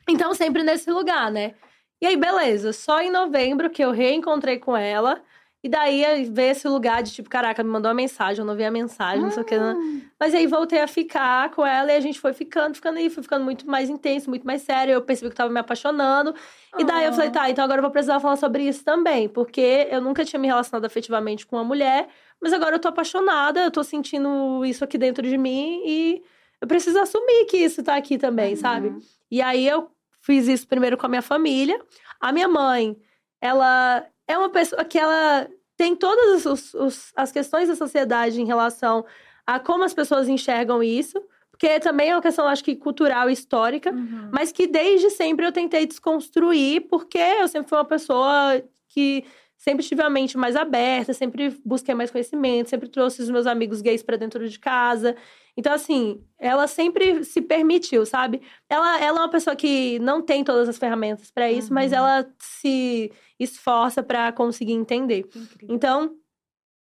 [0.08, 1.54] Então, sempre nesse lugar, né?
[2.00, 2.72] E aí, beleza.
[2.72, 5.22] Só em novembro que eu reencontrei com ela.
[5.66, 8.64] E daí ver esse lugar de tipo, caraca, me mandou uma mensagem, eu não vi
[8.64, 9.58] a mensagem, não sei o que.
[9.58, 9.74] Né?
[10.20, 13.20] Mas aí voltei a ficar com ela e a gente foi ficando, ficando aí, foi
[13.20, 14.92] ficando muito mais intenso, muito mais sério.
[14.92, 16.32] Eu percebi que eu tava me apaixonando.
[16.78, 19.28] E daí eu falei, tá, então agora eu vou precisar falar sobre isso também.
[19.28, 22.06] Porque eu nunca tinha me relacionado afetivamente com uma mulher,
[22.40, 26.22] mas agora eu tô apaixonada, eu tô sentindo isso aqui dentro de mim e
[26.60, 28.60] eu preciso assumir que isso tá aqui também, uhum.
[28.60, 28.96] sabe?
[29.28, 29.90] E aí eu
[30.26, 31.80] Fiz isso primeiro com a minha família.
[32.20, 32.96] A minha mãe,
[33.40, 38.44] ela é uma pessoa que ela tem todas os, os, as questões da sociedade em
[38.44, 39.04] relação
[39.46, 41.22] a como as pessoas enxergam isso.
[41.48, 43.92] Porque também é uma questão, acho que, cultural e histórica.
[43.92, 44.28] Uhum.
[44.32, 46.88] Mas que desde sempre eu tentei desconstruir.
[46.88, 49.24] Porque eu sempre fui uma pessoa que
[49.56, 53.80] sempre tive a mente mais aberta, sempre busquei mais conhecimento, sempre trouxe os meus amigos
[53.80, 55.16] gays para dentro de casa.
[55.56, 58.42] Então, assim, ela sempre se permitiu, sabe?
[58.68, 61.74] Ela, ela é uma pessoa que não tem todas as ferramentas para isso, uhum.
[61.74, 65.26] mas ela se esforça para conseguir entender.
[65.34, 65.74] Incrível.
[65.74, 66.16] Então,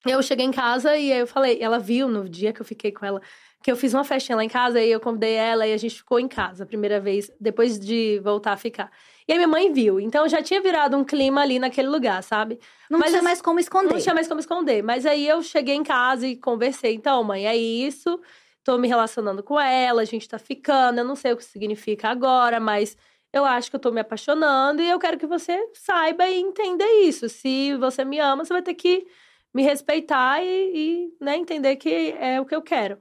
[0.05, 3.05] eu cheguei em casa e eu falei, ela viu no dia que eu fiquei com
[3.05, 3.21] ela,
[3.61, 5.95] que eu fiz uma festinha lá em casa e eu convidei ela e a gente
[5.95, 8.89] ficou em casa a primeira vez, depois de voltar a ficar.
[9.27, 9.99] E aí minha mãe viu.
[9.99, 12.59] Então já tinha virado um clima ali naquele lugar, sabe?
[12.89, 13.93] Não Mas, tinha mais como esconder.
[13.93, 14.81] Não tinha mais como esconder.
[14.81, 16.93] Mas aí eu cheguei em casa e conversei.
[16.95, 18.19] Então, mãe, é isso.
[18.63, 20.99] Tô me relacionando com ela, a gente tá ficando.
[20.99, 22.95] Eu não sei o que significa agora, mas
[23.31, 26.85] eu acho que eu tô me apaixonando e eu quero que você saiba e entenda
[27.03, 27.27] isso.
[27.27, 29.05] Se você me ama, você vai ter que
[29.53, 32.97] me respeitar e, e né, entender que é o que eu quero.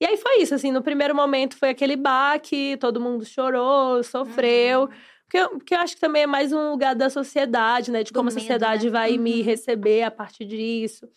[0.00, 4.82] E aí foi isso, assim, no primeiro momento foi aquele baque, todo mundo chorou, sofreu.
[4.82, 4.88] Uhum.
[5.24, 8.02] Porque eu, porque eu acho que também é mais um lugar da sociedade, né?
[8.02, 8.90] De como a sociedade né?
[8.90, 9.22] vai uhum.
[9.22, 11.08] me receber a partir disso.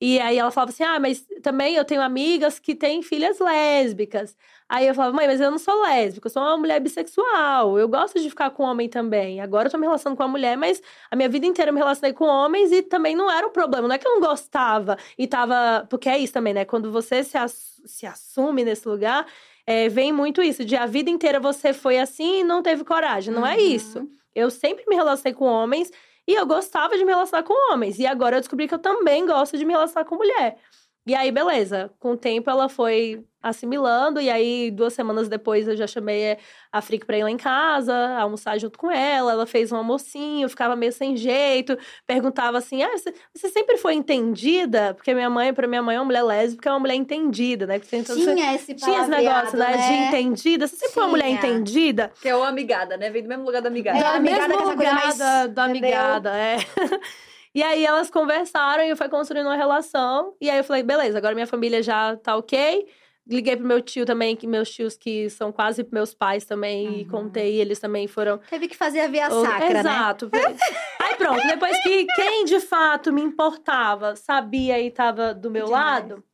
[0.00, 4.36] E aí ela falava assim: ah, mas também eu tenho amigas que têm filhas lésbicas.
[4.68, 7.78] Aí eu falava, mãe, mas eu não sou lésbica, eu sou uma mulher bissexual.
[7.78, 9.40] Eu gosto de ficar com homem também.
[9.40, 11.78] Agora eu tô me relacionando com a mulher, mas a minha vida inteira eu me
[11.78, 13.86] relacionei com homens e também não era um problema.
[13.86, 15.86] Não é que eu não gostava e tava.
[15.88, 16.64] Porque é isso também, né?
[16.64, 17.80] Quando você se, ass...
[17.86, 19.24] se assume nesse lugar,
[19.64, 23.32] é, vem muito isso, de a vida inteira você foi assim e não teve coragem.
[23.32, 23.60] Não é uhum.
[23.60, 24.08] é isso.
[24.34, 25.90] Eu sempre me relacionei com homens
[26.26, 27.98] e eu gostava de me relacionar com homens.
[27.98, 30.58] E agora eu descobri que eu também gosto de me relacionar com mulher.
[31.06, 31.90] E aí, beleza.
[32.00, 34.20] Com o tempo, ela foi assimilando.
[34.20, 36.36] E aí, duas semanas depois, eu já chamei
[36.72, 39.30] a Frick pra ir lá em casa, almoçar junto com ela.
[39.30, 41.78] Ela fez um almocinho, ficava meio sem jeito.
[42.08, 44.94] Perguntava assim, ah, você, você sempre foi entendida?
[44.94, 47.80] Porque minha mãe, pra minha mãe, é uma mulher lésbica, é uma mulher entendida, né?
[47.92, 49.76] Então, tinha esse Tinha esse negócio, né?
[49.76, 49.76] né?
[49.76, 50.66] De entendida.
[50.66, 50.94] Você sempre tinha.
[50.94, 52.10] foi uma mulher entendida.
[52.20, 53.10] Que é o amigada, né?
[53.10, 53.96] Vem do mesmo lugar da amigada.
[53.96, 55.18] É, da amigada, mesmo lugar mais...
[55.18, 56.56] da, da amigada, é.
[57.56, 60.34] E aí elas conversaram e fui construindo uma relação.
[60.38, 62.86] E aí eu falei, beleza, agora minha família já tá ok.
[63.26, 66.94] Liguei pro meu tio também, que meus tios que são quase meus pais também, uhum.
[66.96, 68.36] e contei, eles também foram.
[68.50, 69.80] Teve que fazer a via sacra, né?
[69.80, 70.28] Exato.
[70.30, 70.38] né?
[71.00, 76.10] aí pronto, depois que quem de fato me importava, sabia e tava do meu Demais.
[76.10, 76.24] lado,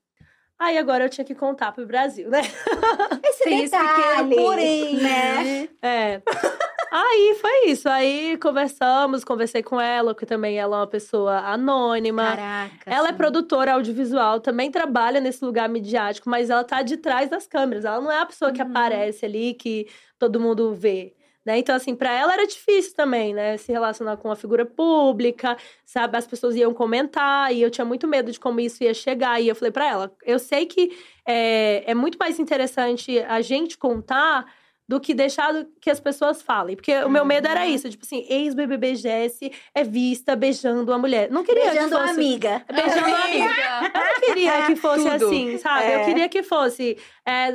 [0.58, 2.40] Aí agora eu tinha que contar pro Brasil, né?
[3.24, 5.68] Esse Tem esse detalhe, pequeno porém, né?
[5.82, 6.22] É.
[6.94, 7.88] Aí foi isso.
[7.88, 12.22] Aí conversamos, conversei com ela, que também ela é uma pessoa anônima.
[12.36, 12.90] Caraca.
[12.90, 13.16] Ela é sim.
[13.16, 17.86] produtora audiovisual, também trabalha nesse lugar midiático, mas ela tá de trás das câmeras.
[17.86, 18.68] Ela não é a pessoa que Uhum.
[18.68, 19.88] aparece ali, que
[20.18, 21.14] todo mundo vê.
[21.46, 21.58] Né?
[21.58, 23.56] Então, assim, pra ela era difícil também, né?
[23.56, 26.16] Se relacionar com uma figura pública, sabe?
[26.18, 29.40] As pessoas iam comentar e eu tinha muito medo de como isso ia chegar.
[29.40, 33.76] E eu falei pra ela: eu sei que é, é muito mais interessante a gente
[33.78, 34.44] contar
[34.92, 36.76] do que deixar que as pessoas falem.
[36.76, 37.74] Porque o meu medo era Uhum.
[37.74, 41.30] isso, tipo assim, ex-BBB Jesse é vista beijando uma mulher.
[41.30, 42.20] Não queria Beijando que uma fosse...
[42.20, 42.62] amiga.
[42.70, 43.92] Beijando uma amiga.
[43.94, 45.26] Eu não queria que fosse Tudo.
[45.28, 45.84] assim, sabe?
[45.86, 46.00] É.
[46.02, 47.48] Eu queria que fosse é,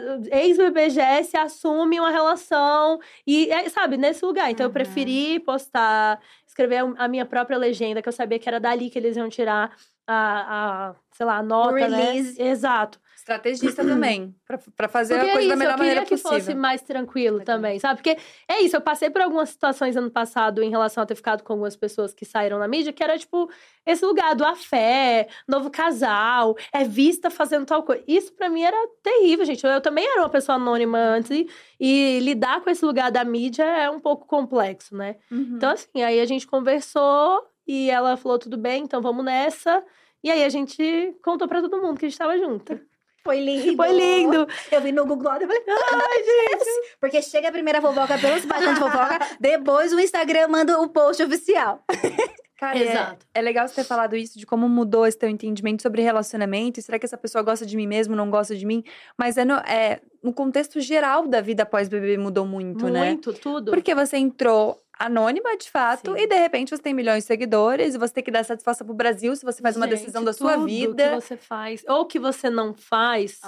[0.47, 4.49] ex-BBG se assume uma relação e, é, sabe, nesse lugar.
[4.49, 4.73] Então eu Uhum.
[4.73, 9.15] preferi postar, escrever a minha própria legenda, que eu sabia que era dali que eles
[9.15, 9.75] iam tirar
[10.07, 12.39] a, a sei lá, a nota, release.
[12.41, 12.49] né?
[12.49, 12.99] Exato.
[13.27, 14.33] Estrategista também.
[14.45, 16.39] Pra, pra fazer Porque a coisa é da isso, melhor eu queria maneira que possível.
[16.39, 18.01] fosse mais tranquilo também, sabe?
[18.01, 18.17] Porque
[18.47, 21.53] é isso, eu passei por algumas situações ano passado em relação a ter ficado com
[21.53, 23.49] algumas pessoas que saíram na mídia, que era tipo
[23.85, 28.01] esse lugar do afé, novo casal, é vista fazendo tal coisa.
[28.07, 29.65] Isso pra mim era terrível, gente.
[29.65, 31.47] Eu, eu também era uma pessoa anônima antes e,
[31.79, 35.17] e lidar com esse lugar da mídia é um pouco complexo, né?
[35.29, 35.55] Uhum.
[35.55, 39.83] Então, assim, aí a gente conversou e ela falou: tudo bem, então vamos nessa.
[40.23, 42.79] E aí a gente contou pra todo mundo que a gente tava junto.
[43.27, 43.75] Foi lindo.
[43.75, 44.47] Foi lindo!
[44.71, 46.95] Eu vi no Google e falei, ai, gente.
[46.97, 51.21] Porque chega a primeira fofoca pelos páginas de fofoca, depois o Instagram manda o post
[51.21, 51.83] oficial.
[52.57, 53.25] Cara, é- Exato.
[53.35, 56.79] É, legal você ter falado isso, de como mudou esse teu entendimento sobre relacionamento.
[56.79, 58.81] E será que essa pessoa gosta de mim mesmo, não gosta de mim?
[59.17, 63.09] Mas é no, é, no contexto geral da vida após bebê mudou muito, né?
[63.09, 63.71] Muito, tudo.
[63.71, 66.21] Porque você entrou anônima, de fato, Sim.
[66.23, 68.95] e de repente você tem milhões de seguidores e você tem que dar satisfação pro
[68.95, 71.09] Brasil se você faz uma Gente, decisão da sua tudo vida.
[71.09, 73.39] que você faz, ou que você não faz,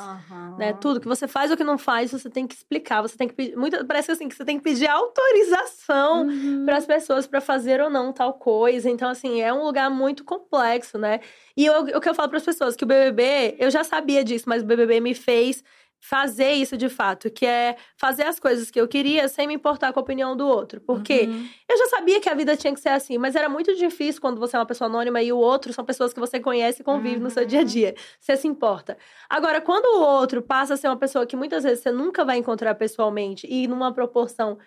[0.58, 0.74] né?
[0.74, 3.02] Tudo que você faz ou que não faz, você tem que explicar.
[3.02, 3.56] Você tem que pedir.
[3.56, 6.66] Muito, parece assim que você tem que pedir autorização Uhum.
[6.66, 8.90] para as pessoas para fazer ou não tal coisa.
[8.90, 11.20] Então, assim, é um lugar muito complexo, né?
[11.56, 14.24] E eu- o que eu falo para as pessoas, que o BBB, eu já sabia
[14.24, 15.64] disso, mas o BBB me fez
[16.02, 19.92] fazer isso de fato, que é fazer as coisas que eu queria sem me importar
[19.94, 20.80] com a opinião do outro.
[20.82, 21.50] Porque Uhum.
[21.70, 24.40] eu já sabia que a vida tinha que ser assim, mas era muito difícil quando
[24.40, 27.20] você é uma pessoa anônima e o outro são pessoas que você conhece e convive
[27.20, 27.96] no seu dia a dia.
[28.20, 28.98] Você se importa.
[29.30, 32.38] Agora, quando o outro passa a ser uma pessoa que muitas vezes você nunca vai
[32.38, 34.58] encontrar pessoalmente e numa proporção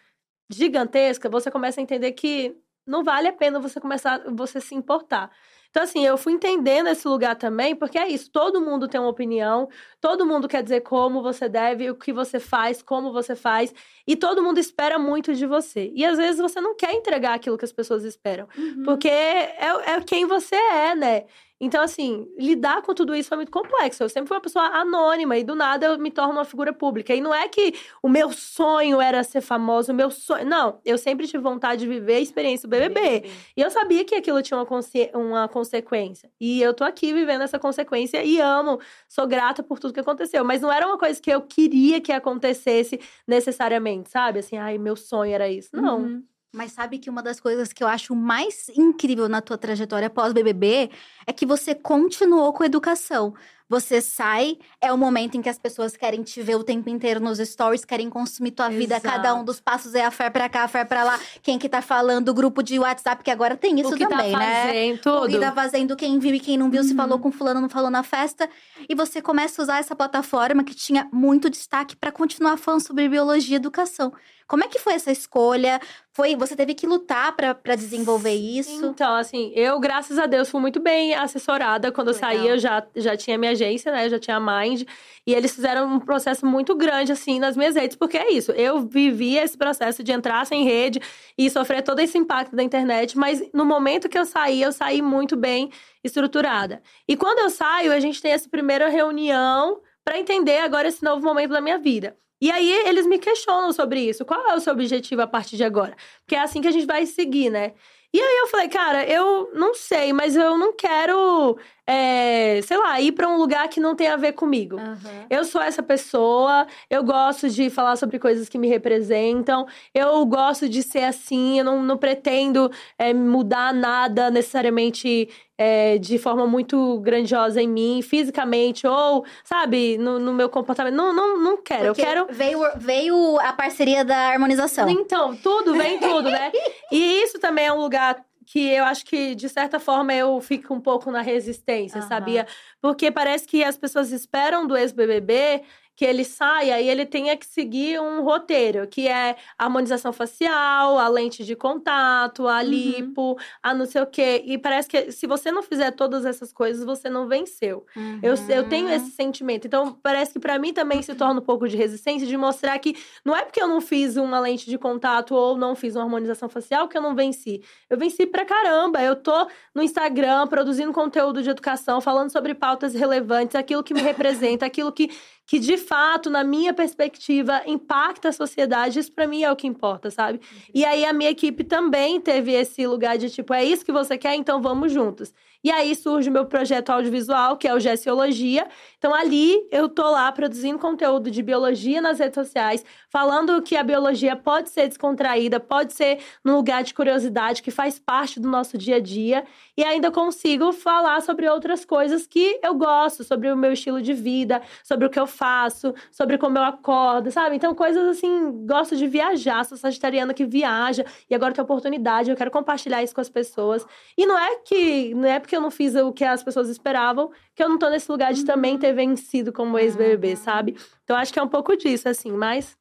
[0.51, 2.57] gigantesca, você começa a entender que
[2.87, 5.31] não vale a pena você começar você se importar.
[5.73, 9.09] Então, assim, eu fui entendendo esse lugar também, porque é isso, todo mundo tem uma
[9.09, 9.71] opinião,
[10.03, 13.73] todo mundo quer dizer como você deve, o que você faz, como você faz,
[14.07, 15.91] e todo mundo espera muito de você.
[15.95, 18.83] E às vezes você não quer entregar aquilo que as pessoas esperam, Uhum.
[18.85, 19.57] porque é,
[19.87, 21.25] é quem você é, né?
[21.65, 24.03] Então, assim, lidar com tudo isso foi muito complexo.
[24.03, 27.15] Eu sempre fui uma pessoa anônima e do nada eu me torno uma figura pública.
[27.15, 30.45] E não é que o meu sonho era ser famoso, o meu sonho.
[30.45, 33.31] Não, eu sempre tive vontade de viver a experiência do BBB.
[33.57, 36.29] E eu sabia que aquilo tinha uma, consci- uma consequência.
[36.41, 40.45] E eu tô aqui vivendo essa consequência e amo, sou grata por tudo que aconteceu.
[40.45, 44.41] Mas não era uma coisa que eu queria que acontecesse necessariamente, sabe?
[44.41, 45.71] Assim, ai, meu sonho era isso.
[45.73, 45.99] Não.
[46.01, 46.23] Uhum.
[46.53, 50.91] Mas sabe que uma das coisas que eu acho mais incrível na tua trajetória pós-BBB
[51.27, 53.35] é que você continuou com a educação.
[53.69, 57.21] Você sai, é o momento em que as pessoas querem te ver o tempo inteiro
[57.21, 58.97] nos stories, querem consumir tua vida.
[58.97, 59.03] Exato.
[59.17, 61.19] Cada um dos passos é a fé pra cá, a fé pra lá.
[61.43, 64.33] Quem que tá falando, o grupo de WhatsApp, que agora tem isso o que também,
[64.33, 64.67] tá né?
[64.67, 65.29] fazendo, O tudo.
[65.31, 66.97] que tá fazendo, quem viu e quem não viu, se Uhum.
[66.97, 68.49] falou com fulano, não falou na festa.
[68.89, 73.09] E você começa a usar essa plataforma que tinha muito destaque pra continuar falando sobre
[73.09, 74.13] biologia e educação.
[74.47, 75.81] Como é que foi essa escolha?
[76.13, 78.85] Foi, você teve que lutar pra pra desenvolver isso?
[78.87, 81.91] Então, assim, eu, graças a Deus, fui muito bem assessorada.
[81.91, 82.31] Quando eu Legal.
[82.33, 84.07] saí, eu já, já tinha minha agência, né?
[84.07, 84.83] Eu já tinha a Mind.
[85.27, 87.97] E eles fizeram um processo muito grande, assim, nas minhas redes.
[87.97, 91.01] Porque é isso, eu vivi esse processo de entrar sem rede
[91.39, 93.17] e sofrer todo esse impacto da internet.
[93.17, 95.71] Mas no momento que eu saí, eu saí muito bem
[96.03, 96.83] estruturada.
[97.07, 101.25] E quando eu saio, a gente tem essa primeira reunião para entender agora esse novo
[101.25, 102.17] momento da minha vida.
[102.41, 104.25] E aí eles me questionam sobre isso.
[104.25, 105.95] Qual é o seu objetivo a partir de agora?
[106.21, 107.73] Porque é assim que a gente vai seguir, né?
[108.13, 111.57] E aí eu falei, cara, eu não sei, mas eu não quero,
[111.93, 114.79] é, sei lá, ir pra um lugar que não tem a ver comigo.
[114.79, 115.27] Aham.
[115.29, 120.69] Eu sou essa pessoa, eu gosto de falar sobre coisas que me representam, eu gosto
[120.71, 125.29] de ser assim, eu não, não pretendo é, mudar nada necessariamente
[125.59, 130.95] é, de forma muito grandiosa em mim, fisicamente, ou, sabe, no, no meu comportamento.
[130.95, 131.89] Não, não, não quero.
[131.89, 132.27] Porque eu quero.
[132.31, 134.89] Veio, veio a parceria da harmonização.
[134.89, 136.51] Então, tudo, vem tudo, né?
[136.91, 140.75] E isso também é um lugar que eu acho que, de certa forma, eu fico
[140.75, 142.09] um pouco na resistência, Aham.
[142.09, 142.47] sabia?
[142.81, 145.63] Porque parece que as pessoas esperam do ex-BBB
[145.95, 150.99] que ele saia e ele tenha que seguir um roteiro, que é a harmonização facial,
[150.99, 152.63] a lente de contato, a Uhum.
[152.63, 154.43] lipo, a não sei o quê.
[154.47, 157.85] E parece que se você não fizer todas essas coisas, você não venceu.
[158.23, 158.95] Eu, eu tenho Uhum.
[158.95, 159.67] esse sentimento.
[159.67, 162.97] Então, parece que pra mim também se torna um pouco de resistência de mostrar que
[163.25, 166.49] não é porque eu não fiz uma lente de contato ou não fiz uma harmonização
[166.49, 167.63] facial que eu não venci.
[167.91, 169.03] Eu venci pra caramba.
[169.03, 174.01] Eu tô no Instagram produzindo conteúdo de educação, falando sobre pautas relevantes, aquilo que me
[174.01, 175.11] representa, aquilo que,
[175.47, 178.99] que de fato, na minha perspectiva, impacta a sociedade.
[178.99, 180.41] Isso pra mim é o que importa, sabe?
[180.75, 184.17] E aí a minha equipe também teve esse lugar de tipo, é isso que você
[184.17, 185.33] quer, então vamos juntos.
[185.65, 188.67] E aí surge o meu projeto audiovisual, que é o Gessiologia.
[188.99, 193.83] Então ali eu tô lá produzindo conteúdo de biologia nas redes sociais, falando que a
[193.83, 198.77] biologia pode ser descontraída, pode ser num lugar de curiosidade que faz parte do nosso
[198.77, 199.45] dia a dia
[199.77, 204.13] e ainda consigo falar sobre outras coisas que eu gosto, sobre o meu estilo de
[204.13, 207.57] vida, sobre o que eu faço, sobre como eu acordo, sabe?
[207.57, 212.37] Então coisas assim, gosto de viajar, sou sagitariana que viaja e agora tem oportunidade, eu
[212.37, 213.87] quero compartilhar isso com as pessoas.
[214.17, 217.31] E não é que não é porque eu não fiz o que as pessoas esperavam
[217.55, 220.77] que eu não tô nesse lugar de também ter vencido como ex-BBB, sabe?
[221.05, 222.77] Então acho que é um pouco disso, assim, mas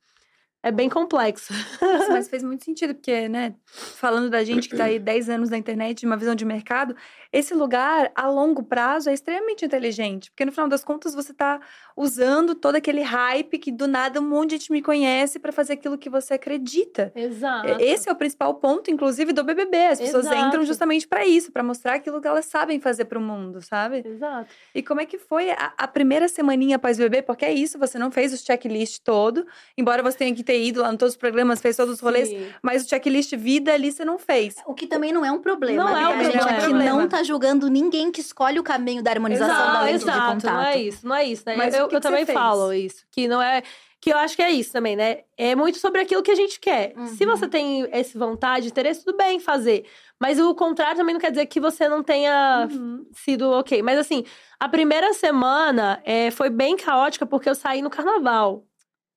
[0.64, 1.54] é bem complexo.
[1.82, 5.50] Nossa, mas fez muito sentido, porque, né, falando da gente que tá aí 10 anos
[5.50, 6.96] na internet, de uma visão de mercado,
[7.32, 10.32] esse lugar, a longo prazo, é extremamente inteligente.
[10.32, 11.60] Porque no final das contas, você tá
[11.96, 15.74] usando todo aquele hype que do nada um monte de gente me conhece para fazer
[15.74, 17.12] aquilo que você acredita.
[17.16, 17.68] Exato.
[17.80, 19.78] Esse é o principal ponto, inclusive, do BBB.
[19.88, 20.46] As pessoas Exato.
[20.46, 24.04] entram justamente para isso, para mostrar aquilo que elas sabem fazer pro mundo, sabe?
[24.06, 24.50] Exato.
[24.74, 27.22] E como é que foi a, a primeira semaninha após o bebê?
[27.22, 29.46] Porque é isso, você não fez o checklist todo,
[29.78, 32.30] embora você tenha que ter ido lá em todos os programas, fez todos os rolês,
[32.30, 32.48] Sim.
[32.62, 34.56] mas o checklist vida ali você não fez.
[34.66, 35.84] O que também não é um problema.
[35.84, 36.02] Não né?
[36.04, 36.58] é um a gente problema.
[36.58, 40.04] aqui não tá julgando ninguém que escolhe o caminho da harmonização Exato, da lente de
[40.04, 40.54] exato, contato.
[40.54, 41.56] não é isso, não é isso, né?
[41.56, 42.38] Mas eu que eu que também fez?
[42.38, 43.62] falo isso, que não é
[44.04, 45.20] que eu acho que é isso também, né?
[45.38, 46.94] É muito sobre aquilo que a gente quer.
[47.16, 47.30] Se Uhum.
[47.38, 49.86] você tem esse vontade, interesse, tudo bem fazer.
[50.20, 53.06] Mas o contrário também não quer dizer que você não tenha Uhum.
[53.14, 53.84] sido ok.
[53.84, 54.26] Mas assim,
[54.60, 58.64] a primeira semana é, foi bem caótica porque eu saí no carnaval.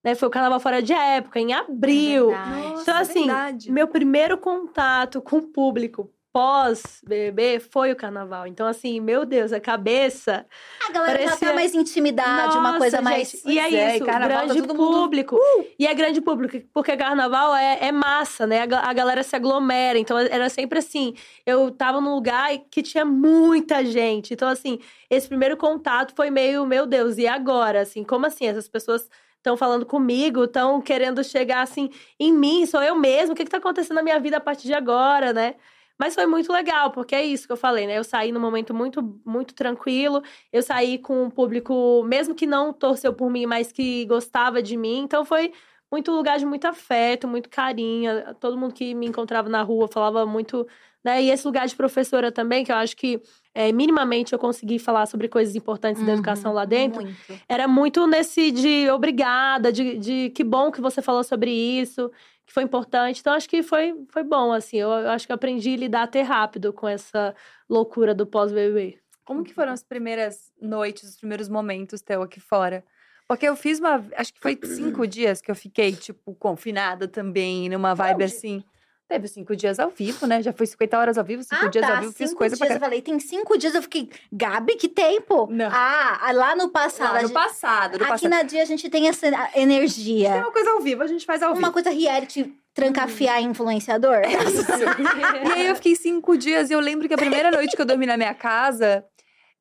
[0.05, 0.15] Né?
[0.15, 2.31] Foi o carnaval fora de época, em abril.
[2.31, 2.69] É verdade.
[2.69, 3.73] Nossa, Então, assim, verdade.
[3.73, 8.45] Meu primeiro contato com o público pós-BBB foi o carnaval.
[8.47, 10.45] Então, assim, meu Deus, a cabeça.
[10.89, 13.45] A galera já Parecia- tá mais intimidade, uma Nossa, coisa gente, mais.
[13.45, 15.39] E é é, isso, carnaval, tá grande todo mundo- público.
[15.79, 18.63] E é grande público, porque carnaval é, é massa, né?
[18.69, 19.97] A, a galera se aglomera.
[19.99, 21.15] Então, era sempre assim.
[21.47, 24.35] Eu tava num lugar que tinha muita gente.
[24.35, 27.83] Então, assim, esse primeiro contato foi meio, meu Deus, e agora?
[27.83, 28.47] Assim, como assim?
[28.49, 29.09] Essas pessoas
[29.45, 33.35] estão falando comigo, estão querendo chegar assim em mim, sou eu mesmo.
[33.35, 35.57] O que, que tá acontecendo na minha vida a partir de agora, né?
[35.99, 37.99] Mas foi muito legal, porque é isso que eu falei, né?
[37.99, 40.23] Eu saí num momento muito, muito tranquilo.
[40.53, 44.77] Eu saí com um público, mesmo que não torceu por mim, mas que gostava de
[44.77, 45.01] mim.
[45.03, 45.53] Então foi
[45.93, 48.35] muito lugar de muito afeto, muito carinho.
[48.41, 50.67] Todo mundo que me encontrava na rua falava muito.
[51.05, 51.23] Né?
[51.23, 53.23] E esse lugar de professora também, que eu acho que
[53.55, 57.41] é, minimamente eu consegui falar sobre coisas importantes da Uhum, educação lá dentro Muito.
[57.49, 62.11] era muito nesse de obrigada, de, de que bom que você falou sobre isso,
[62.45, 63.21] que foi importante.
[63.21, 64.77] Então, acho que foi, foi bom, assim.
[64.79, 67.35] Eu, eu acho que eu aprendi a lidar até rápido com essa
[67.71, 68.99] loucura do pós-BBB.
[69.25, 72.85] Como que foram as primeiras noites, os primeiros momentos teu aqui fora?
[73.27, 74.05] Porque eu fiz uma.
[74.17, 78.63] Acho que foi cinco dias que eu fiquei, tipo, confinada também, numa vibe assim.
[79.07, 80.43] Teve cinco dias ao vivo, né?
[80.43, 81.95] Já foi 50 horas ao vivo, cinco ah, dias tá.
[81.97, 82.67] ao vivo, fiz coisa dias.
[82.67, 83.75] pra Eu falei, tem cinco dias.
[83.75, 85.47] Eu fiquei, Gabi, que tempo?
[85.51, 85.69] Não.
[85.71, 87.09] Ah, lá no passado.
[87.13, 88.31] Lá no gente- passado, no Aqui passado.
[88.31, 90.37] na dia a gente tem essa É energia.
[90.37, 91.73] uma coisa ao vivo, a gente faz ao Uma vivo.
[91.73, 94.23] coisa reality trancafiar influenciador.
[95.49, 97.87] E aí eu fiquei cinco dias e eu lembro que a primeira noite que eu
[97.87, 99.05] dormi na minha casa,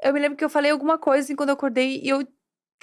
[0.01, 2.25] eu me lembro que eu falei alguma coisa assim quando eu acordei e eu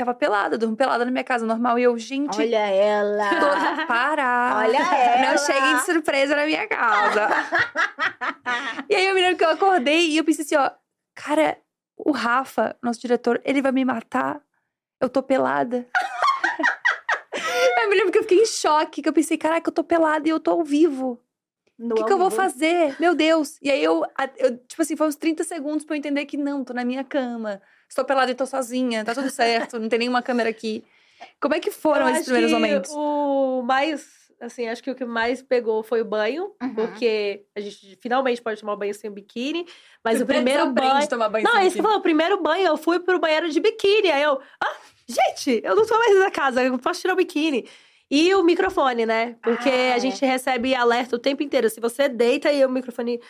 [0.01, 1.78] tava pelada, dormi pelada na minha casa normal.
[1.78, 3.28] E eu, gente, Olha ela.
[3.28, 4.56] toda para.
[4.56, 5.31] Olha ela.
[5.31, 7.28] Não cheguem de surpresa na minha casa.
[8.89, 10.70] e aí eu me lembro que eu acordei e eu pensei assim, ó,
[11.14, 11.59] cara,
[11.97, 14.40] o Rafa, nosso diretor, ele vai me matar.
[15.01, 15.86] Eu tô pelada.
[17.82, 20.27] eu me lembro que eu fiquei em choque, que eu pensei, caraca, eu tô pelada
[20.27, 21.20] e eu tô ao vivo.
[21.78, 22.94] O que, que eu vou fazer?
[23.01, 23.59] Meu Deus.
[23.62, 24.05] E aí eu,
[24.36, 27.02] eu, tipo assim, foi uns 30 segundos pra eu entender que não, tô na minha
[27.02, 27.60] cama.
[27.90, 30.84] Estou pelada e tô sozinha, tá tudo certo, não tem nenhuma câmera aqui.
[31.40, 32.90] Como é que foram Eu esses acho primeiros que momentos?
[32.94, 34.06] O mais,
[34.40, 36.72] assim, acho que o que mais pegou foi o banho, Uhum.
[36.74, 39.66] porque a gente finalmente pode tomar banho sem biquíni.
[40.04, 41.08] Mas o primeiro banho.
[41.08, 41.88] tomar banho Não, sem isso que eu biquíni.
[41.88, 44.08] falo, o primeiro banho eu fui pro banheiro de biquíni.
[44.10, 44.76] Aí eu, ah,
[45.08, 47.66] gente, eu não tô mais na casa, eu posso tirar o biquíni.
[48.08, 49.36] E o microfone, né?
[49.42, 50.00] Porque Ah, a é.
[50.00, 51.68] gente recebe alerta o tempo inteiro.
[51.68, 53.20] Se você deita e o microfone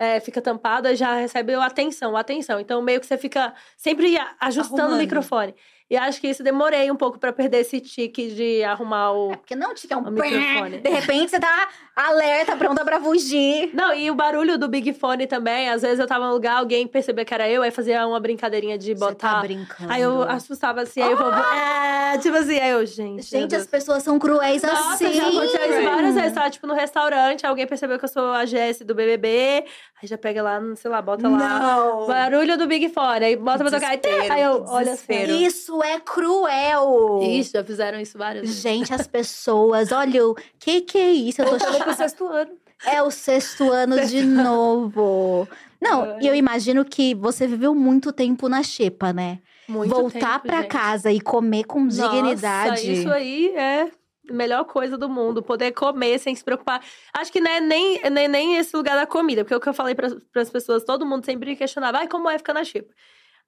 [0.00, 2.58] é, fica tampado, aí já recebe o atenção, atenção.
[2.58, 4.98] Então, meio que você fica sempre ajustando Arrumando.
[4.98, 5.54] o microfone.
[5.90, 9.32] E acho que isso demorei um pouco pra perder esse tique de arrumar o.
[9.32, 10.78] É porque não tinha um O microfone.
[10.78, 11.68] De repente você tá
[12.08, 13.70] alerta, pronta pra fugir.
[13.74, 15.68] Não, e o barulho do Big Fone também.
[15.68, 18.78] Às vezes eu tava no lugar, alguém percebia que era eu, aí fazia uma brincadeirinha
[18.78, 19.40] de Você tá botar.
[19.42, 19.92] brincando.
[19.92, 21.30] aí eu assustava assim, aí eu vou.
[21.32, 23.22] É, tipo assim, aí eu, gente.
[23.26, 25.12] Gente, as pessoas são cruéis Nossa, assim.
[25.12, 26.32] já aconteceu isso várias vezes.
[26.32, 29.64] Tava, tipo, no restaurante, alguém percebeu que eu sou a Jess do BBB.
[30.02, 31.36] Aí já pega lá, sei lá, bota lá.
[31.38, 32.06] Não.
[32.06, 33.24] Barulho do Big Fone.
[33.24, 33.90] Aí bota pra tocar.
[34.30, 35.44] Aí eu, olha assim.
[35.44, 37.20] Isso é cruel.
[37.22, 38.62] Ixi, já fizeram isso várias vezes.
[38.62, 41.42] Gente, as pessoas, olha, o que que é isso?
[41.42, 41.58] Eu tô
[41.96, 42.50] pro sexto ano.
[42.86, 45.46] É o sexto ano de novo.
[45.80, 49.40] Não, e eu imagino que você viveu muito tempo na xepa, né?
[49.68, 50.66] Muito Voltar gente.
[50.66, 52.70] casa e comer com dignidade.
[52.70, 53.90] Nossa, isso aí é
[54.28, 55.42] a melhor coisa do mundo.
[55.42, 56.82] Poder comer sem se preocupar.
[57.14, 59.42] Acho que não é nem, nem, nem esse lugar da comida.
[59.42, 61.98] Porque é o que eu falei para as pessoas, todo mundo sempre questionava.
[61.98, 62.92] Ai, como é ficar na xepa?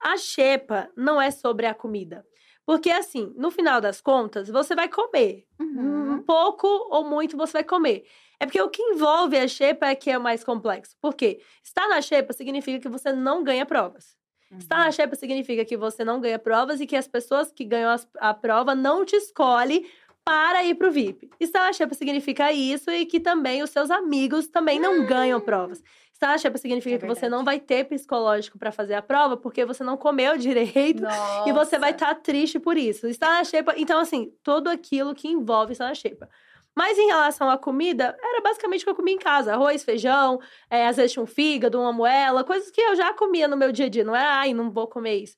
[0.00, 2.24] A xepa não é sobre a comida.
[2.64, 5.44] Porque, assim, no final das contas, você vai comer.
[5.60, 6.12] Uhum.
[6.14, 8.04] Um pouco ou muito você vai comer.
[8.42, 10.96] É porque o que envolve a xepa é que é mais complexo.
[11.00, 11.40] Por quê?
[11.62, 14.16] Estar na xepa significa que você não ganha provas.
[14.58, 17.90] Estar na xepa significa que você não ganha provas e que as pessoas que ganham
[17.90, 19.86] as- a prova não te escolhem
[20.24, 21.30] para ir pro VIP.
[21.40, 25.82] Estar na xepa significa isso e que também os seus amigos também não ganham provas.
[26.12, 29.36] Estar na xepa significa É que você não vai ter psicológico para fazer a prova
[29.36, 31.02] porque você não comeu direito
[31.46, 33.06] e você vai estar triste por isso.
[33.06, 36.28] Está na xepa, então assim, tudo aquilo que envolve estar na xepa.
[36.74, 40.38] Mas em relação à comida, era basicamente o que eu comia em casa: arroz, feijão,
[40.70, 43.86] é, às vezes um fígado, uma moela, coisas que eu já comia no meu dia
[43.86, 44.04] a dia.
[44.04, 45.36] Não era, ai, não vou comer isso.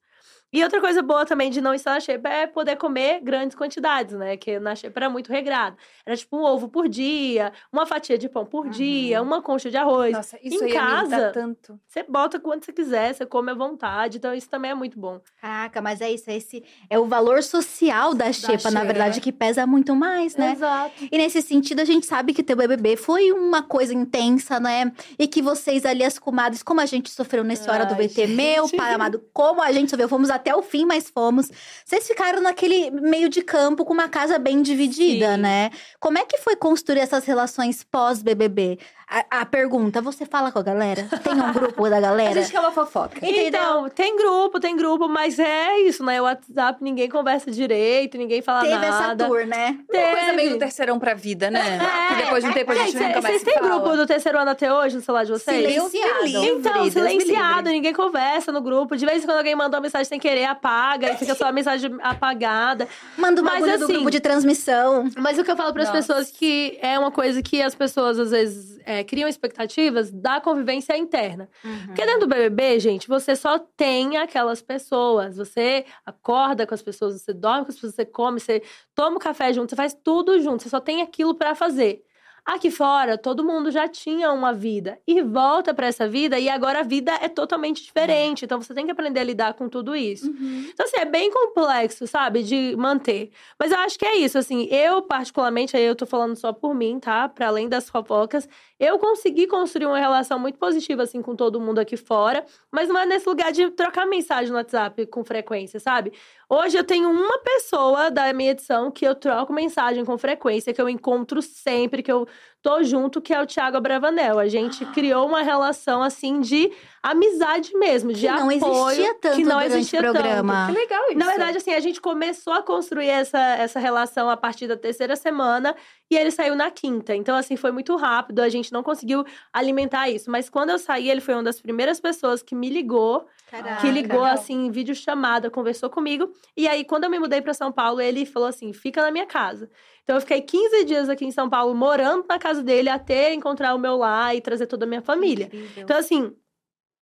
[0.55, 4.15] E outra coisa boa também de não estar na xepa é poder comer grandes quantidades,
[4.17, 4.37] né?
[4.37, 5.77] Que na xepa era muito regrado.
[6.07, 8.71] Era tipo um ovo por dia, uma fatia de pão por Uhum.
[8.71, 10.13] dia, uma concha de arroz.
[10.13, 11.81] Nossa, isso Em aí me irrita casa, tanto.
[11.89, 14.19] Você bota quanto você quiser, você come à vontade.
[14.19, 15.21] Então isso também é muito bom.
[15.41, 19.67] Caraca, mas é isso, esse é o valor social da xepa, na verdade, que pesa
[19.67, 20.53] muito mais, né?
[20.53, 21.09] Exato.
[21.11, 24.93] E nesse sentido, a gente sabe que ter o BBB foi uma coisa intensa, né?
[25.19, 28.27] E que vocês ali, as comadres, como a gente sofreu nesse Hora do Ai, VT,
[28.29, 28.77] meu gente.
[28.77, 31.49] pai amado, como a gente sofreu, fomos até o fim, mas fomos.
[31.85, 35.41] Vocês ficaram naquele meio de campo com uma casa bem dividida, Sim.
[35.41, 35.71] né?
[36.01, 38.79] Como é que foi construir essas relações pós-BBB?
[39.07, 41.07] A, a pergunta, você fala com a galera?
[41.23, 42.41] Tem um grupo da A galera?
[42.41, 43.19] gente quer uma fofoca.
[43.19, 43.47] Entendeu?
[43.49, 46.21] Então, tem grupo, tem grupo, mas é isso, né?
[46.21, 48.87] O WhatsApp ninguém conversa direito, ninguém fala Teve nada.
[48.87, 49.79] essa tour, né?
[49.93, 50.59] Uma coisa meio do Teve.
[50.59, 51.61] terceirão pra vida, né?
[51.79, 52.15] É.
[52.15, 54.39] Que depois de um tempo a gente Gente, nunca mais vocês têm grupo do terceiro
[54.39, 55.73] ano até hoje no celular de vocês?
[55.73, 56.27] Silenciado.
[56.47, 58.97] Então, silenciado, ninguém conversa no grupo.
[58.97, 61.53] De vez em quando alguém manda uma mensagem sem querer, apaga, e fica só a
[61.53, 62.89] mensagem apagada.
[63.19, 65.11] Manda uma Mas, bagulho do assim, grupo de transmissão.
[65.19, 68.19] Mas o que eu falo para as pessoas que é uma coisa que as pessoas
[68.19, 71.49] às vezes é, criam expectativas da convivência interna.
[71.87, 75.37] Porque dentro do BBB, gente, você só tem aquelas pessoas.
[75.37, 78.63] Você acorda com as pessoas, você dorme com as pessoas, você come, você
[78.95, 80.63] toma o café junto, você faz tudo junto.
[80.63, 82.03] Você só tem aquilo para fazer.
[82.47, 86.81] Aqui fora, todo mundo já tinha uma vida e volta para essa vida e agora
[86.81, 88.45] a vida é totalmente diferente.
[88.45, 90.31] Então você tem que aprender a lidar com tudo isso.
[90.75, 93.31] Então, assim, é bem complexo, sabe, de manter.
[93.59, 96.75] Mas eu acho que é isso, assim, eu particularmente, aí eu tô falando só por
[96.75, 97.31] mim, tá?
[97.31, 98.47] Pra além das fofocas,
[98.79, 102.99] eu consegui construir uma relação muito positiva, assim, com todo mundo aqui fora, mas não
[102.99, 106.13] é nesse lugar de trocar mensagem no WhatsApp com frequência, sabe?
[106.57, 110.81] Hoje eu tenho uma pessoa da minha edição que eu troco mensagem com frequência, que
[110.81, 112.29] eu encontro sempre, que eu
[112.65, 114.39] tô junto, que é o Thiago Abravanel.
[114.39, 116.73] A gente criou uma relação, assim, de
[117.03, 118.89] amizade mesmo, de Que não apoio.
[118.91, 120.67] existia tanto que não existia o programa.
[120.67, 121.19] Que legal isso.
[121.19, 125.15] na verdade, assim, a gente começou a construir essa, essa relação a partir da terceira
[125.15, 125.77] semana
[126.11, 127.15] e ele saiu na quinta.
[127.15, 130.31] Então, assim, foi muito rápido, a gente não conseguiu alimentar isso.
[130.31, 133.83] Mas quando eu saí, ele foi uma das primeiras pessoas que me ligou, Caraca.
[133.83, 136.33] que ligou, assim, em vídeo chamada, conversou comigo.
[136.57, 139.27] E aí, quando eu me mudei para São Paulo, ele falou assim: fica na minha
[139.27, 139.69] casa.
[140.05, 143.75] Então, eu fiquei 15 dias aqui em São Paulo, morando na casa dele, até encontrar
[143.75, 145.47] o meu lá e trazer toda a minha família.
[145.47, 145.83] Incrível.
[145.83, 146.33] Então, assim,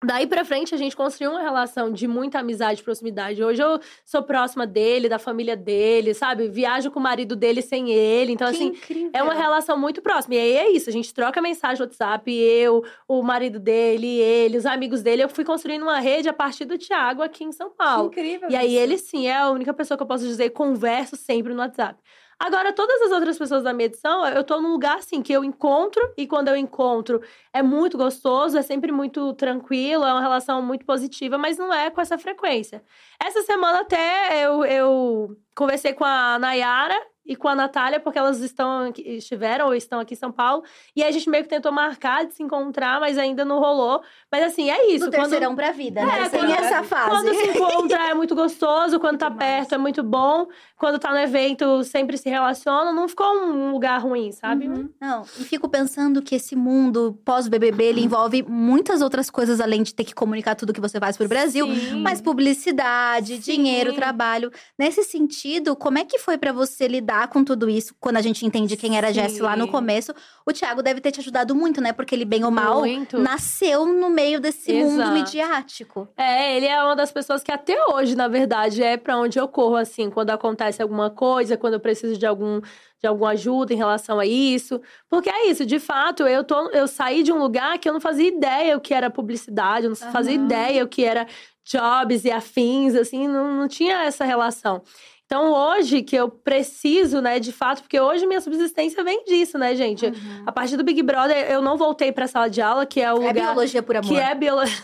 [0.03, 3.43] daí pra frente a gente construiu uma relação de muita amizade e proximidade.
[3.43, 6.47] Hoje eu sou próxima dele, da família dele, sabe?
[6.47, 8.31] Viajo com o marido dele sem ele.
[8.31, 9.09] Então, Que assim, incrível.
[9.13, 10.35] é uma relação muito próxima.
[10.35, 14.57] E aí é isso, a gente troca mensagem no WhatsApp, eu, o marido dele, ele,
[14.57, 15.21] os amigos dele.
[15.23, 18.07] Eu fui construindo uma rede a partir do Thiago aqui em São Que Paulo.
[18.07, 18.79] incrível E aí isso.
[18.83, 21.99] ele sim é a única pessoa que eu posso dizer converso sempre no WhatsApp.
[22.39, 25.43] Agora, todas as outras pessoas da minha edição, eu tô num lugar assim que eu
[25.43, 27.21] encontro, e quando eu encontro
[27.53, 31.89] é muito gostoso, é sempre muito tranquilo, é uma relação muito positiva, mas não é
[31.89, 32.83] com essa frequência.
[33.21, 36.95] Essa semana até eu, eu conversei com a Nayara
[37.25, 40.63] e com a Natália, porque elas estão aqui- estiveram ou estão aqui em São Paulo.
[40.95, 44.01] E aí a gente meio que tentou marcar de se encontrar, mas ainda não rolou.
[44.31, 45.05] Mas assim, é isso.
[45.05, 46.29] Do quando- terceirão pra vida, É, né?
[46.29, 47.09] Tem quando- essa fase.
[47.09, 47.47] Quando se
[47.89, 49.55] encontra é muito gostoso, quando tá Muito massa.
[49.57, 50.47] perto é muito bom,
[50.77, 54.67] quando tá no evento sempre se relaciona, não ficou um lugar ruim, sabe?
[54.67, 54.89] Uhum.
[55.01, 59.95] Não, e fico pensando que esse mundo pós-BBB, ele envolve muitas outras coisas além de
[59.95, 61.65] ter que comunicar tudo que você faz pro Brasil.
[61.73, 62.01] Sim.
[62.01, 63.41] Mas publicidade, Sim.
[63.53, 64.51] dinheiro, trabalho.
[64.77, 67.95] Nesse sentido, como é que foi pra você lidar com tudo isso?
[67.99, 69.71] Quando a gente entende quem era a Jess lá no Sim.
[69.71, 70.13] começo,
[70.45, 71.93] o Thiago deve ter te ajudado muito, né?
[71.93, 73.17] Porque ele, bem ou mal, Muito.
[73.19, 75.11] nasceu no meio desse mundo Exato.
[75.13, 76.07] midiático.
[76.17, 79.47] É, ele é uma das pessoas que até hoje, na verdade, é pra onde eu
[79.47, 82.61] corro, assim, quando acontece alguma coisa, quando eu preciso de algum
[83.01, 84.81] de alguma ajuda em relação a isso.
[85.09, 88.01] Porque é isso, de fato, eu, tô, eu saí de um lugar que eu não
[88.01, 90.45] fazia ideia o que era publicidade, eu não fazia Aham.
[90.45, 91.27] ideia o que era
[91.63, 94.81] jobs e afins, assim, não, não tinha essa relação.
[95.25, 99.75] Então, hoje que eu preciso, né, de fato, porque hoje minha subsistência vem disso, né,
[99.75, 100.05] gente?
[100.45, 103.15] A partir do Big Brother, eu não voltei pra sala de aula, que é o
[103.23, 103.33] É lugar.
[103.33, 104.75] biologia por amor, que é biologia.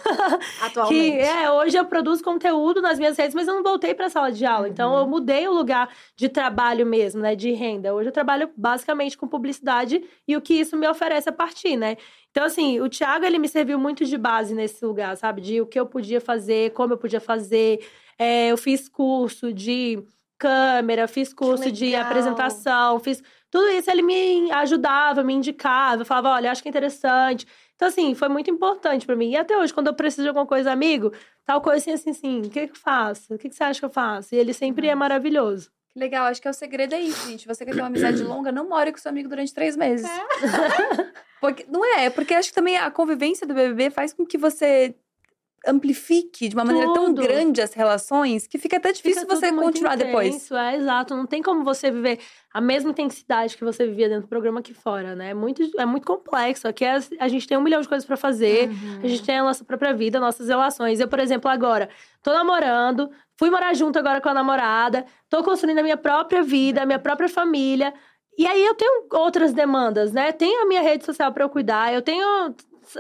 [0.60, 1.00] atualmente.
[1.12, 4.32] Que é, hoje eu produzo conteúdo nas minhas redes, mas eu não voltei para sala
[4.32, 4.68] de aula.
[4.68, 7.94] Então eu mudei o lugar de trabalho mesmo, né, de renda.
[7.94, 11.98] Hoje eu trabalho basicamente com publicidade e o que isso me oferece a partir, né?
[12.32, 15.40] Então assim, o Thiago ele me serviu muito de base nesse lugar, sabe?
[15.42, 17.80] De o que eu podia fazer, como eu podia fazer.
[18.18, 20.02] É, eu fiz curso de
[20.42, 26.52] câmera, fiz curso de apresentação, fiz tudo isso ele me ajudava, me indicava, falava, olha,
[26.52, 27.46] acho que é interessante.
[27.76, 29.32] Então, assim, foi muito importante pra mim.
[29.32, 31.12] E até hoje, quando eu preciso de alguma coisa, amigo,
[31.46, 33.34] tal coisa assim, assim, assim, o que, que eu faço?
[33.34, 34.34] O que, que você acha que eu faço?
[34.34, 35.70] E ele sempre é maravilhoso.
[35.92, 37.46] Que legal, acho que é o segredo é isso, gente.
[37.46, 40.10] Você quer ter uma amizade longa, não more com seu amigo durante três meses.
[41.42, 44.94] Porque, não é, porque acho que também a convivência do BBB faz com que você
[45.68, 47.22] amplifique de uma maneira tão Tudo.
[47.22, 50.28] grande as relações que fica até difícil Fica você continuar depois.
[50.30, 51.16] intenso, É, exato.
[51.16, 52.20] Não tem como você viver
[52.54, 55.30] a mesma intensidade que você vivia dentro do programa aqui fora, né?
[55.30, 56.68] É muito, é muito complexo.
[56.68, 58.70] Aqui é- a gente tem um milhão de coisas pra fazer.
[58.70, 59.00] Uhum.
[59.04, 61.00] A gente tem a nossa própria vida, nossas relações.
[61.00, 61.90] Eu, por exemplo, agora,
[62.24, 66.82] tô namorando, fui morar junto agora com a namorada, tô construindo a minha própria vida,
[66.82, 67.94] a minha própria família.
[68.38, 70.32] E aí eu tenho outras demandas, né?
[70.32, 72.56] Tenho a minha rede social pra eu cuidar, eu tenho,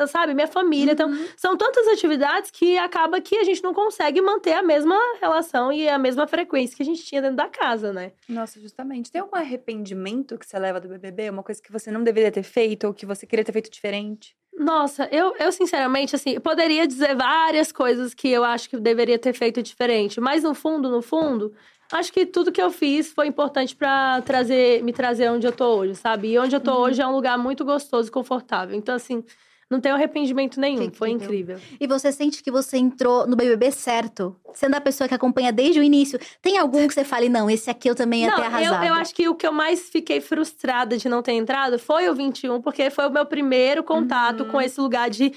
[0.07, 0.93] sabe, minha família.
[0.93, 1.25] Então, Uhum.
[1.37, 5.87] são tantas atividades que acaba que a gente não consegue manter a mesma relação e
[5.87, 8.11] a mesma frequência que a gente tinha dentro da casa, né?
[8.27, 9.11] Nossa, justamente.
[9.11, 11.29] Tem algum arrependimento que você leva do BBB?
[11.29, 14.35] Uma coisa que você não deveria ter feito ou que você queria ter feito diferente?
[14.57, 19.17] Nossa, eu, eu sinceramente, assim, poderia dizer várias coisas que eu acho que eu deveria
[19.17, 21.53] ter feito diferente, mas no fundo, no fundo,
[21.91, 25.77] acho que tudo que eu fiz foi importante pra trazer, me trazer onde eu tô
[25.77, 26.31] hoje, sabe?
[26.33, 28.75] E onde eu tô hoje é um lugar muito gostoso e confortável.
[28.75, 29.23] Então, assim,
[29.71, 30.91] não tenho arrependimento nenhum.
[30.91, 31.55] Foi incrível.
[31.55, 31.77] incrível.
[31.79, 34.35] E você sente que você entrou no BBB certo?
[34.53, 36.19] Sendo a pessoa que acompanha desde o início.
[36.41, 38.83] Tem algum que você fale, não, esse aqui eu também ia Não, ter arrasado?
[38.83, 42.09] eu, eu acho que o que eu mais fiquei frustrada de não ter entrado foi
[42.09, 44.49] o 21, porque foi o meu primeiro contato Uhum.
[44.49, 45.31] com esse lugar de,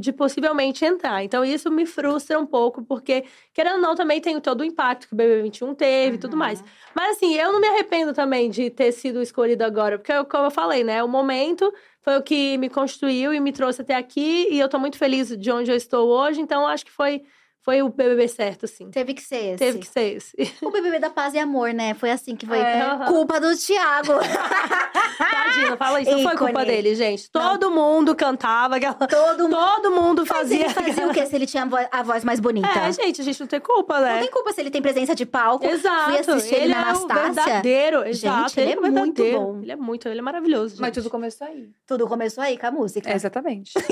[0.00, 1.22] de possivelmente entrar.
[1.22, 5.06] Então, isso me frustra um pouco, porque, querendo ou não, também tem todo o impacto
[5.06, 6.64] que o BBB 21 teve e tudo mais.
[6.94, 10.50] Mas, assim, eu não me arrependo também de ter sido escolhida agora, porque, como eu
[10.50, 11.70] falei, né, o momento
[12.04, 15.36] foi o que me construiu e me trouxe até aqui, e eu tô muito feliz
[15.36, 17.22] de onde eu estou hoje, então, acho que foi,
[17.64, 18.90] foi o BBB certo, assim.
[18.90, 19.56] Teve que ser esse.
[19.56, 20.54] Teve que ser esse.
[20.62, 21.94] O BBB da paz e amor, né?
[21.94, 22.58] Foi assim que foi.
[22.58, 22.82] É.
[22.82, 23.06] Aham.
[23.06, 24.12] Culpa do Thiago.
[25.18, 26.10] Tadinho, não fala isso.
[26.10, 27.30] Não foi culpa dele, gente.
[27.30, 29.56] Todo mundo cantava, aquela- Todo mundo.
[29.56, 30.64] todo mundo Mas fazia.
[30.64, 32.68] ele fazia o quê se ele tinha a vo- a voz mais bonita?
[32.68, 34.20] É, gente, a gente não tem culpa, Não né?
[34.20, 35.64] tem culpa se ele tem presença de palco.
[35.66, 36.10] Exato.
[36.10, 37.32] Fui assistir ele, na é Anastácia.
[37.44, 38.04] verdadeiro.
[38.06, 38.60] Exato.
[38.60, 39.60] ele é é o muito bom.
[39.62, 40.76] Ele é muito, ele é maravilhoso.
[40.80, 40.94] Mas gente.
[40.96, 41.68] tudo começou aí.
[41.86, 43.10] Tudo começou aí com a música.
[43.10, 43.72] É, exatamente.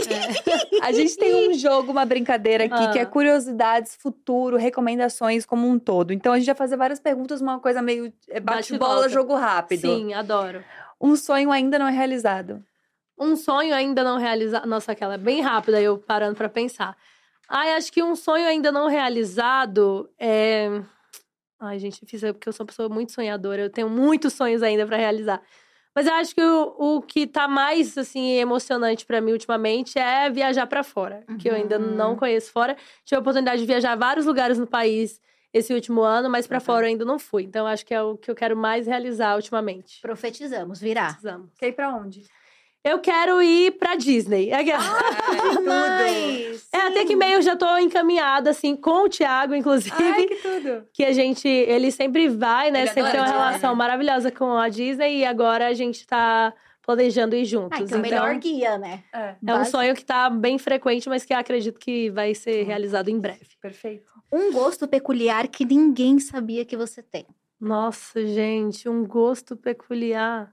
[0.83, 3.07] A gente tem um jogo, uma brincadeira aqui, que é Ah.
[3.63, 6.13] Curiosidades, futuro, recomendações como um todo.
[6.13, 9.35] Então a gente vai fazer várias perguntas, uma coisa meio é, Bate e bate-bola, jogo
[9.35, 9.81] rápido.
[9.81, 10.65] Sim, adoro.
[11.01, 12.63] Um sonho ainda não é realizado.
[13.19, 14.67] Um sonho ainda não realizado.
[14.67, 16.97] Nossa, aquela é bem rápida, eu parando pra pensar.
[17.49, 20.83] Ai, acho que um sonho ainda não realizado é.
[21.61, 23.63] Ai, gente, difícil, é porque eu sou uma pessoa muito sonhadora.
[23.63, 25.41] Eu tenho muitos sonhos ainda pra realizar.
[25.95, 30.31] Mas eu acho que o, o que tá mais, assim, emocionante pra mim ultimamente é
[30.31, 31.23] viajar pra fora.
[31.39, 31.95] Que eu ainda Uhum.
[31.97, 32.77] não conheço fora.
[33.05, 35.21] Tive a oportunidade de viajar a vários lugares no país
[35.53, 36.65] esse último ano, mas pra Uhum.
[36.65, 37.43] fora eu ainda não fui.
[37.43, 40.01] Então, acho que é o que eu quero mais realizar ultimamente.
[40.01, 41.09] Profetizamos, virá.
[41.09, 41.51] Precisamos.
[41.59, 42.23] Quer ir pra onde?
[42.85, 44.51] Eu quero ir pra Disney.
[44.51, 44.73] É que-
[46.73, 49.95] É, até que meio eu já tô encaminhada, assim, com o Thiago, inclusive.
[50.03, 50.87] Ai, que tudo.
[50.93, 52.81] Que a gente, ele sempre vai, né?
[52.81, 53.77] Ele sempre tem uma Disney, relação né?
[53.77, 55.19] maravilhosa com a Disney.
[55.19, 56.53] E agora a gente tá
[56.85, 57.79] planejando ir juntos.
[57.79, 59.05] Ah, então, melhor guia, né?
[59.15, 62.65] É, é um sonho que tá bem frequente, mas que eu acredito que vai ser
[62.65, 63.47] realizado em breve.
[63.61, 64.11] perfeito.
[64.33, 67.27] Um gosto peculiar que ninguém sabia que você tem.
[67.61, 70.53] Nossa, gente, um gosto peculiar.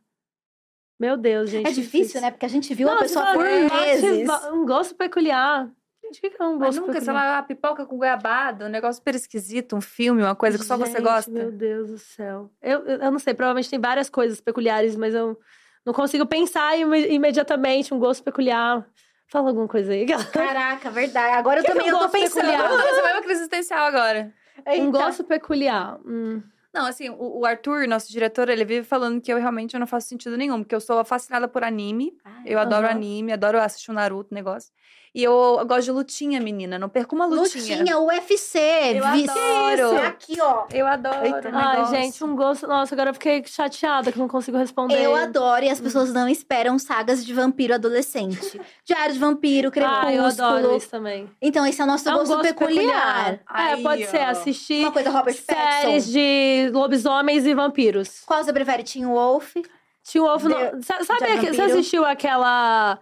[0.99, 1.67] Meu Deus, gente.
[1.67, 2.29] É difícil, né?
[2.31, 4.29] Porque a gente viu Não, a pessoa por "Nossa, meses.
[4.51, 5.69] Um gosto peculiar.
[6.03, 7.23] Gente, o que que é um Mas gosto nunca, sei peculiar?
[7.25, 10.75] lá, a pipoca com goiabada, um negócio super esquisito, um filme, uma coisa que só
[10.75, 11.31] você Gente, gosta.
[11.31, 12.49] Meu Deus do céu.
[12.61, 15.39] Eu, eu, eu não sei, provavelmente tem várias coisas peculiares, mas eu
[15.85, 18.85] não consigo pensar ime- imediatamente um gosto peculiar.
[19.27, 20.05] Fala alguma coisa aí.
[20.33, 21.35] Caraca, verdade.
[21.37, 22.45] Agora eu Que que também eu eu tô gosto pensando.
[22.45, 22.67] peculiar?
[22.69, 24.33] Você vai uma crise existencial agora.
[24.67, 24.91] Um Eita.
[24.91, 25.99] gosto peculiar.
[26.05, 26.41] Hum.
[26.73, 30.07] Não, assim, o, o Arthur, nosso diretor, ele vive falando que eu realmente não faço
[30.07, 32.11] sentido nenhum, porque eu sou fascinada por anime.
[32.23, 34.71] Ai, Eu adoro anime, adoro assistir o Naruto, negócio.
[35.13, 36.77] E eu, gosto de lutinha, menina.
[36.77, 37.77] Não perco uma lutinha.
[37.79, 38.59] Lutinha, UFC.
[38.95, 39.97] Eu vi- adoro.
[39.97, 40.65] É Aqui, ó.
[40.71, 41.25] Eu adoro.
[41.25, 41.49] Eita.
[41.51, 41.95] Ai, negócio.
[41.95, 42.67] gente, um gosto.
[42.67, 45.01] Nossa, agora eu fiquei chateada que eu não consigo responder.
[45.01, 48.61] Eu adoro e as pessoas não esperam sagas de vampiro adolescente.
[48.85, 50.05] Diário de vampiro, crepúsculo.
[50.07, 51.29] Ah, eu adoro isso também.
[51.41, 53.33] Então, esse é o nosso É um gosto, gosto peculiar.
[53.33, 54.29] É, Aí, pode ser ó.
[54.29, 56.11] assistir Uma coisa Robert séries Pattinson.
[56.11, 58.21] de lobisomens e vampiros.
[58.25, 58.83] Qual você prefere?
[58.83, 59.55] Teen Wolf?
[59.55, 62.97] No- Sa- Sabe, de aque- você assistiu aquela.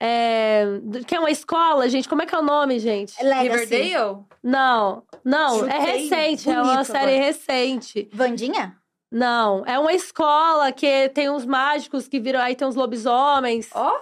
[0.00, 0.64] É,
[1.06, 2.08] que é uma escola, gente.
[2.08, 3.14] Como é que é o nome, gente?
[3.22, 3.64] Legacy?
[3.74, 4.18] Riverdale?
[4.42, 7.24] Não, não, é Chutei recente, é uma bonito série agora.
[7.24, 8.08] recente.
[8.12, 8.76] Vandinha?
[9.10, 12.40] Não, é uma escola que tem uns mágicos que viram.
[12.40, 13.68] Aí tem uns lobisomens.
[13.74, 13.92] Ó,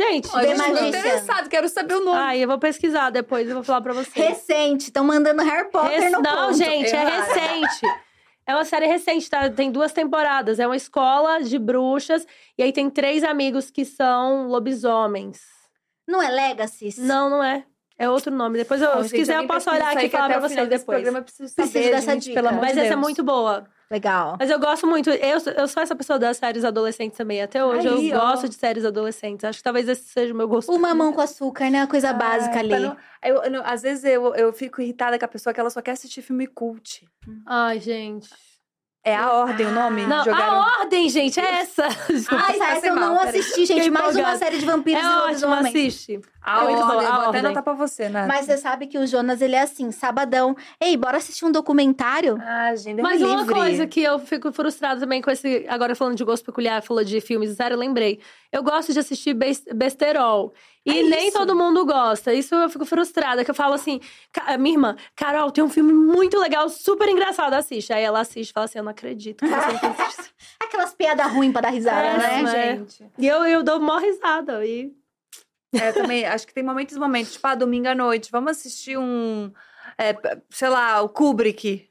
[0.00, 2.16] Gente, ó, The gente, tô interessado, quero saber o nome.
[2.16, 4.14] ai, eu vou pesquisar depois, eu vou falar pra vocês.
[4.28, 4.82] Recente.
[4.84, 6.56] Estão mandando Harry Potter Rec- no Não, ponto.
[6.56, 7.80] gente, é recente.
[8.48, 9.50] É uma série recente, tá?
[9.50, 10.58] Tem duas temporadas.
[10.58, 12.26] É uma escola de bruxas.
[12.56, 15.42] E aí tem três amigos que são lobisomens.
[16.08, 16.98] Não é Legacy?
[16.98, 17.66] Não, não é.
[17.98, 18.56] É outro nome.
[18.56, 20.96] Depois, eu, se gente, quiser, eu posso olhar aqui e falar pra vocês depois.
[20.96, 22.42] programa eu preciso Preciso saber, dessa gente, dica.
[22.42, 23.00] Mas de essa é Deus.
[23.00, 23.68] muito boa.
[23.90, 24.36] Legal.
[24.38, 25.08] Mas eu gosto muito.
[25.08, 27.40] Eu, eu sou essa pessoa das séries adolescentes também.
[27.40, 28.32] Até hoje Aí, eu ó.
[28.32, 29.44] gosto de séries adolescentes.
[29.44, 30.70] Acho que talvez esse seja o meu gosto.
[30.72, 31.80] O mamão com açúcar, né?
[31.82, 32.78] A coisa básica Ai, ali.
[32.80, 35.80] não- eu não- às vezes eu, eu fico irritada com a pessoa que ela só
[35.80, 37.08] quer assistir filme cult.
[37.46, 38.28] Ai, gente.
[39.08, 40.06] É a ordem o nome?
[40.06, 40.60] Não, Jogaram...
[40.62, 41.84] a ordem, gente, é essa.
[41.84, 43.40] Ai, passei essa eu mal, não peraí.
[43.40, 43.76] assisti, gente.
[43.76, 44.38] Fiquei Mais uma empolgada.
[44.38, 46.20] série de vampiros É e ótimo, assiste.
[46.42, 47.40] A É ordem, boa, a vou até ordem.
[47.40, 48.26] anotar pra você, né?
[48.26, 50.56] Mas você sabe que o Jonas, ele é assim, sabadão.
[50.80, 52.38] Ei, bora assistir um documentário?
[52.40, 53.54] Ah, gente, Mas me uma livre.
[53.54, 55.66] coisa que eu fico frustrada também com esse.
[55.68, 58.20] Agora falando de gosto peculiar, falou de filmes, sério, eu lembrei.
[58.50, 60.54] Eu gosto de assistir bes- besterol.
[60.86, 62.32] E É nem todo mundo gosta.
[62.32, 63.44] Isso eu fico frustrada.
[63.44, 64.00] Que eu falo assim,
[64.32, 67.92] "Ca- minha irmã, Carol, tem um filme muito legal, super engraçado, assiste.
[67.92, 70.34] Aí ela assiste e fala assim: eu não acredito que você não tem assistido.
[70.62, 72.42] Aquelas piadas ruins pra dar risada, É, né?
[72.42, 73.12] mas- gente.
[73.18, 74.64] E eu, eu dou mó risada.
[74.64, 74.92] E...
[75.74, 77.34] É, eu também acho que tem momentos e momentos.
[77.34, 79.52] Tipo, ah, domingo à noite, vamos assistir um.
[79.98, 80.14] é,
[80.48, 81.86] sei lá, o Kubrick.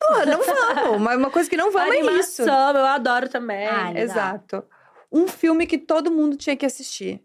[0.00, 1.00] Porra, não vamos.
[1.02, 2.42] Mas uma coisa que não vamos é isso.
[2.42, 3.66] Animação, eu adoro também.
[3.66, 3.92] Ah.
[3.94, 4.64] Exato.
[5.10, 7.22] Um filme que todo mundo tinha que assistir.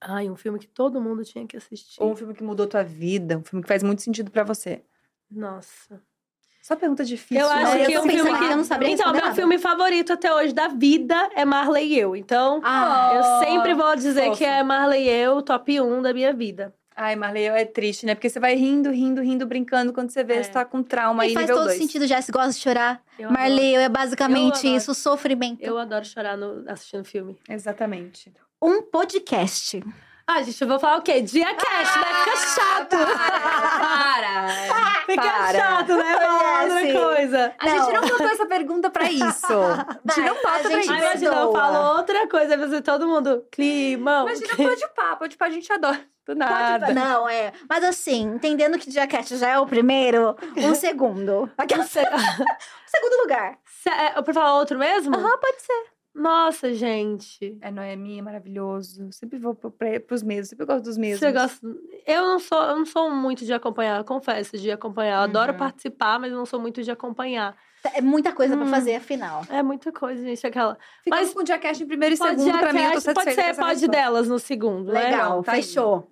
[0.00, 2.00] Ai, um filme que todo mundo tinha que assistir.
[2.02, 3.38] Ou um filme que mudou tua vida.
[3.38, 4.82] Um filme que faz muito sentido pra você.
[5.30, 6.00] Nossa.
[6.62, 7.42] Só pergunta difícil.
[7.44, 7.82] Eu acho né?
[7.82, 8.44] eu que tô um filme que.
[8.44, 9.34] eu não sabia então, meu nada.
[9.34, 12.14] filme favorito até hoje da vida é Marley e eu.
[12.14, 14.38] Então, Ah, eu sempre vou dizer fofo.
[14.38, 16.74] que é Marley e eu, top 1 da minha vida.
[17.00, 18.14] Ai, Marley, é triste, né?
[18.16, 19.92] Porque você vai rindo, rindo, rindo, brincando.
[19.92, 20.42] Quando você vê, É.
[20.42, 21.78] você tá com trauma e aí, faz nível todo 2.
[21.78, 23.00] sentido, já se gosta de chorar.
[23.16, 24.76] Eu Marley, é Eu basicamente adoro.
[24.76, 25.62] isso, sofrimento.
[25.62, 27.38] Eu adoro chorar no- assistindo filme.
[27.48, 28.32] Exatamente.
[28.60, 29.80] Um podcast.
[30.26, 31.22] Ah, gente, eu vou falar o quê?
[31.22, 32.04] Dia Cash, né?
[32.24, 32.96] Fica chato.
[33.78, 34.48] Para!
[35.06, 35.58] Fica para.
[35.58, 36.14] chato, né?
[36.14, 37.54] Falar outra coisa.
[37.58, 39.46] A gente não botou essa pergunta pra isso.
[40.08, 40.92] A gente não bota a pra gente isso.
[40.92, 44.26] Imagina, eu falo outra coisa, você todo mundo, climão.
[44.28, 46.00] Imagina pode pá, pode pá, a gente adora.
[46.28, 46.92] Do nada.
[46.92, 47.52] Não, é.
[47.68, 51.50] Mas assim, entendendo que Jackass já é o primeiro, um segundo.
[51.56, 51.84] Aquela...
[51.88, 53.58] segundo lugar.
[53.64, 55.16] Cê- é, Eu pra falar outro mesmo?
[55.16, 55.84] Aham, pode ser.
[56.14, 57.56] Nossa, gente.
[57.62, 59.08] É Noemi, é maravilhoso.
[59.12, 61.20] Sempre vou pro, pra, pros mesmos, sempre gosto dos mesmos.
[61.20, 61.66] Você gosta...
[62.06, 65.18] Eu não sou, eu não sou muito de acompanhar, confesso, de acompanhar.
[65.18, 65.58] Eu adoro Uhum.
[65.58, 67.56] participar, mas eu não sou muito de acompanhar.
[67.94, 68.58] É muita coisa Hum.
[68.58, 69.44] pra fazer, afinal.
[69.48, 70.76] É muita coisa, gente, aquela.
[71.04, 73.14] Ficamos Mas- com o Jackass em primeiro e Pode segundo, pra mim, eu tô satisfeita
[73.14, 73.88] Pode ser, pode resposta.
[73.88, 75.04] delas no segundo, né?
[75.04, 75.62] Legal, tá aí.
[75.62, 76.10] fechou.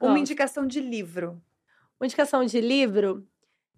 [0.00, 1.40] Uma indicação de livro.
[2.00, 3.26] Uma indicação de livro.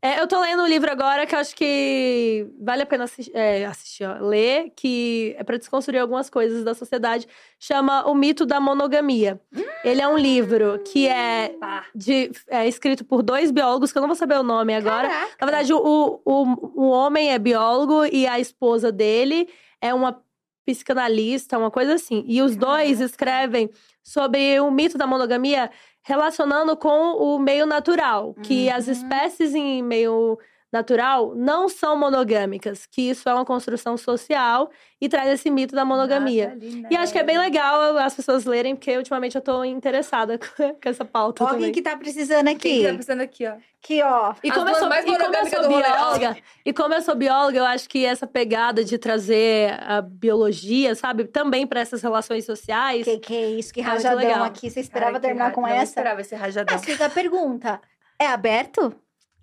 [0.02, 3.30] É, eu tô lendo um livro agora que eu acho que vale a pena assis-
[3.32, 7.26] é, assistir, ó, ler, que é pra desconstruir algumas coisas da sociedade.
[7.58, 9.40] Chama O Mito da Monogamia.
[9.82, 11.54] Ele é um livro que é,
[11.94, 15.08] de, é escrito por dois biólogos, que eu não vou saber o nome agora.
[15.08, 15.36] Caraca.
[15.40, 19.48] Na verdade, o, o, o homem é biólogo e a esposa dele
[19.80, 20.22] é uma
[20.66, 22.24] psicanalista, uma coisa assim.
[22.28, 23.70] E os dois escrevem
[24.02, 25.70] sobre o mito da monogamia
[26.06, 28.92] relacionando com o meio natural, que as Uhum.
[28.92, 30.38] espécies em meio
[30.72, 34.70] natural não são monogâmicas, que isso é uma construção social
[35.00, 36.48] e traz esse mito da monogamia.
[36.54, 40.38] Nathalie E acho que é bem legal as pessoas lerem, porque ultimamente eu tô interessada
[40.56, 41.72] com essa pauta Ó, quem também.
[41.72, 42.78] que tá precisando Quem aqui?
[42.80, 43.52] que tá pensando aqui, ó?
[43.82, 44.34] Aqui, ó.
[44.42, 47.14] E como, eu sou, mais e como eu sou rolê, bióloga, e como eu sou
[47.14, 52.44] bióloga, eu acho que essa pegada de trazer a biologia, sabe, também para essas relações
[52.44, 53.04] sociais.
[53.04, 53.72] Que que é isso?
[53.72, 54.42] Que É rajadão legal.
[54.44, 54.68] aqui.
[54.68, 55.84] Você esperava Cara, que terminar ra- com não essa?
[55.84, 56.74] esperava esse rajadão.
[56.74, 57.80] Mas fica a pergunta.
[58.18, 58.92] É aberto?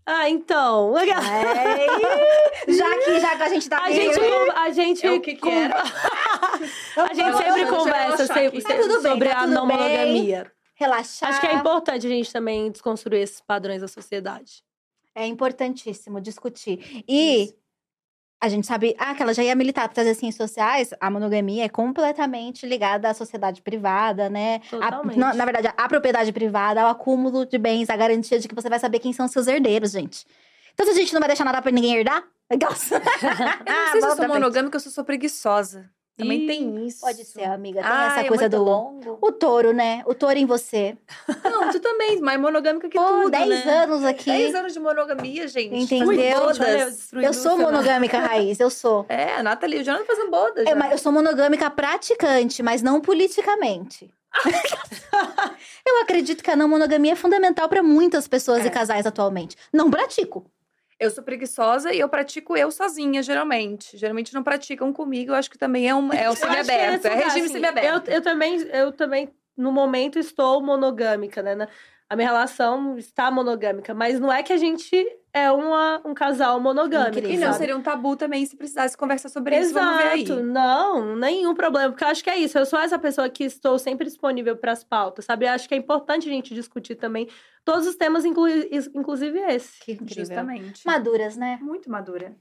[0.06, 1.22] Ah, então, legal.
[1.22, 2.72] É.
[2.74, 4.20] já que já que a gente tá A meio- gente,
[4.56, 5.82] a gente, É o que que era?
[7.10, 8.62] a gente sempre conversa sempre.
[8.62, 9.78] Tá bem, sobre tá a não bem.
[9.78, 10.52] monogamia.
[10.76, 11.30] relaxar.
[11.30, 14.62] Acho que é importante a gente também desconstruir esses padrões da sociedade.
[15.16, 17.04] É importantíssimo discutir.
[17.08, 17.56] E Isso.
[18.46, 21.64] A gente sabe, ah, que ela já ia militar para as ciências sociais, a monogamia
[21.64, 24.60] é completamente ligada à sociedade privada, né?
[24.66, 25.18] A- Totalmente.
[25.18, 28.68] na, na verdade, à propriedade privada, ao acúmulo de bens, a garantia de que você
[28.70, 30.26] vai saber quem são seus herdeiros, gente.
[30.74, 32.22] Então, se a gente não vai deixar nada pra ninguém herdar,
[32.52, 32.72] legal.
[32.92, 35.90] Eu não sei se eu sou monogâmica ou se eu sou preguiçosa.
[36.16, 37.02] Também tem isso.
[37.02, 37.82] Pode ser, amiga.
[37.82, 38.64] Tem Ai, essa é coisa do.
[38.64, 39.18] longo.
[39.20, 40.04] O touro, né?
[40.06, 40.96] O touro em você.
[41.44, 43.84] Não, tu também, mais monogâmica que Pô, tudo, 10 né?
[43.84, 44.26] anos aqui.
[44.26, 45.76] 10 anos de monogamia, gente.
[45.76, 46.42] Entendeu?
[46.44, 47.72] Olha eu Eu sou cenário.
[47.74, 49.06] monogâmica raiz, eu sou.
[49.10, 50.66] É, a Nathalie, o Jonathan fazendo bodas.
[50.68, 54.14] É, mas eu sou monogâmica praticante, mas não politicamente.
[55.86, 58.68] eu acredito que a não monogamia é fundamental para muitas pessoas É.
[58.68, 59.56] e casais atualmente.
[59.72, 60.46] Não pratico.
[61.00, 63.98] Eu sou preguiçosa e eu pratico eu sozinha, geralmente.
[63.98, 67.06] Geralmente não praticam comigo, eu acho que também é um, é o é semi-aberto.
[67.06, 68.08] É, lugar, regime assim, semi-aberto.
[68.10, 71.68] Eu, eu também, eu também, no momento, estou monogâmica, né?
[72.10, 74.96] A minha relação está monogâmica, mas não é que a gente
[75.34, 77.18] é uma, um casal monogâmico.
[77.18, 77.36] Incrível.
[77.36, 79.74] E não seria um tabu também se precisasse conversar sobre isso.
[79.74, 80.22] Ver aí.
[80.22, 82.58] Exato, não, nenhum problema, porque eu acho que é isso.
[82.58, 85.46] Eu sou essa pessoa que estou sempre disponível para as pautas, sabe?
[85.48, 87.28] Eu acho que é importante a gente discutir também
[87.66, 88.48] todos os temas, inclu
[88.94, 89.80] inclusive esse.
[89.80, 90.26] Que incrível.
[90.26, 90.86] Justamente.
[90.86, 91.58] Maduras, né?
[91.62, 92.36] Muito madura.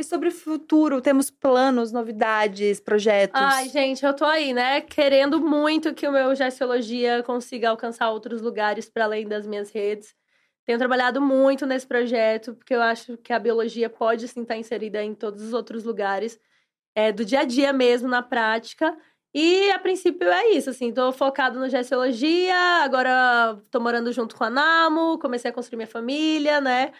[0.00, 3.38] E sobre o futuro, temos planos, novidades, projetos?
[3.38, 4.80] Ai, gente, eu tô aí, né?
[4.80, 10.14] Querendo muito que o meu Gestiologia consiga alcançar outros lugares para além das minhas redes.
[10.64, 15.04] Tenho trabalhado muito nesse projeto, porque eu acho que a biologia pode sim estar inserida
[15.04, 16.40] em todos os outros lugares,
[16.94, 18.96] é, do dia a dia mesmo, na prática.
[19.34, 24.44] E a princípio é isso, assim, tô focado no Gestiologia, agora tô morando junto com
[24.44, 26.90] a Namo, comecei a construir minha família, né?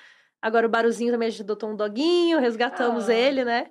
[0.42, 3.14] Agora o Baruzinho também a gente adotou um doguinho, resgatamos Ah.
[3.14, 3.66] ele, né?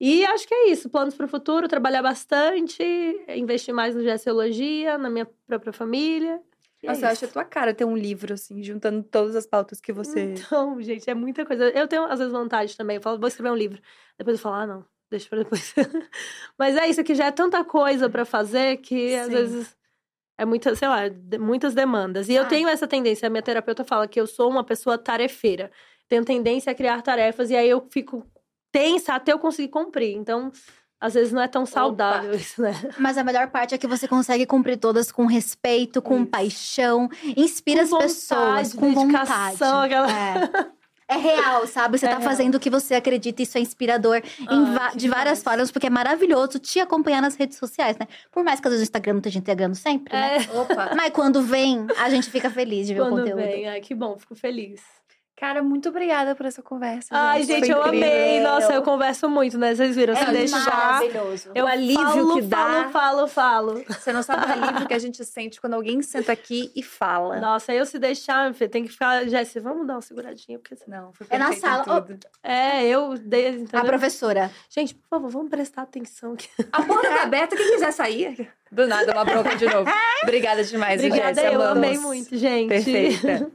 [0.00, 2.82] E acho que é isso, planos para o futuro, trabalhar bastante,
[3.28, 6.40] investir mais no Gestiologia, na minha própria família.
[6.82, 9.80] É Nossa, eu acho a tua cara ter um livro, assim, juntando todas as pautas
[9.80, 10.34] que você.
[10.36, 11.70] Então, gente, é muita coisa.
[11.70, 12.96] Eu tenho, às vezes, vontade também.
[12.96, 13.80] Eu falo, vou escrever um livro.
[14.18, 15.72] Depois eu falo, ah, não, deixa pra depois.
[16.58, 19.32] Mas é isso, aqui já é tanta coisa pra fazer que, às Sim.
[19.32, 19.76] vezes,
[20.36, 21.00] é muita, sei lá,
[21.40, 22.28] muitas demandas.
[22.28, 22.46] E eu Ah.
[22.46, 25.70] tenho essa tendência, a minha terapeuta fala que eu sou uma pessoa tarefeira.
[26.14, 28.24] Tenho tendência a criar tarefas e aí eu fico
[28.70, 30.14] tensa até eu conseguir cumprir.
[30.14, 30.52] Então,
[31.00, 32.72] às vezes, não é tão saudável isso, né?
[33.00, 36.26] Mas a melhor parte é que você consegue cumprir todas com respeito, com Isso.
[36.26, 39.28] paixão, inspira Com as pessoas vontade, com vontade.
[39.28, 40.74] dedicação, aquela- É.
[41.06, 41.98] É real, sabe?
[41.98, 42.30] Você É tá real.
[42.30, 45.42] fazendo o que você acredita, isso é inspirador que de várias demais.
[45.42, 48.08] formas, porque é maravilhoso te acompanhar nas redes sociais, né?
[48.32, 50.38] Por mais que às vezes o Instagram não esteja entregando sempre, né?
[50.38, 50.92] É, Opa!
[50.96, 53.36] Mas quando vem, a gente fica feliz de ver o quando conteúdo.
[53.36, 53.68] vem.
[53.68, 54.80] Ai, que bom, fico feliz.
[55.36, 57.08] Cara, muito obrigada por essa conversa.
[57.10, 58.08] Ai, gente, eu incrível.
[58.08, 58.40] amei.
[58.40, 59.74] Nossa, eu converso muito, né?
[59.74, 60.14] Vocês viram?
[60.14, 60.64] É Se deixar.
[60.76, 61.50] maravilhoso.
[61.54, 62.88] Eu O alívio falo, que dá.
[62.92, 63.84] falo, falo, falo.
[63.88, 67.40] Você não sabe o alívio que a gente sente quando alguém senta aqui e fala.
[67.40, 69.28] Nossa, eu se deixar, filho, tem que ficar.
[69.28, 70.76] Jéssica, vamos dar uma seguradinha, porque.
[70.86, 72.00] Não, foi É na sala.
[72.00, 72.18] tudo.
[72.42, 73.66] É, eu dei.
[73.72, 74.50] A professora.
[74.70, 76.48] Gente, por favor, vamos prestar atenção aqui.
[76.72, 78.52] A porta tá aberta, quem quiser sair.
[78.70, 79.90] Do nada, uma bronca de novo.
[80.22, 81.76] Obrigada demais, Obrigada, Jéssica, eu amamos.
[81.88, 82.68] amei muito, gente.
[82.68, 83.50] Perfeita.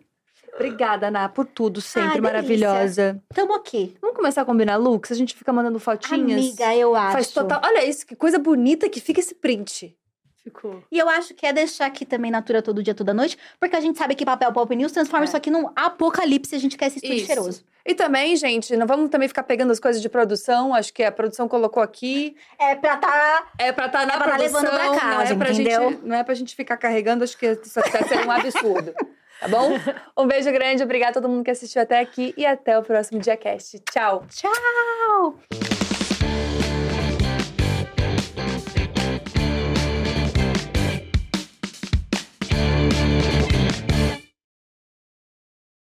[0.56, 3.22] Obrigada, Ana, por tudo, sempre Ai, maravilhosa.
[3.34, 3.96] Tamo aqui.
[4.02, 5.12] Vamos começar a combinar looks?
[5.12, 6.22] A gente fica mandando fotinhas.
[6.40, 7.14] Amiga, eu acho.
[7.14, 7.62] Faz total.
[7.64, 9.96] Olha isso, que coisa bonita que fica esse print.
[10.44, 10.82] Ficou.
[10.92, 13.82] E eu acho que é deixar aqui também Natura todo dia, toda noite, porque a
[13.82, 15.28] gente sabe que papel Pop News transforma É.
[15.28, 17.26] isso aqui num apocalipse a gente quer esse estúdio Isso.
[17.28, 17.64] cheiroso.
[17.86, 20.74] E também, gente, não vamos também ficar pegando as coisas de produção.
[20.74, 22.36] Acho que a produção colocou aqui.
[22.58, 23.48] É pra tá.
[23.58, 24.62] É pra estar na É pra tá produção.
[24.62, 25.90] levando pra casa, não, é pra entendeu?
[25.90, 28.94] gente, não é pra gente ficar carregando, acho que isso vai ser um absurdo.
[29.40, 29.72] Tá bom?
[30.18, 33.22] Um beijo grande, obrigada a todo mundo que assistiu até aqui e até o próximo
[33.22, 33.80] DiaCast.
[33.90, 34.26] Tchau!
[34.30, 35.89] Tchau!